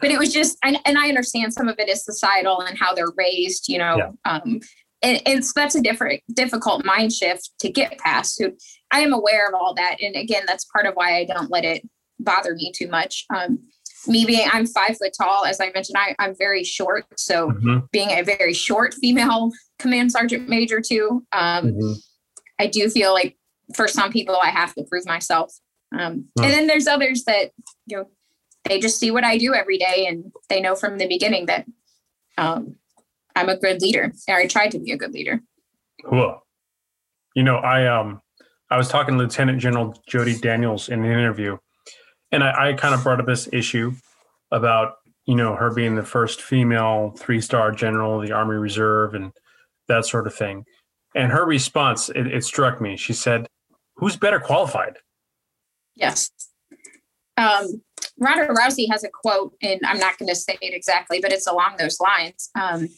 but 0.00 0.10
it 0.10 0.18
was 0.18 0.32
just, 0.32 0.56
and, 0.64 0.78
and 0.86 0.98
I 0.98 1.08
understand 1.08 1.52
some 1.52 1.68
of 1.68 1.78
it 1.78 1.88
is 1.88 2.04
societal 2.04 2.60
and 2.62 2.78
how 2.78 2.94
they're 2.94 3.12
raised, 3.16 3.68
you 3.68 3.78
know, 3.78 3.96
yeah. 3.96 4.10
um, 4.24 4.60
and, 5.02 5.20
and 5.26 5.44
so 5.44 5.52
that's 5.56 5.74
a 5.74 5.82
different, 5.82 6.22
difficult 6.32 6.84
mind 6.84 7.12
shift 7.12 7.50
to 7.60 7.70
get 7.70 7.98
past. 7.98 8.36
So 8.36 8.52
I 8.90 9.00
am 9.00 9.12
aware 9.12 9.48
of 9.48 9.54
all 9.54 9.74
that. 9.74 9.96
And 10.00 10.14
again, 10.14 10.44
that's 10.46 10.64
part 10.66 10.86
of 10.86 10.94
why 10.94 11.16
I 11.16 11.24
don't 11.24 11.50
let 11.50 11.64
it 11.64 11.86
bother 12.20 12.54
me 12.54 12.72
too 12.74 12.88
much. 12.88 13.24
Um, 13.34 13.58
me 14.06 14.24
being 14.24 14.48
I'm 14.52 14.66
five 14.66 14.96
foot 14.98 15.12
tall, 15.20 15.44
as 15.44 15.60
I 15.60 15.70
mentioned, 15.72 15.96
I, 15.98 16.14
I'm 16.18 16.34
very 16.36 16.64
short. 16.64 17.06
So 17.16 17.50
mm-hmm. 17.50 17.78
being 17.90 18.10
a 18.10 18.22
very 18.22 18.54
short 18.54 18.94
female 18.94 19.50
command 19.78 20.12
sergeant 20.12 20.48
major 20.48 20.80
too, 20.80 21.24
um, 21.32 21.66
mm-hmm. 21.66 21.92
I 22.58 22.66
do 22.66 22.88
feel 22.88 23.12
like 23.12 23.36
for 23.74 23.88
some 23.88 24.12
people 24.12 24.36
I 24.42 24.50
have 24.50 24.74
to 24.74 24.84
prove 24.84 25.06
myself. 25.06 25.52
Um, 25.96 26.26
oh. 26.38 26.42
And 26.42 26.52
then 26.52 26.66
there's 26.66 26.86
others 26.86 27.24
that 27.24 27.50
you 27.86 27.96
know 27.96 28.06
they 28.64 28.78
just 28.78 28.98
see 28.98 29.10
what 29.10 29.24
I 29.24 29.38
do 29.38 29.54
every 29.54 29.78
day 29.78 30.06
and 30.08 30.32
they 30.48 30.60
know 30.60 30.74
from 30.74 30.98
the 30.98 31.06
beginning 31.06 31.46
that 31.46 31.66
um, 32.38 32.76
I'm 33.36 33.48
a 33.48 33.56
good 33.56 33.80
leader 33.80 34.12
or 34.28 34.36
I 34.36 34.46
tried 34.46 34.70
to 34.72 34.78
be 34.78 34.92
a 34.92 34.96
good 34.96 35.12
leader. 35.12 35.40
Cool. 36.04 36.42
You 37.34 37.42
know, 37.42 37.56
I 37.56 37.86
um 37.86 38.20
I 38.70 38.76
was 38.76 38.88
talking 38.88 39.14
to 39.14 39.18
Lieutenant 39.22 39.58
General 39.60 39.94
Jody 40.08 40.38
Daniels 40.38 40.88
in 40.88 41.04
an 41.04 41.10
interview, 41.10 41.58
and 42.30 42.42
I, 42.42 42.70
I 42.70 42.72
kind 42.72 42.94
of 42.94 43.02
brought 43.02 43.20
up 43.20 43.26
this 43.26 43.48
issue 43.52 43.92
about 44.50 44.94
you 45.26 45.34
know 45.34 45.54
her 45.54 45.70
being 45.70 45.94
the 45.94 46.02
first 46.02 46.42
female 46.42 47.14
three 47.16 47.40
star 47.40 47.72
general 47.72 48.20
of 48.20 48.26
the 48.26 48.32
Army 48.32 48.56
Reserve 48.56 49.14
and 49.14 49.32
that 49.88 50.06
sort 50.06 50.26
of 50.26 50.34
thing. 50.34 50.64
And 51.14 51.30
her 51.30 51.44
response, 51.44 52.08
it, 52.08 52.26
it 52.26 52.44
struck 52.44 52.80
me. 52.80 52.96
She 52.96 53.12
said, 53.12 53.46
"Who's 53.96 54.16
better 54.16 54.40
qualified?" 54.40 54.98
Yes. 55.94 56.30
Um, 57.36 57.82
Ronda 58.18 58.48
Rousey 58.48 58.86
has 58.90 59.04
a 59.04 59.08
quote, 59.08 59.54
and 59.62 59.80
I'm 59.84 59.98
not 59.98 60.18
going 60.18 60.28
to 60.28 60.34
say 60.34 60.56
it 60.60 60.74
exactly, 60.74 61.20
but 61.20 61.32
it's 61.32 61.46
along 61.46 61.76
those 61.78 61.98
lines 62.00 62.50
um, 62.60 62.88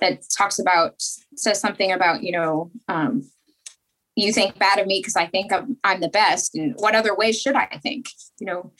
that 0.00 0.22
talks 0.36 0.58
about 0.58 0.94
says 1.36 1.60
something 1.60 1.92
about 1.92 2.22
you 2.22 2.32
know 2.32 2.70
um, 2.88 3.22
you 4.16 4.32
think 4.32 4.58
bad 4.58 4.78
of 4.78 4.86
me 4.86 5.00
because 5.00 5.16
I 5.16 5.26
think 5.26 5.52
I'm, 5.52 5.76
I'm 5.84 6.00
the 6.00 6.08
best. 6.08 6.54
And 6.54 6.74
what 6.76 6.94
other 6.94 7.14
ways 7.14 7.40
should 7.40 7.56
I 7.56 7.80
think? 7.82 8.06
You 8.38 8.46
know, 8.46 8.72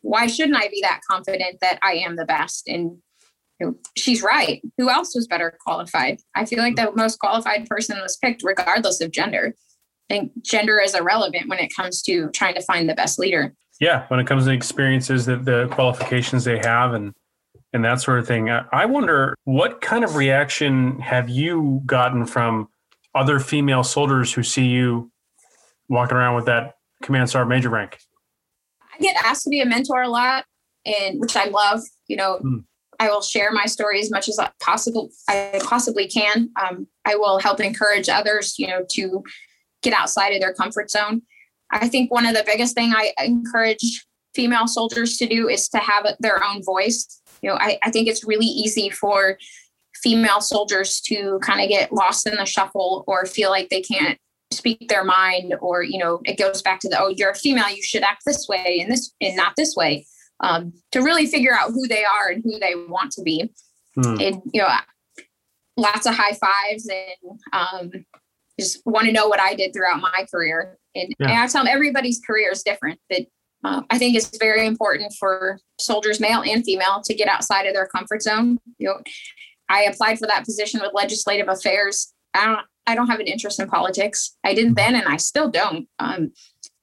why 0.00 0.26
shouldn't 0.26 0.56
I 0.56 0.68
be 0.68 0.80
that 0.82 1.00
confident 1.08 1.58
that 1.60 1.78
I 1.82 1.94
am 1.94 2.16
the 2.16 2.24
best? 2.24 2.68
And 2.68 2.98
you 3.60 3.66
know, 3.66 3.74
she's 3.96 4.22
right. 4.22 4.60
Who 4.76 4.90
else 4.90 5.14
was 5.14 5.26
better 5.26 5.56
qualified? 5.60 6.20
I 6.34 6.44
feel 6.44 6.58
like 6.58 6.76
the 6.76 6.92
most 6.94 7.18
qualified 7.18 7.66
person 7.66 7.98
was 8.00 8.16
picked 8.16 8.42
regardless 8.42 9.00
of 9.00 9.10
gender. 9.10 9.54
I 10.10 10.14
think 10.14 10.32
gender 10.42 10.78
is 10.78 10.94
irrelevant 10.94 11.48
when 11.48 11.58
it 11.58 11.74
comes 11.74 12.02
to 12.02 12.30
trying 12.30 12.54
to 12.54 12.62
find 12.62 12.88
the 12.88 12.94
best 12.94 13.18
leader. 13.18 13.54
Yeah, 13.80 14.06
when 14.08 14.20
it 14.20 14.26
comes 14.26 14.44
to 14.44 14.52
experiences, 14.52 15.26
that 15.26 15.44
the 15.44 15.68
qualifications 15.70 16.44
they 16.44 16.58
have, 16.58 16.94
and 16.94 17.12
and 17.76 17.84
that 17.84 18.00
sort 18.00 18.18
of 18.18 18.26
thing. 18.26 18.48
I 18.50 18.86
wonder 18.86 19.36
what 19.44 19.82
kind 19.82 20.02
of 20.02 20.16
reaction 20.16 20.98
have 21.00 21.28
you 21.28 21.82
gotten 21.84 22.24
from 22.24 22.68
other 23.14 23.38
female 23.38 23.84
soldiers 23.84 24.32
who 24.32 24.42
see 24.42 24.64
you 24.64 25.12
walking 25.88 26.16
around 26.16 26.36
with 26.36 26.46
that 26.46 26.76
command 27.02 27.28
sergeant 27.28 27.50
major 27.50 27.68
rank? 27.68 27.98
I 28.94 28.98
get 28.98 29.14
asked 29.22 29.44
to 29.44 29.50
be 29.50 29.60
a 29.60 29.66
mentor 29.66 30.02
a 30.02 30.08
lot, 30.08 30.46
and 30.86 31.20
which 31.20 31.36
I 31.36 31.44
love. 31.44 31.82
You 32.08 32.16
know, 32.16 32.40
mm. 32.42 32.64
I 32.98 33.10
will 33.10 33.20
share 33.20 33.52
my 33.52 33.66
story 33.66 34.00
as 34.00 34.10
much 34.10 34.26
as 34.28 34.40
possible 34.60 35.10
I 35.28 35.60
possibly 35.62 36.08
can. 36.08 36.48
Um, 36.60 36.86
I 37.04 37.16
will 37.16 37.38
help 37.38 37.60
encourage 37.60 38.08
others, 38.08 38.58
you 38.58 38.68
know, 38.68 38.84
to 38.92 39.22
get 39.82 39.92
outside 39.92 40.30
of 40.30 40.40
their 40.40 40.54
comfort 40.54 40.90
zone. 40.90 41.20
I 41.70 41.88
think 41.88 42.10
one 42.10 42.24
of 42.24 42.34
the 42.34 42.44
biggest 42.46 42.74
thing 42.74 42.94
I 42.94 43.12
encourage 43.18 44.06
female 44.34 44.66
soldiers 44.66 45.18
to 45.18 45.26
do 45.26 45.48
is 45.48 45.68
to 45.70 45.78
have 45.78 46.06
their 46.20 46.42
own 46.42 46.62
voice. 46.62 47.20
You 47.42 47.50
know, 47.50 47.56
I, 47.60 47.78
I 47.82 47.90
think 47.90 48.08
it's 48.08 48.24
really 48.24 48.46
easy 48.46 48.90
for 48.90 49.38
female 50.02 50.40
soldiers 50.40 51.00
to 51.00 51.38
kind 51.42 51.60
of 51.60 51.68
get 51.68 51.92
lost 51.92 52.26
in 52.26 52.36
the 52.36 52.44
shuffle 52.44 53.04
or 53.06 53.26
feel 53.26 53.50
like 53.50 53.68
they 53.70 53.80
can't 53.80 54.18
speak 54.52 54.88
their 54.88 55.04
mind 55.04 55.54
or 55.60 55.82
you 55.82 55.98
know 55.98 56.20
it 56.24 56.38
goes 56.38 56.62
back 56.62 56.78
to 56.78 56.88
the 56.88 57.00
oh 57.00 57.08
you're 57.08 57.30
a 57.30 57.34
female 57.34 57.68
you 57.68 57.82
should 57.82 58.02
act 58.02 58.22
this 58.24 58.46
way 58.48 58.78
and 58.80 58.90
this 58.90 59.12
and 59.20 59.36
not 59.36 59.54
this 59.56 59.74
way 59.74 60.06
um, 60.40 60.72
to 60.92 61.00
really 61.00 61.26
figure 61.26 61.52
out 61.52 61.72
who 61.72 61.88
they 61.88 62.04
are 62.04 62.28
and 62.30 62.44
who 62.44 62.58
they 62.60 62.74
want 62.74 63.10
to 63.10 63.22
be 63.22 63.50
hmm. 63.96 64.20
and 64.20 64.42
you 64.52 64.62
know 64.62 64.68
lots 65.76 66.06
of 66.06 66.14
high 66.14 66.32
fives 66.32 66.88
and 66.88 67.40
um, 67.52 67.90
just 68.58 68.80
want 68.86 69.06
to 69.06 69.12
know 69.12 69.26
what 69.26 69.40
i 69.40 69.54
did 69.54 69.72
throughout 69.72 70.00
my 70.00 70.26
career 70.30 70.78
and, 70.94 71.12
yeah. 71.18 71.28
and 71.28 71.38
i 71.38 71.46
tell 71.48 71.64
them 71.64 71.72
everybody's 71.72 72.20
career 72.24 72.50
is 72.52 72.62
different 72.62 73.00
but 73.10 73.22
uh, 73.66 73.82
i 73.90 73.98
think 73.98 74.16
it's 74.16 74.38
very 74.38 74.66
important 74.66 75.12
for 75.18 75.58
soldiers 75.78 76.20
male 76.20 76.42
and 76.42 76.64
female 76.64 77.02
to 77.04 77.14
get 77.14 77.28
outside 77.28 77.66
of 77.66 77.74
their 77.74 77.86
comfort 77.86 78.22
zone 78.22 78.58
you 78.78 78.88
know 78.88 78.98
I 79.68 79.84
applied 79.84 80.18
for 80.18 80.26
that 80.26 80.44
position 80.44 80.80
with 80.80 80.92
legislative 80.94 81.48
affairs. 81.48 82.12
I 82.34 82.46
don't 82.46 82.60
I 82.88 82.94
don't 82.94 83.08
have 83.08 83.18
an 83.18 83.26
interest 83.26 83.58
in 83.58 83.68
politics. 83.68 84.36
I 84.44 84.54
didn't 84.54 84.74
then 84.74 84.94
and 84.94 85.08
I 85.08 85.16
still 85.16 85.50
don't. 85.50 85.88
Um, 85.98 86.32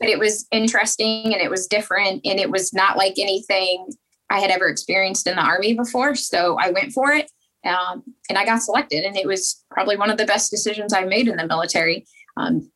but 0.02 0.10
it 0.10 0.20
was 0.20 0.46
interesting 0.52 1.34
and 1.34 1.42
it 1.42 1.50
was 1.50 1.68
different 1.68 2.22
and 2.26 2.40
it 2.40 2.50
was 2.50 2.74
not 2.74 2.98
like 2.98 3.14
anything 3.18 3.88
I 4.30 4.40
had 4.40 4.52
ever 4.52 4.68
experienced 4.68 5.28
in 5.28 5.38
the 5.38 5.42
army 5.42 5.76
before. 5.76 6.16
So 6.16 6.58
I 6.60 6.72
went 6.72 6.92
for 6.92 7.14
it 7.14 7.32
um, 7.66 8.04
and 8.28 8.38
I 8.38 8.44
got 8.44 8.62
selected 8.62 9.06
and 9.06 9.16
it 9.16 9.26
was 9.26 9.64
probably 9.72 9.96
one 9.96 10.10
of 10.10 10.18
the 10.18 10.26
best 10.26 10.52
decisions 10.52 10.92
I 10.92 11.06
made 11.06 11.30
in 11.30 11.38
the 11.38 11.48
military. 11.48 12.06
Um, 12.36 12.70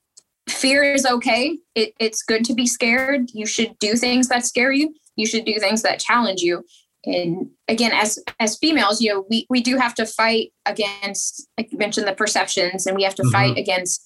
fear 0.50 0.84
is 0.84 1.06
okay. 1.06 1.58
It, 1.76 1.94
it's 2.00 2.22
good 2.22 2.46
to 2.46 2.54
be 2.54 2.66
scared. 2.66 3.30
You 3.34 3.46
should 3.46 3.78
do 3.80 3.96
things 3.96 4.30
that 4.30 4.46
scare 4.46 4.72
you. 4.72 4.94
You 5.16 5.26
should 5.26 5.46
do 5.46 5.60
things 5.60 5.82
that 5.84 6.00
challenge 6.00 6.42
you 6.42 6.64
and 7.08 7.50
again 7.68 7.92
as 7.94 8.20
as 8.40 8.58
females 8.58 9.02
you 9.02 9.12
know 9.12 9.26
we 9.30 9.46
we 9.50 9.62
do 9.62 9.78
have 9.78 9.96
to 9.96 10.06
fight 10.06 10.52
against 10.66 11.48
like 11.58 11.72
you 11.72 11.78
mentioned 11.78 12.08
the 12.08 12.14
perceptions 12.14 12.86
and 12.86 12.96
we 12.96 13.04
have 13.04 13.16
to 13.16 13.24
mm-hmm. 13.24 13.32
fight 13.32 13.58
against 13.58 14.04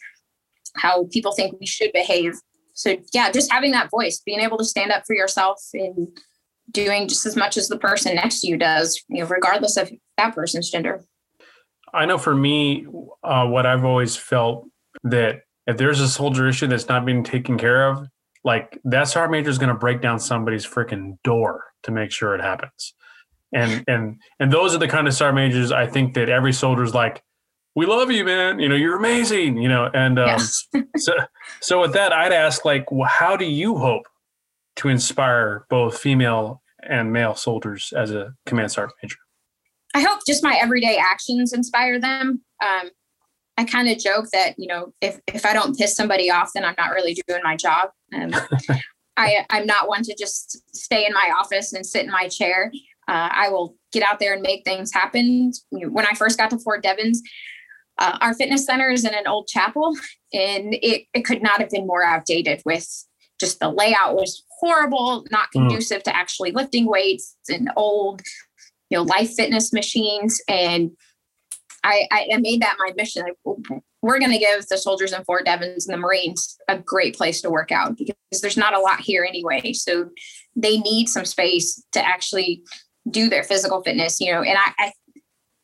how 0.77 1.05
people 1.11 1.31
think 1.31 1.59
we 1.59 1.65
should 1.65 1.91
behave 1.93 2.33
so 2.73 2.95
yeah 3.13 3.31
just 3.31 3.51
having 3.51 3.71
that 3.71 3.89
voice 3.89 4.21
being 4.25 4.39
able 4.39 4.57
to 4.57 4.65
stand 4.65 4.91
up 4.91 5.03
for 5.05 5.15
yourself 5.15 5.59
and 5.73 6.07
doing 6.69 7.07
just 7.07 7.25
as 7.25 7.35
much 7.35 7.57
as 7.57 7.67
the 7.67 7.77
person 7.77 8.15
next 8.15 8.41
to 8.41 8.47
you 8.47 8.57
does 8.57 9.03
you 9.09 9.21
know 9.21 9.27
regardless 9.27 9.77
of 9.77 9.91
that 10.17 10.35
person's 10.35 10.69
gender 10.69 11.03
i 11.93 12.05
know 12.05 12.17
for 12.17 12.35
me 12.35 12.85
uh, 13.23 13.47
what 13.47 13.65
i've 13.65 13.83
always 13.83 14.15
felt 14.15 14.67
that 15.03 15.41
if 15.68 15.78
there's 15.78 15.99
a 15.99 16.07
soldier 16.07 16.47
issue 16.47 16.68
that's 16.68 16.88
not 16.88 17.05
being 17.05 17.24
taken 17.24 17.57
care 17.57 17.88
of 17.88 18.07
like 18.43 18.80
that 18.84 19.07
sergeant 19.07 19.32
major 19.32 19.49
is 19.49 19.57
going 19.57 19.70
to 19.70 19.76
break 19.76 20.01
down 20.01 20.20
somebody's 20.20 20.66
freaking 20.66 21.18
door 21.24 21.66
to 21.84 21.91
make 21.91 22.12
sure 22.12 22.34
it 22.36 22.41
happens. 22.41 22.93
And 23.53 23.84
and 23.88 24.20
and 24.39 24.51
those 24.51 24.74
are 24.76 24.80
the 24.80 24.88
kind 24.88 25.07
of 25.07 25.14
sergeant 25.14 25.36
majors 25.36 25.72
I 25.72 25.88
think 25.88 26.14
that 26.16 26.30
every 26.30 26.53
soldier's 26.53 26.93
like, 26.93 27.24
we 27.76 27.86
love 27.86 28.12
you, 28.12 28.26
man. 28.26 28.59
You 28.59 28.70
know, 28.70 28.76
you're 28.76 28.97
amazing. 28.97 29.57
You 29.57 29.70
know, 29.70 29.89
and 29.93 30.20
um, 30.20 30.39
so 30.97 31.14
so 31.62 31.82
with 31.82 31.93
that, 31.93 32.14
I'd 32.14 32.34
ask 32.34 32.66
like, 32.66 32.91
well, 32.91 33.09
how 33.09 33.36
do 33.36 33.45
you 33.45 33.78
hope 33.78 34.03
to 34.78 34.89
inspire 34.89 35.66
both 35.70 35.97
female 35.97 36.62
and 36.84 37.14
male 37.14 37.36
soldiers 37.36 37.93
as 37.95 38.12
a 38.12 38.34
command 38.45 38.72
sergeant 38.72 38.95
major? 39.03 39.18
I 39.93 40.01
hope 40.01 40.22
just 40.26 40.41
my 40.41 40.57
everyday 40.62 40.97
actions 40.97 41.51
inspire 41.51 41.99
them. 41.99 42.41
Um, 42.64 42.91
I 43.57 43.65
kind 43.65 43.89
of 43.89 43.99
joke 43.99 44.27
that 44.33 44.55
you 44.57 44.67
know 44.67 44.93
if 45.01 45.19
if 45.27 45.45
I 45.45 45.53
don't 45.53 45.77
piss 45.77 45.95
somebody 45.95 46.31
off, 46.31 46.51
then 46.53 46.65
I'm 46.65 46.75
not 46.77 46.91
really 46.91 47.15
doing 47.27 47.41
my 47.43 47.55
job. 47.55 47.89
Um, 48.13 48.33
I 49.17 49.45
I'm 49.49 49.65
not 49.65 49.87
one 49.87 50.03
to 50.03 50.15
just 50.17 50.61
stay 50.75 51.05
in 51.05 51.13
my 51.13 51.33
office 51.39 51.73
and 51.73 51.85
sit 51.85 52.05
in 52.05 52.11
my 52.11 52.27
chair. 52.27 52.71
Uh, 53.07 53.29
I 53.31 53.49
will 53.49 53.75
get 53.91 54.03
out 54.03 54.19
there 54.19 54.33
and 54.33 54.41
make 54.41 54.63
things 54.63 54.93
happen. 54.93 55.51
When 55.71 56.05
I 56.05 56.13
first 56.13 56.37
got 56.37 56.49
to 56.51 56.59
Fort 56.59 56.81
Devens, 56.81 57.21
uh, 57.97 58.17
our 58.21 58.33
fitness 58.33 58.65
center 58.65 58.89
is 58.89 59.05
in 59.05 59.13
an 59.13 59.27
old 59.27 59.47
chapel, 59.47 59.95
and 60.33 60.73
it 60.75 61.07
it 61.13 61.25
could 61.25 61.43
not 61.43 61.59
have 61.59 61.69
been 61.69 61.87
more 61.87 62.03
outdated. 62.03 62.61
With 62.65 62.87
just 63.39 63.59
the 63.59 63.69
layout 63.69 64.15
was 64.15 64.43
horrible, 64.59 65.25
not 65.31 65.49
mm. 65.49 65.53
conducive 65.53 66.01
mm. 66.01 66.03
to 66.03 66.15
actually 66.15 66.51
lifting 66.51 66.85
weights 66.85 67.35
and 67.49 67.69
old, 67.75 68.21
you 68.89 68.97
know, 68.97 69.03
life 69.03 69.33
fitness 69.33 69.73
machines 69.73 70.41
and 70.47 70.91
I, 71.84 72.07
I 72.11 72.38
made 72.38 72.61
that 72.61 72.77
my 72.79 72.93
mission. 72.95 73.23
Like, 73.23 73.82
we're 74.01 74.19
going 74.19 74.32
to 74.32 74.38
give 74.38 74.67
the 74.67 74.77
soldiers 74.77 75.13
in 75.13 75.23
Fort 75.23 75.45
Devens 75.45 75.88
and 75.88 75.93
the 75.93 75.99
Marines 75.99 76.57
a 76.67 76.77
great 76.77 77.15
place 77.15 77.41
to 77.41 77.49
work 77.49 77.71
out 77.71 77.97
because 77.97 78.41
there's 78.41 78.57
not 78.57 78.73
a 78.73 78.79
lot 78.79 78.99
here 78.99 79.23
anyway. 79.23 79.73
So 79.73 80.09
they 80.55 80.77
need 80.79 81.07
some 81.07 81.25
space 81.25 81.84
to 81.91 82.05
actually 82.05 82.63
do 83.09 83.29
their 83.29 83.43
physical 83.43 83.82
fitness, 83.82 84.19
you 84.19 84.32
know, 84.32 84.41
and 84.41 84.57
I, 84.57 84.73
I 84.77 84.91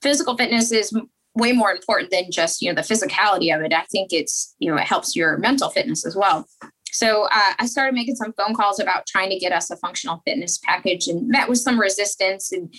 physical 0.02 0.38
fitness 0.38 0.72
is 0.72 0.92
way 1.36 1.52
more 1.52 1.72
important 1.72 2.10
than 2.12 2.32
just, 2.32 2.62
you 2.62 2.70
know, 2.70 2.76
the 2.76 2.88
physicality 2.88 3.56
of 3.56 3.62
it. 3.62 3.74
I 3.74 3.84
think 3.92 4.12
it's, 4.12 4.56
you 4.60 4.72
know, 4.72 4.78
it 4.78 4.88
helps 4.88 5.16
your 5.16 5.38
mental 5.38 5.70
fitness 5.70 6.06
as 6.06 6.16
well. 6.16 6.48
So 6.92 7.26
uh, 7.26 7.54
I 7.60 7.68
started 7.68 7.94
making 7.94 8.16
some 8.16 8.34
phone 8.34 8.56
calls 8.56 8.80
about 8.80 9.06
trying 9.06 9.30
to 9.30 9.38
get 9.38 9.52
us 9.52 9.70
a 9.70 9.78
functional 9.78 10.22
fitness 10.26 10.58
package 10.58 11.08
and 11.08 11.28
met 11.28 11.48
with 11.48 11.60
some 11.60 11.80
resistance. 11.80 12.52
And 12.52 12.74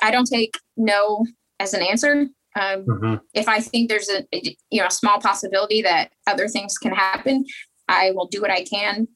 I 0.00 0.12
don't 0.12 0.28
take 0.28 0.58
no 0.76 1.26
as 1.58 1.74
an 1.74 1.82
answer 1.82 2.28
Um, 2.58 2.84
mm-hmm. 2.84 3.14
If 3.34 3.48
I 3.48 3.60
think 3.60 3.88
there's 3.88 4.10
a, 4.10 4.26
you 4.70 4.80
know 4.80 4.86
a 4.86 4.90
small 4.90 5.20
possibility 5.20 5.82
that 5.82 6.10
other 6.26 6.48
things 6.48 6.76
can 6.78 6.92
happen, 6.92 7.44
I 7.88 8.10
will 8.12 8.26
do 8.26 8.40
what 8.40 8.50
I 8.50 8.64
can. 8.64 9.08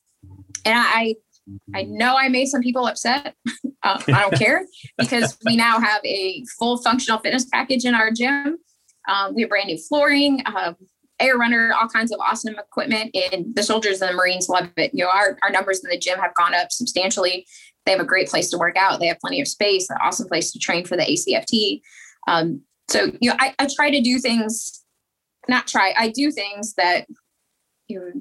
And 0.64 0.74
I 0.78 1.16
I 1.74 1.82
know 1.82 2.16
I 2.16 2.28
made 2.28 2.47
some 2.47 2.61
people 2.61 2.86
upset. 2.86 3.34
uh, 3.82 4.01
I 4.09 4.20
don't 4.20 4.38
care 4.38 4.64
because 4.99 5.36
we 5.45 5.57
now 5.57 5.80
have 5.80 6.01
a 6.05 6.45
full 6.59 6.78
functional 6.78 7.18
fitness 7.18 7.47
package 7.47 7.84
in 7.84 7.95
our 7.95 8.11
gym. 8.11 8.59
Um, 9.09 9.34
we 9.34 9.43
have 9.43 9.51
brand 9.51 9.66
new 9.66 9.78
flooring, 9.78 10.43
uh, 10.47 10.74
air 11.18 11.36
runner, 11.36 11.72
all 11.74 11.88
kinds 11.88 12.12
of 12.12 12.20
awesome 12.20 12.55
equipment, 12.59 13.14
and 13.14 13.55
the 13.55 13.62
soldiers 13.62 14.01
and 14.01 14.11
the 14.11 14.16
Marines 14.16 14.49
love 14.49 14.70
it. 14.76 14.93
You 14.95 15.05
know, 15.05 15.11
our, 15.11 15.38
our 15.43 15.51
numbers 15.51 15.82
in 15.84 15.90
the 15.90 15.99
gym 15.99 16.18
have 16.18 16.34
gone 16.34 16.55
up 16.55 16.70
substantially. 16.70 17.47
They 17.84 17.93
have 17.93 18.01
a 18.01 18.05
great 18.05 18.28
place 18.28 18.49
to 18.51 18.59
work 18.59 18.76
out. 18.76 19.01
They 19.01 19.09
have 19.09 19.18
plenty 19.18 19.40
of 19.40 19.49
space, 19.49 19.90
an 19.90 19.97
awesome 20.03 20.28
place 20.28 20.53
to 20.53 20.59
train 20.59 20.84
for 20.84 20.97
the 20.97 21.03
ACFT. 21.03 21.80
Um, 22.28 22.62
so, 22.93 23.12
you 23.20 23.30
know, 23.30 23.36
I, 23.38 23.55
I 23.59 23.66
try 23.74 23.90
to 23.90 24.01
do 24.01 24.18
things, 24.18 24.84
not 25.49 25.66
try, 25.66 25.95
I 25.97 26.09
do 26.11 26.30
things 26.30 26.74
that 26.74 27.07
you 27.88 27.99
know, 27.99 28.20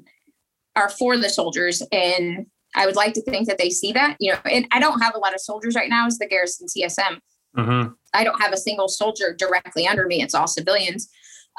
are 0.76 0.88
for 0.88 1.18
the 1.18 1.28
soldiers 1.28 1.82
and 1.92 2.46
I 2.74 2.86
would 2.86 2.96
like 2.96 3.12
to 3.14 3.22
think 3.22 3.48
that 3.48 3.58
they 3.58 3.70
see 3.70 3.92
that, 3.92 4.16
you 4.18 4.32
know, 4.32 4.38
and 4.50 4.66
I 4.72 4.80
don't 4.80 5.00
have 5.00 5.14
a 5.14 5.18
lot 5.18 5.34
of 5.34 5.40
soldiers 5.40 5.74
right 5.74 5.90
now 5.90 6.06
as 6.06 6.18
the 6.18 6.26
garrison 6.26 6.66
CSM. 6.66 7.18
Mm-hmm. 7.56 7.92
I 8.14 8.24
don't 8.24 8.40
have 8.40 8.52
a 8.52 8.56
single 8.56 8.88
soldier 8.88 9.34
directly 9.38 9.86
under 9.86 10.06
me. 10.06 10.22
It's 10.22 10.34
all 10.34 10.46
civilians. 10.46 11.08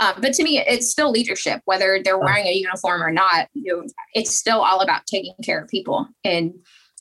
Um, 0.02 0.16
but 0.20 0.34
to 0.34 0.44
me, 0.44 0.60
it's 0.60 0.90
still 0.90 1.12
leadership, 1.12 1.62
whether 1.66 2.02
they're 2.04 2.18
wearing 2.18 2.48
a 2.48 2.54
uniform 2.54 3.04
or 3.04 3.12
not. 3.12 3.48
You 3.54 3.78
know, 3.78 3.84
it's 4.16 4.34
still 4.34 4.62
all 4.62 4.82
about 4.82 5.06
taking 5.06 5.36
care 5.44 5.62
of 5.62 5.70
people. 5.70 6.08
And 6.24 6.54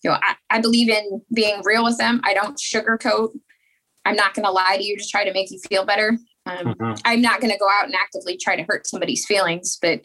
you 0.04 0.10
know, 0.10 0.18
I, 0.22 0.34
I 0.50 0.60
believe 0.60 0.90
in 0.90 1.22
being 1.34 1.62
real 1.64 1.84
with 1.84 1.96
them. 1.96 2.20
I 2.24 2.34
don't 2.34 2.58
sugarcoat. 2.58 3.30
I'm 4.04 4.16
not 4.16 4.34
going 4.34 4.44
to 4.44 4.50
lie 4.50 4.76
to 4.76 4.84
you 4.84 4.96
to 4.96 5.06
try 5.08 5.24
to 5.24 5.32
make 5.32 5.50
you 5.50 5.60
feel 5.68 5.84
better. 5.84 6.18
Um, 6.46 6.66
mm-hmm. 6.66 6.92
I'm 7.04 7.22
not 7.22 7.40
going 7.40 7.52
to 7.52 7.58
go 7.58 7.68
out 7.70 7.86
and 7.86 7.94
actively 7.94 8.36
try 8.36 8.56
to 8.56 8.64
hurt 8.64 8.86
somebody's 8.86 9.24
feelings. 9.26 9.78
But 9.80 10.02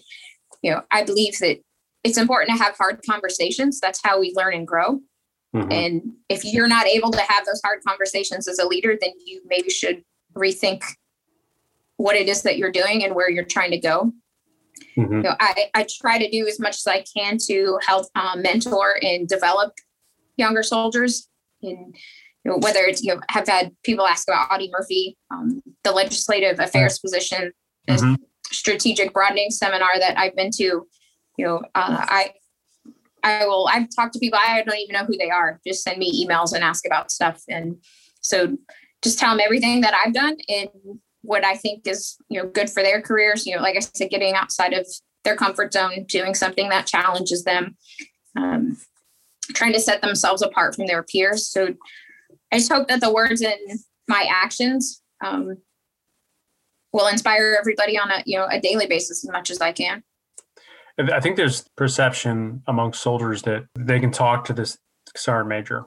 you 0.62 0.72
know, 0.72 0.82
I 0.92 1.04
believe 1.04 1.38
that 1.40 1.60
it's 2.04 2.18
important 2.18 2.58
to 2.58 2.64
have 2.64 2.78
hard 2.78 3.02
conversations. 3.10 3.80
That's 3.80 4.00
how 4.04 4.20
we 4.20 4.34
learn 4.36 4.54
and 4.54 4.68
grow. 4.68 5.00
Mm-hmm. 5.56 5.72
And 5.72 6.02
if 6.30 6.44
you're 6.46 6.68
not 6.68 6.86
able 6.86 7.12
to 7.12 7.22
have 7.22 7.46
those 7.46 7.62
hard 7.64 7.80
conversations 7.88 8.48
as 8.48 8.60
a 8.60 8.68
leader, 8.68 8.98
then 9.00 9.12
you 9.26 9.42
maybe 9.46 9.70
should 9.70 10.04
rethink 10.36 10.84
what 11.98 12.16
it 12.16 12.28
is 12.28 12.44
that 12.44 12.58
you're 12.58 12.72
doing 12.72 13.04
and 13.04 13.16
where 13.16 13.30
you're 13.30 13.44
trying 13.44 13.72
to 13.72 13.80
go. 13.80 14.12
Mm-hmm. 14.98 15.14
You 15.14 15.22
know, 15.24 15.36
I, 15.40 15.70
I 15.74 15.88
try 15.90 16.20
to 16.20 16.30
do 16.30 16.48
as 16.48 16.60
much 16.60 16.76
as 16.76 16.88
I 16.88 17.04
can 17.16 17.38
to 17.48 17.80
help 17.86 18.08
um, 18.16 18.42
mentor 18.42 18.98
and 19.02 19.28
develop 19.28 19.74
younger 20.38 20.64
soldiers. 20.64 21.28
And 21.64 21.96
you 22.48 22.54
know, 22.54 22.60
whether 22.60 22.80
it's 22.80 23.04
you 23.04 23.14
know, 23.14 23.20
have 23.30 23.46
had 23.46 23.76
people 23.84 24.08
ask 24.08 24.28
about 24.30 24.50
Audie 24.50 24.72
Murphy, 24.72 25.18
um, 25.32 25.62
the 25.84 25.92
legislative 25.92 26.60
affairs 26.60 26.98
position, 26.98 27.52
mm-hmm. 27.90 28.16
strategic 28.52 29.14
broadening 29.14 29.52
seminar 29.52 30.00
that 30.00 30.18
I've 30.18 30.36
been 30.36 30.52
to 30.52 30.88
you 31.38 31.46
know, 31.46 31.58
uh, 31.76 32.06
I 32.08 32.32
I 33.24 33.46
will 33.46 33.70
I've 33.72 33.88
talked 33.96 34.14
to 34.14 34.20
people 34.20 34.40
I 34.42 34.64
don't 34.64 34.78
even 34.78 34.94
know 34.94 35.06
who 35.06 35.18
they 35.18 35.30
are. 35.30 35.60
Just 35.66 35.84
send 35.84 36.00
me 36.00 36.26
emails 36.26 36.54
and 36.54 36.64
ask 36.64 36.86
about 36.86 37.12
stuff. 37.12 37.44
And 37.48 37.78
so 38.22 38.58
just 39.04 39.20
tell 39.20 39.32
them 39.32 39.42
everything 39.44 39.82
that 39.82 39.94
I've 39.94 40.14
done 40.14 40.38
and 40.50 40.70
what 41.22 41.46
I 41.46 41.56
think 41.56 41.86
is, 41.86 42.18
you 42.30 42.42
know, 42.42 42.50
good 42.50 42.70
for 42.70 42.82
their 42.82 43.02
careers. 43.02 43.46
You 43.46 43.56
know, 43.56 43.62
like 43.62 43.76
I 43.76 43.80
said, 43.80 44.10
getting 44.10 44.34
outside 44.34 44.74
of 44.74 44.88
their 45.24 45.36
comfort 45.36 45.74
zone, 45.74 46.06
doing 46.08 46.34
something 46.34 46.70
that 46.70 46.88
challenges 46.88 47.44
them, 47.44 47.76
um, 48.36 48.78
trying 49.50 49.74
to 49.74 49.80
set 49.80 50.02
themselves 50.02 50.42
apart 50.42 50.76
from 50.76 50.88
their 50.88 51.04
peers. 51.04 51.48
So 51.48 51.76
I 52.52 52.58
just 52.58 52.72
hope 52.72 52.88
that 52.88 53.02
the 53.02 53.12
words 53.12 53.42
and 53.42 53.80
my 54.08 54.28
actions 54.30 55.02
um, 55.24 55.58
will 56.94 57.08
inspire 57.08 57.58
everybody 57.60 57.98
on 57.98 58.10
a 58.10 58.24
you 58.26 58.38
know 58.38 58.48
a 58.50 58.60
daily 58.60 58.88
basis 58.88 59.24
as 59.24 59.32
much 59.32 59.50
as 59.50 59.62
I 59.62 59.72
can. 59.72 60.04
I 61.00 61.20
think 61.20 61.38
there's 61.38 61.68
perception 61.76 62.64
among 62.68 62.94
soldiers 62.94 63.44
that 63.44 63.66
they 63.76 64.00
can 64.00 64.12
talk 64.12 64.46
to 64.46 64.54
this 64.54 64.78
sergeant 65.16 65.50
major. 65.50 65.86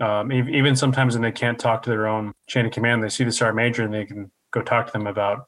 Um, 0.00 0.32
even 0.32 0.76
sometimes 0.76 1.14
when 1.14 1.22
they 1.22 1.32
can't 1.32 1.58
talk 1.58 1.82
to 1.82 1.90
their 1.90 2.06
own 2.06 2.32
chain 2.48 2.64
of 2.64 2.72
command, 2.72 3.02
they 3.02 3.10
see 3.10 3.24
the 3.24 3.32
sergeant 3.32 3.56
major 3.56 3.82
and 3.82 3.92
they 3.92 4.06
can 4.06 4.30
go 4.50 4.62
talk 4.62 4.86
to 4.86 4.92
them 4.92 5.06
about 5.06 5.46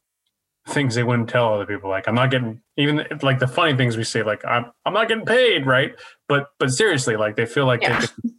things 0.68 0.94
they 0.94 1.02
wouldn't 1.02 1.30
tell 1.30 1.54
other 1.54 1.64
people. 1.64 1.88
Like 1.88 2.06
I'm 2.06 2.14
not 2.14 2.30
getting 2.30 2.60
even 2.76 3.06
like 3.22 3.38
the 3.38 3.48
funny 3.48 3.74
things 3.76 3.96
we 3.96 4.04
say, 4.04 4.22
like 4.22 4.44
I'm 4.44 4.66
I'm 4.84 4.92
not 4.92 5.08
getting 5.08 5.24
paid, 5.24 5.66
right? 5.66 5.92
But 6.28 6.48
but 6.58 6.70
seriously, 6.70 7.16
like 7.16 7.36
they 7.36 7.46
feel 7.46 7.64
like 7.64 7.80
yeah. 7.80 7.98
they 7.98 8.06
can 8.06 8.34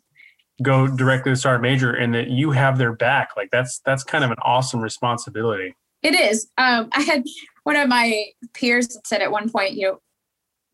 go 0.61 0.87
directly 0.87 1.31
to 1.31 1.35
sergeant 1.35 1.63
major 1.63 1.93
and 1.93 2.13
that 2.13 2.29
you 2.29 2.51
have 2.51 2.77
their 2.77 2.93
back. 2.93 3.29
Like 3.35 3.49
that's 3.51 3.79
that's 3.85 4.03
kind 4.03 4.23
of 4.23 4.31
an 4.31 4.37
awesome 4.43 4.81
responsibility. 4.81 5.75
It 6.01 6.15
is. 6.15 6.49
Um, 6.57 6.89
I 6.93 7.01
had 7.01 7.23
one 7.63 7.77
of 7.77 7.87
my 7.87 8.25
peers 8.53 8.97
said 9.05 9.21
at 9.21 9.31
one 9.31 9.49
point, 9.49 9.73
you 9.73 9.87
know, 9.87 9.99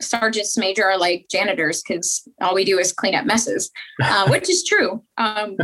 sergeants 0.02 0.58
major 0.58 0.86
are 0.86 0.98
like 0.98 1.28
janitors 1.30 1.84
because 1.84 2.28
all 2.42 2.56
we 2.56 2.66
do 2.66 2.80
is 2.80 2.92
clean 2.92 3.16
up 3.16 3.26
messes, 3.26 3.70
uh, 4.02 4.28
which 4.30 4.50
is 4.50 4.64
true. 4.64 5.04
Um, 5.18 5.58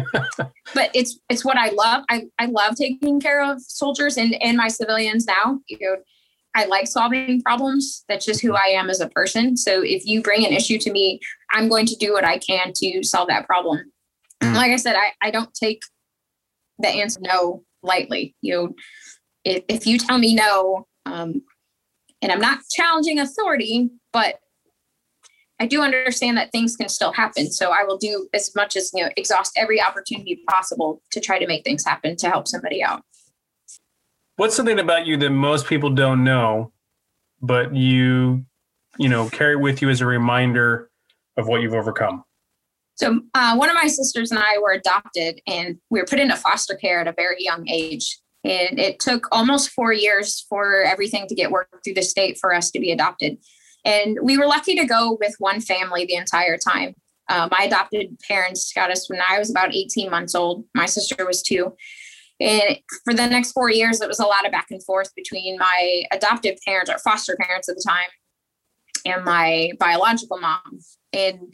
but 0.73 0.91
it's 0.93 1.19
it's 1.29 1.43
what 1.43 1.57
I 1.57 1.69
love. 1.69 2.03
I, 2.09 2.25
I 2.39 2.45
love 2.45 2.75
taking 2.75 3.19
care 3.19 3.43
of 3.43 3.61
soldiers 3.61 4.17
and, 4.17 4.35
and 4.41 4.57
my 4.57 4.67
civilians 4.67 5.25
now. 5.25 5.59
You 5.67 5.77
know, 5.81 5.95
I 6.55 6.65
like 6.65 6.87
solving 6.87 7.41
problems. 7.41 8.03
That's 8.07 8.25
just 8.25 8.41
who 8.41 8.53
I 8.53 8.67
am 8.67 8.89
as 8.89 9.01
a 9.01 9.09
person. 9.09 9.57
So 9.57 9.81
if 9.81 10.05
you 10.05 10.21
bring 10.21 10.45
an 10.45 10.53
issue 10.53 10.77
to 10.79 10.91
me, 10.91 11.19
I'm 11.51 11.67
going 11.67 11.85
to 11.87 11.95
do 11.95 12.13
what 12.13 12.23
I 12.23 12.37
can 12.37 12.71
to 12.75 13.03
solve 13.03 13.27
that 13.29 13.45
problem. 13.45 13.91
Mm. 14.41 14.55
Like 14.55 14.71
I 14.71 14.75
said, 14.77 14.95
I, 14.95 15.13
I 15.21 15.31
don't 15.31 15.53
take 15.53 15.81
the 16.79 16.87
answer 16.87 17.19
no 17.21 17.63
lightly. 17.81 18.35
You 18.41 18.53
know, 18.53 18.75
if, 19.43 19.63
if 19.67 19.87
you 19.87 19.97
tell 19.97 20.17
me 20.17 20.35
no, 20.35 20.87
um, 21.05 21.41
and 22.21 22.31
I'm 22.31 22.41
not 22.41 22.59
challenging 22.71 23.19
authority, 23.19 23.89
but 24.11 24.39
I 25.59 25.67
do 25.67 25.81
understand 25.81 26.37
that 26.37 26.51
things 26.51 26.75
can 26.75 26.89
still 26.89 27.13
happen. 27.13 27.49
So 27.49 27.71
I 27.71 27.85
will 27.85 27.97
do 27.97 28.27
as 28.33 28.53
much 28.55 28.75
as, 28.75 28.91
you 28.93 29.03
know, 29.03 29.09
exhaust 29.15 29.53
every 29.55 29.81
opportunity 29.81 30.41
possible 30.49 31.01
to 31.11 31.21
try 31.21 31.39
to 31.39 31.47
make 31.47 31.63
things 31.63 31.85
happen 31.85 32.17
to 32.17 32.29
help 32.29 32.47
somebody 32.47 32.83
out. 32.83 33.03
What's 34.35 34.53
something 34.53 34.79
about 34.79 35.05
you 35.05 35.15
that 35.17 35.29
most 35.29 35.65
people 35.65 35.91
don't 35.91 36.25
know, 36.25 36.73
but 37.41 37.73
you, 37.73 38.45
you 38.97 39.07
know, 39.07 39.29
carry 39.29 39.55
with 39.55 39.81
you 39.81 39.89
as 39.89 40.01
a 40.01 40.05
reminder 40.05 40.89
of 41.37 41.47
what 41.47 41.61
you've 41.61 41.73
overcome? 41.73 42.24
So 42.95 43.19
uh, 43.33 43.55
one 43.55 43.69
of 43.69 43.75
my 43.75 43.87
sisters 43.87 44.31
and 44.31 44.39
I 44.39 44.57
were 44.57 44.71
adopted 44.71 45.41
and 45.47 45.77
we 45.89 45.99
were 45.99 46.05
put 46.05 46.19
into 46.19 46.35
foster 46.35 46.75
care 46.75 47.01
at 47.01 47.07
a 47.07 47.13
very 47.13 47.37
young 47.39 47.67
age. 47.67 48.17
And 48.43 48.79
it 48.79 48.99
took 48.99 49.27
almost 49.31 49.71
four 49.71 49.91
years 49.91 50.45
for 50.47 50.83
everything 50.83 51.27
to 51.27 51.35
get 51.35 51.51
worked 51.51 51.83
through 51.83 51.95
the 51.95 52.03
state 52.03 52.37
for 52.39 52.53
us 52.53 52.71
to 52.71 52.79
be 52.79 52.91
adopted. 52.91 53.37
And 53.83 54.17
we 54.21 54.37
were 54.37 54.47
lucky 54.47 54.75
to 54.75 54.85
go 54.85 55.17
with 55.19 55.35
one 55.39 55.61
family 55.61 56.05
the 56.05 56.15
entire 56.15 56.57
time. 56.57 56.95
Uh, 57.27 57.49
my 57.51 57.65
adopted 57.65 58.17
parents 58.27 58.71
got 58.73 58.91
us 58.91 59.09
when 59.09 59.19
I 59.27 59.39
was 59.39 59.49
about 59.49 59.73
18 59.75 60.09
months 60.09 60.35
old. 60.35 60.63
My 60.75 60.85
sister 60.85 61.25
was 61.25 61.41
two. 61.41 61.73
And 62.39 62.77
for 63.03 63.13
the 63.13 63.27
next 63.27 63.53
four 63.53 63.69
years, 63.69 64.01
it 64.01 64.07
was 64.07 64.19
a 64.19 64.25
lot 64.25 64.45
of 64.45 64.51
back 64.51 64.67
and 64.69 64.83
forth 64.83 65.13
between 65.15 65.57
my 65.57 66.03
adoptive 66.11 66.57
parents 66.65 66.91
or 66.91 66.97
foster 66.99 67.35
parents 67.39 67.67
at 67.69 67.75
the 67.75 67.83
time 67.85 68.07
and 69.05 69.23
my 69.23 69.71
biological 69.79 70.39
mom. 70.39 70.79
And 71.13 71.53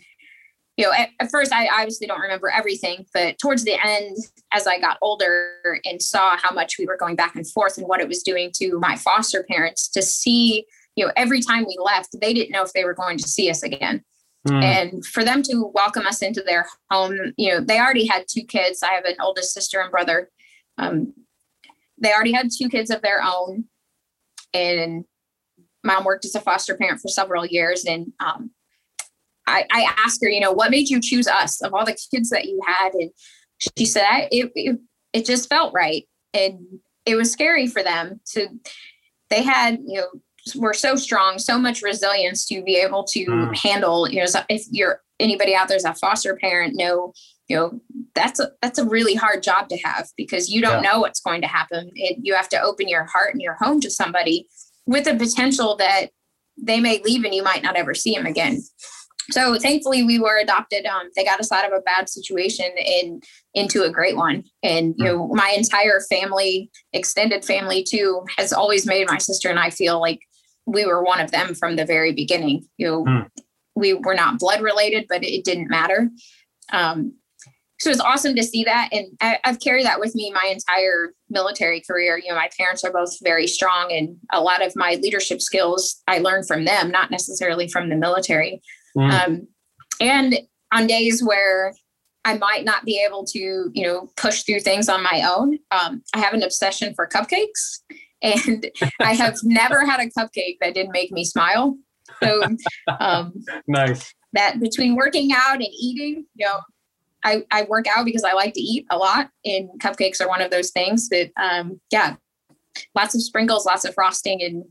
you 0.82 0.88
know, 0.88 0.94
at, 0.94 1.10
at, 1.20 1.30
first 1.30 1.54
I 1.54 1.68
obviously 1.68 2.08
don't 2.08 2.20
remember 2.20 2.50
everything, 2.50 3.06
but 3.14 3.38
towards 3.38 3.64
the 3.64 3.78
end, 3.86 4.18
as 4.52 4.66
I 4.66 4.80
got 4.80 4.98
older 5.04 5.80
and 5.86 6.02
saw 6.02 6.36
how 6.38 6.52
much 6.56 6.80
we 6.80 6.88
were 6.88 6.98
going 6.98 7.16
back 7.16 7.36
and 7.36 7.48
forth 7.48 7.78
and 7.78 7.88
what 7.88 8.02
it 8.02 8.08
was 8.08 8.24
doing 8.24 8.52
to 8.56 8.80
my 8.80 8.96
foster 8.96 9.46
parents, 9.48 9.88
to 9.90 10.02
see, 10.02 10.66
you 10.96 11.06
know, 11.06 11.12
every 11.16 11.40
time 11.40 11.66
we 11.68 11.78
left, 11.80 12.20
they 12.20 12.34
didn't 12.34 12.52
know 12.52 12.64
if 12.64 12.74
they 12.74 12.84
were 12.84 12.96
going 12.96 13.20
to 13.20 13.28
see 13.28 13.48
us 13.48 13.62
again. 13.62 14.04
Mm. 14.48 14.64
And 14.64 15.06
for 15.06 15.24
them 15.24 15.44
to 15.44 15.72
welcome 15.72 16.08
us 16.08 16.24
into 16.24 16.42
their 16.42 16.68
home, 16.90 17.16
you 17.38 17.52
know, 17.52 17.62
they 17.62 17.80
already 17.80 18.08
had 18.08 18.26
two 18.28 18.44
kids. 18.44 18.82
I 18.82 18.94
have 18.94 19.06
an 19.06 19.18
oldest 19.22 19.54
sister 19.54 19.82
and 19.82 19.92
brother. 19.92 20.32
Um, 20.80 21.14
they 22.00 22.12
already 22.12 22.32
had 22.32 22.50
two 22.50 22.70
kids 22.70 22.90
of 22.90 23.04
their 23.04 23.22
own. 23.24 23.66
And 24.52 25.06
mom 25.84 26.06
worked 26.06 26.26
as 26.26 26.34
a 26.34 26.42
foster 26.42 26.76
parent 26.76 27.02
for 27.02 27.08
several 27.08 27.46
years. 27.46 27.86
And 27.86 28.14
um, 28.20 28.50
I, 29.48 29.66
I 29.72 29.94
asked 30.06 30.24
her, 30.24 30.30
you 30.30 30.40
know, 30.40 30.52
what 30.52 30.72
made 30.72 30.90
you 30.90 31.00
choose 31.02 31.28
us 31.28 31.62
of 31.62 31.74
all 31.74 31.86
the 31.86 31.98
kids 32.12 32.30
that 32.30 32.46
you 32.46 32.60
had? 32.66 32.94
And 32.94 33.12
she 33.78 33.86
said, 33.86 34.06
I, 34.10 34.28
it, 34.32 34.52
it, 34.56 34.80
it 35.14 35.26
just 35.26 35.50
felt 35.50 35.74
right. 35.74 36.08
And 36.34 36.60
it 37.06 37.16
was 37.16 37.32
scary 37.32 37.68
for 37.68 37.84
them 37.84 38.22
to, 38.34 38.48
they 39.30 39.44
had, 39.44 39.80
you 39.86 40.00
know, 40.00 40.08
were 40.56 40.74
so 40.74 40.96
strong, 40.96 41.38
so 41.38 41.58
much 41.58 41.82
resilience 41.82 42.46
to 42.48 42.64
be 42.64 42.76
able 42.76 43.04
to 43.04 43.26
mm. 43.26 43.58
handle, 43.58 44.10
you 44.10 44.20
know, 44.20 44.42
if 44.50 44.66
you're 44.72 45.02
anybody 45.20 45.54
out 45.54 45.68
there's 45.68 45.86
a 45.86 45.94
foster 45.94 46.36
parent, 46.36 46.76
know, 46.76 47.14
you 47.48 47.56
know, 47.56 47.80
that's 48.16 48.40
a, 48.40 48.52
that's 48.62 48.80
a 48.80 48.88
really 48.88 49.14
hard 49.14 49.44
job 49.44 49.70
to 49.70 49.78
have 49.84 50.08
because 50.18 50.50
you 50.50 50.62
don't 50.62 50.84
yeah. 50.84 50.92
know 50.92 51.00
what's 51.00 51.20
going 51.20 51.42
to 51.42 51.48
happen. 51.48 51.92
It, 51.96 52.18
you 52.22 52.34
have 52.34 52.50
to 52.50 52.62
open 52.62 52.88
your 52.88 53.06
heart 53.06 53.34
and 53.34 53.42
your 53.42 53.56
home 53.60 53.82
to 53.82 53.92
somebody 53.92 54.48
with 54.86 55.06
the 55.06 55.16
potential 55.16 55.76
that 55.78 56.08
they 56.58 56.80
may 56.80 57.02
leave 57.04 57.24
and 57.24 57.34
you 57.34 57.44
might 57.44 57.64
not 57.64 57.76
ever 57.76 57.94
see 57.94 58.16
them 58.16 58.26
again. 58.26 58.62
So 59.32 59.58
thankfully 59.58 60.04
we 60.04 60.20
were 60.20 60.38
adopted 60.38 60.86
um, 60.86 61.10
they 61.16 61.24
got 61.24 61.40
us 61.40 61.52
out 61.52 61.66
of 61.66 61.74
a 61.74 61.82
bad 61.82 62.10
situation 62.10 62.70
and 62.78 63.24
into 63.54 63.84
a 63.84 63.92
great 63.92 64.16
one. 64.16 64.44
And 64.64 64.96
you 64.98 65.06
know 65.06 65.28
my 65.28 65.54
entire 65.58 66.00
family 66.10 66.70
extended 66.94 67.44
family 67.44 67.84
too 67.84 68.24
has 68.38 68.54
always 68.54 68.86
made 68.86 69.08
my 69.08 69.18
sister 69.18 69.50
and 69.50 69.60
i 69.60 69.70
feel 69.70 70.00
like 70.00 70.20
we 70.66 70.86
were 70.86 71.04
one 71.04 71.20
of 71.20 71.32
them 71.32 71.56
from 71.56 71.76
the 71.76 71.86
very 71.86 72.14
beginning. 72.14 72.66
You 72.78 72.88
know 72.88 73.04
mm. 73.06 73.28
we 73.76 73.94
were 73.94 74.16
not 74.16 74.40
blood 74.40 74.62
related 74.62 75.06
but 75.10 75.24
it 75.24 75.44
didn't 75.44 75.70
matter. 75.70 76.10
Um, 76.72 77.14
so 77.80 77.90
it's 77.90 78.00
awesome 78.00 78.36
to 78.36 78.44
see 78.44 78.64
that. 78.66 78.90
And 78.92 79.08
I, 79.22 79.40
have 79.44 79.60
carried 79.60 79.88
that 79.88 80.00
with 80.00 80.14
me 80.14 80.32
my 80.32 80.48
entire 80.52 81.16
military 81.32 81.82
career. 81.82 82.16
You 82.16 82.30
know 82.30 82.36
my 82.36 82.50
parents 82.58 82.84
are 82.84 82.92
both 82.92 83.18
very 83.24 83.48
strong 83.48 83.92
and 83.92 84.18
a 84.32 84.40
lot 84.40 84.64
of 84.64 84.76
my 84.76 85.00
leadership 85.02 85.42
skills 85.42 86.02
i 86.08 86.20
learned 86.20 86.48
from 86.48 86.66
them 86.66 86.92
not 86.92 87.12
necessarily 87.12 87.68
from 87.68 87.90
the 87.90 87.96
military 87.96 88.62
Mm. 88.98 89.12
Um, 89.12 89.48
and 90.00 90.40
on 90.74 90.88
days 90.88 91.24
where 91.24 91.74
I 92.26 92.38
might 92.38 92.66
not 92.66 92.86
be 92.86 93.04
able 93.06 93.26
to, 93.26 93.40
you 93.74 93.84
know, 93.88 94.10
push 94.16 94.44
through 94.44 94.60
things 94.62 94.90
on 94.90 95.04
my 95.04 95.24
own, 95.28 95.58
um, 95.72 96.02
I 96.14 96.20
have 96.20 96.34
an 96.34 96.44
obsession 96.44 96.94
for 96.94 97.08
cupcakes. 97.08 97.80
And 98.24 98.70
I 99.00 99.14
have 99.14 99.38
never 99.42 99.84
had 99.84 100.00
a 100.00 100.06
cupcake 100.06 100.58
that 100.62 100.76
didn't 100.76 100.92
make 100.92 101.12
me 101.12 101.26
smile. 101.26 101.76
So, 102.22 102.44
um, 103.00 103.34
nice. 103.68 104.14
That 104.34 104.60
between 104.60 104.96
working 104.96 105.32
out 105.34 105.56
and 105.56 105.64
eating, 105.64 106.28
you 106.36 106.46
know, 106.46 106.60
I, 107.24 107.44
I 107.50 107.64
work 107.64 107.88
out 107.88 108.06
because 108.06 108.24
I 108.24 108.34
like 108.34 108.54
to 108.54 108.62
eat 108.62 108.86
a 108.92 108.98
lot, 108.98 109.32
and 109.44 109.70
cupcakes 109.80 110.22
are 110.22 110.28
one 110.28 110.40
of 110.40 110.52
those 110.52 110.70
things 110.70 111.10
that, 111.10 111.32
um, 111.42 111.82
yeah, 111.92 112.16
lots 112.94 113.16
of 113.16 113.24
sprinkles, 113.24 113.66
lots 113.66 113.86
of 113.86 113.96
frosting, 113.96 114.44
and 114.44 114.66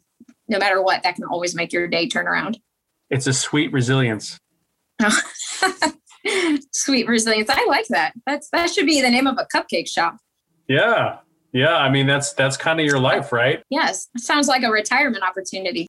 no 0.49 0.59
matter 0.59 0.81
what, 0.81 1.03
that 1.03 1.17
can 1.17 1.25
always 1.25 1.55
make 1.55 1.73
your 1.73 1.89
day 1.89 2.09
turn 2.09 2.29
around. 2.29 2.61
It's 3.11 3.27
a 3.27 3.33
sweet 3.33 3.73
resilience. 3.73 4.39
sweet 6.73 7.09
resilience. 7.09 7.51
I 7.51 7.65
like 7.67 7.89
that. 7.89 8.13
That's 8.27 8.49
that 8.51 8.71
should 8.71 8.87
be 8.87 9.03
the 9.03 9.11
name 9.11 9.27
of 9.27 9.39
a 9.39 9.47
cupcake 9.55 9.89
shop. 9.89 10.17
Yeah. 10.69 11.19
Yeah, 11.53 11.77
I 11.77 11.91
mean 11.91 12.07
that's 12.07 12.33
that's 12.33 12.57
kind 12.57 12.79
of 12.79 12.87
your 12.87 13.01
life, 13.01 13.33
right? 13.33 13.63
Yes, 13.71 14.07
sounds 14.17 14.47
like 14.47 14.63
a 14.63 14.71
retirement 14.71 15.25
opportunity. 15.25 15.89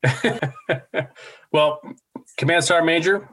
well, 1.51 1.79
Command 2.37 2.63
Sergeant 2.63 2.87
Major, 2.87 3.29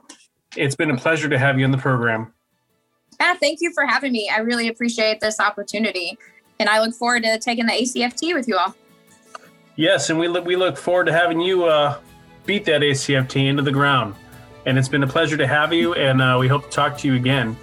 it's 0.54 0.76
been 0.76 0.90
a 0.90 0.96
pleasure 0.96 1.30
to 1.30 1.38
have 1.38 1.58
you 1.58 1.64
on 1.64 1.70
the 1.70 1.78
program. 1.78 2.34
Ah, 3.18 3.34
thank 3.40 3.60
you 3.62 3.72
for 3.72 3.86
having 3.86 4.12
me. 4.12 4.28
I 4.28 4.40
really 4.40 4.68
appreciate 4.68 5.20
this 5.20 5.40
opportunity, 5.40 6.18
and 6.60 6.68
I 6.68 6.80
look 6.80 6.94
forward 6.94 7.22
to 7.22 7.38
taking 7.38 7.64
the 7.64 7.72
ACFT 7.72 8.34
with 8.34 8.46
you 8.46 8.58
all. 8.58 8.74
Yes, 9.76 10.10
and 10.10 10.18
we 10.18 10.28
look 10.28 10.44
we 10.44 10.56
look 10.56 10.76
forward 10.76 11.06
to 11.06 11.12
having 11.14 11.40
you 11.40 11.64
uh, 11.64 11.98
beat 12.48 12.64
that 12.64 12.80
ACFT 12.80 13.46
into 13.46 13.62
the 13.62 13.70
ground. 13.70 14.16
And 14.66 14.76
it's 14.78 14.88
been 14.88 15.04
a 15.04 15.06
pleasure 15.06 15.36
to 15.36 15.46
have 15.46 15.72
you, 15.72 15.94
and 15.94 16.20
uh, 16.20 16.38
we 16.40 16.48
hope 16.48 16.64
to 16.64 16.70
talk 16.70 16.98
to 16.98 17.06
you 17.06 17.14
again. 17.14 17.56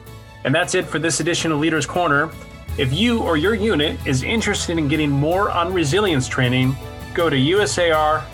And 0.45 0.55
that's 0.55 0.75
it 0.75 0.85
for 0.85 0.99
this 0.99 1.19
edition 1.19 1.51
of 1.51 1.59
Leaders 1.59 1.87
Corner. 1.87 2.29
If 2.77 2.93
you 2.93 3.21
or 3.23 3.35
your 3.35 3.55
unit 3.55 3.97
is 4.05 4.21
interested 4.21 4.77
in 4.77 4.87
getting 4.87 5.09
more 5.09 5.49
on 5.49 5.73
resilience 5.73 6.27
training, 6.27 6.75
go 7.15 7.29
to 7.31 7.35
usar.army.mil. 7.35 8.27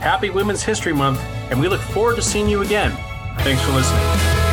Happy 0.00 0.30
Women's 0.30 0.62
History 0.62 0.92
Month, 0.92 1.20
and 1.50 1.58
we 1.58 1.66
look 1.66 1.80
forward 1.80 2.16
to 2.16 2.22
seeing 2.22 2.48
you 2.48 2.60
again. 2.60 2.92
Thanks 3.38 3.62
for 3.62 3.72
listening. 3.72 4.47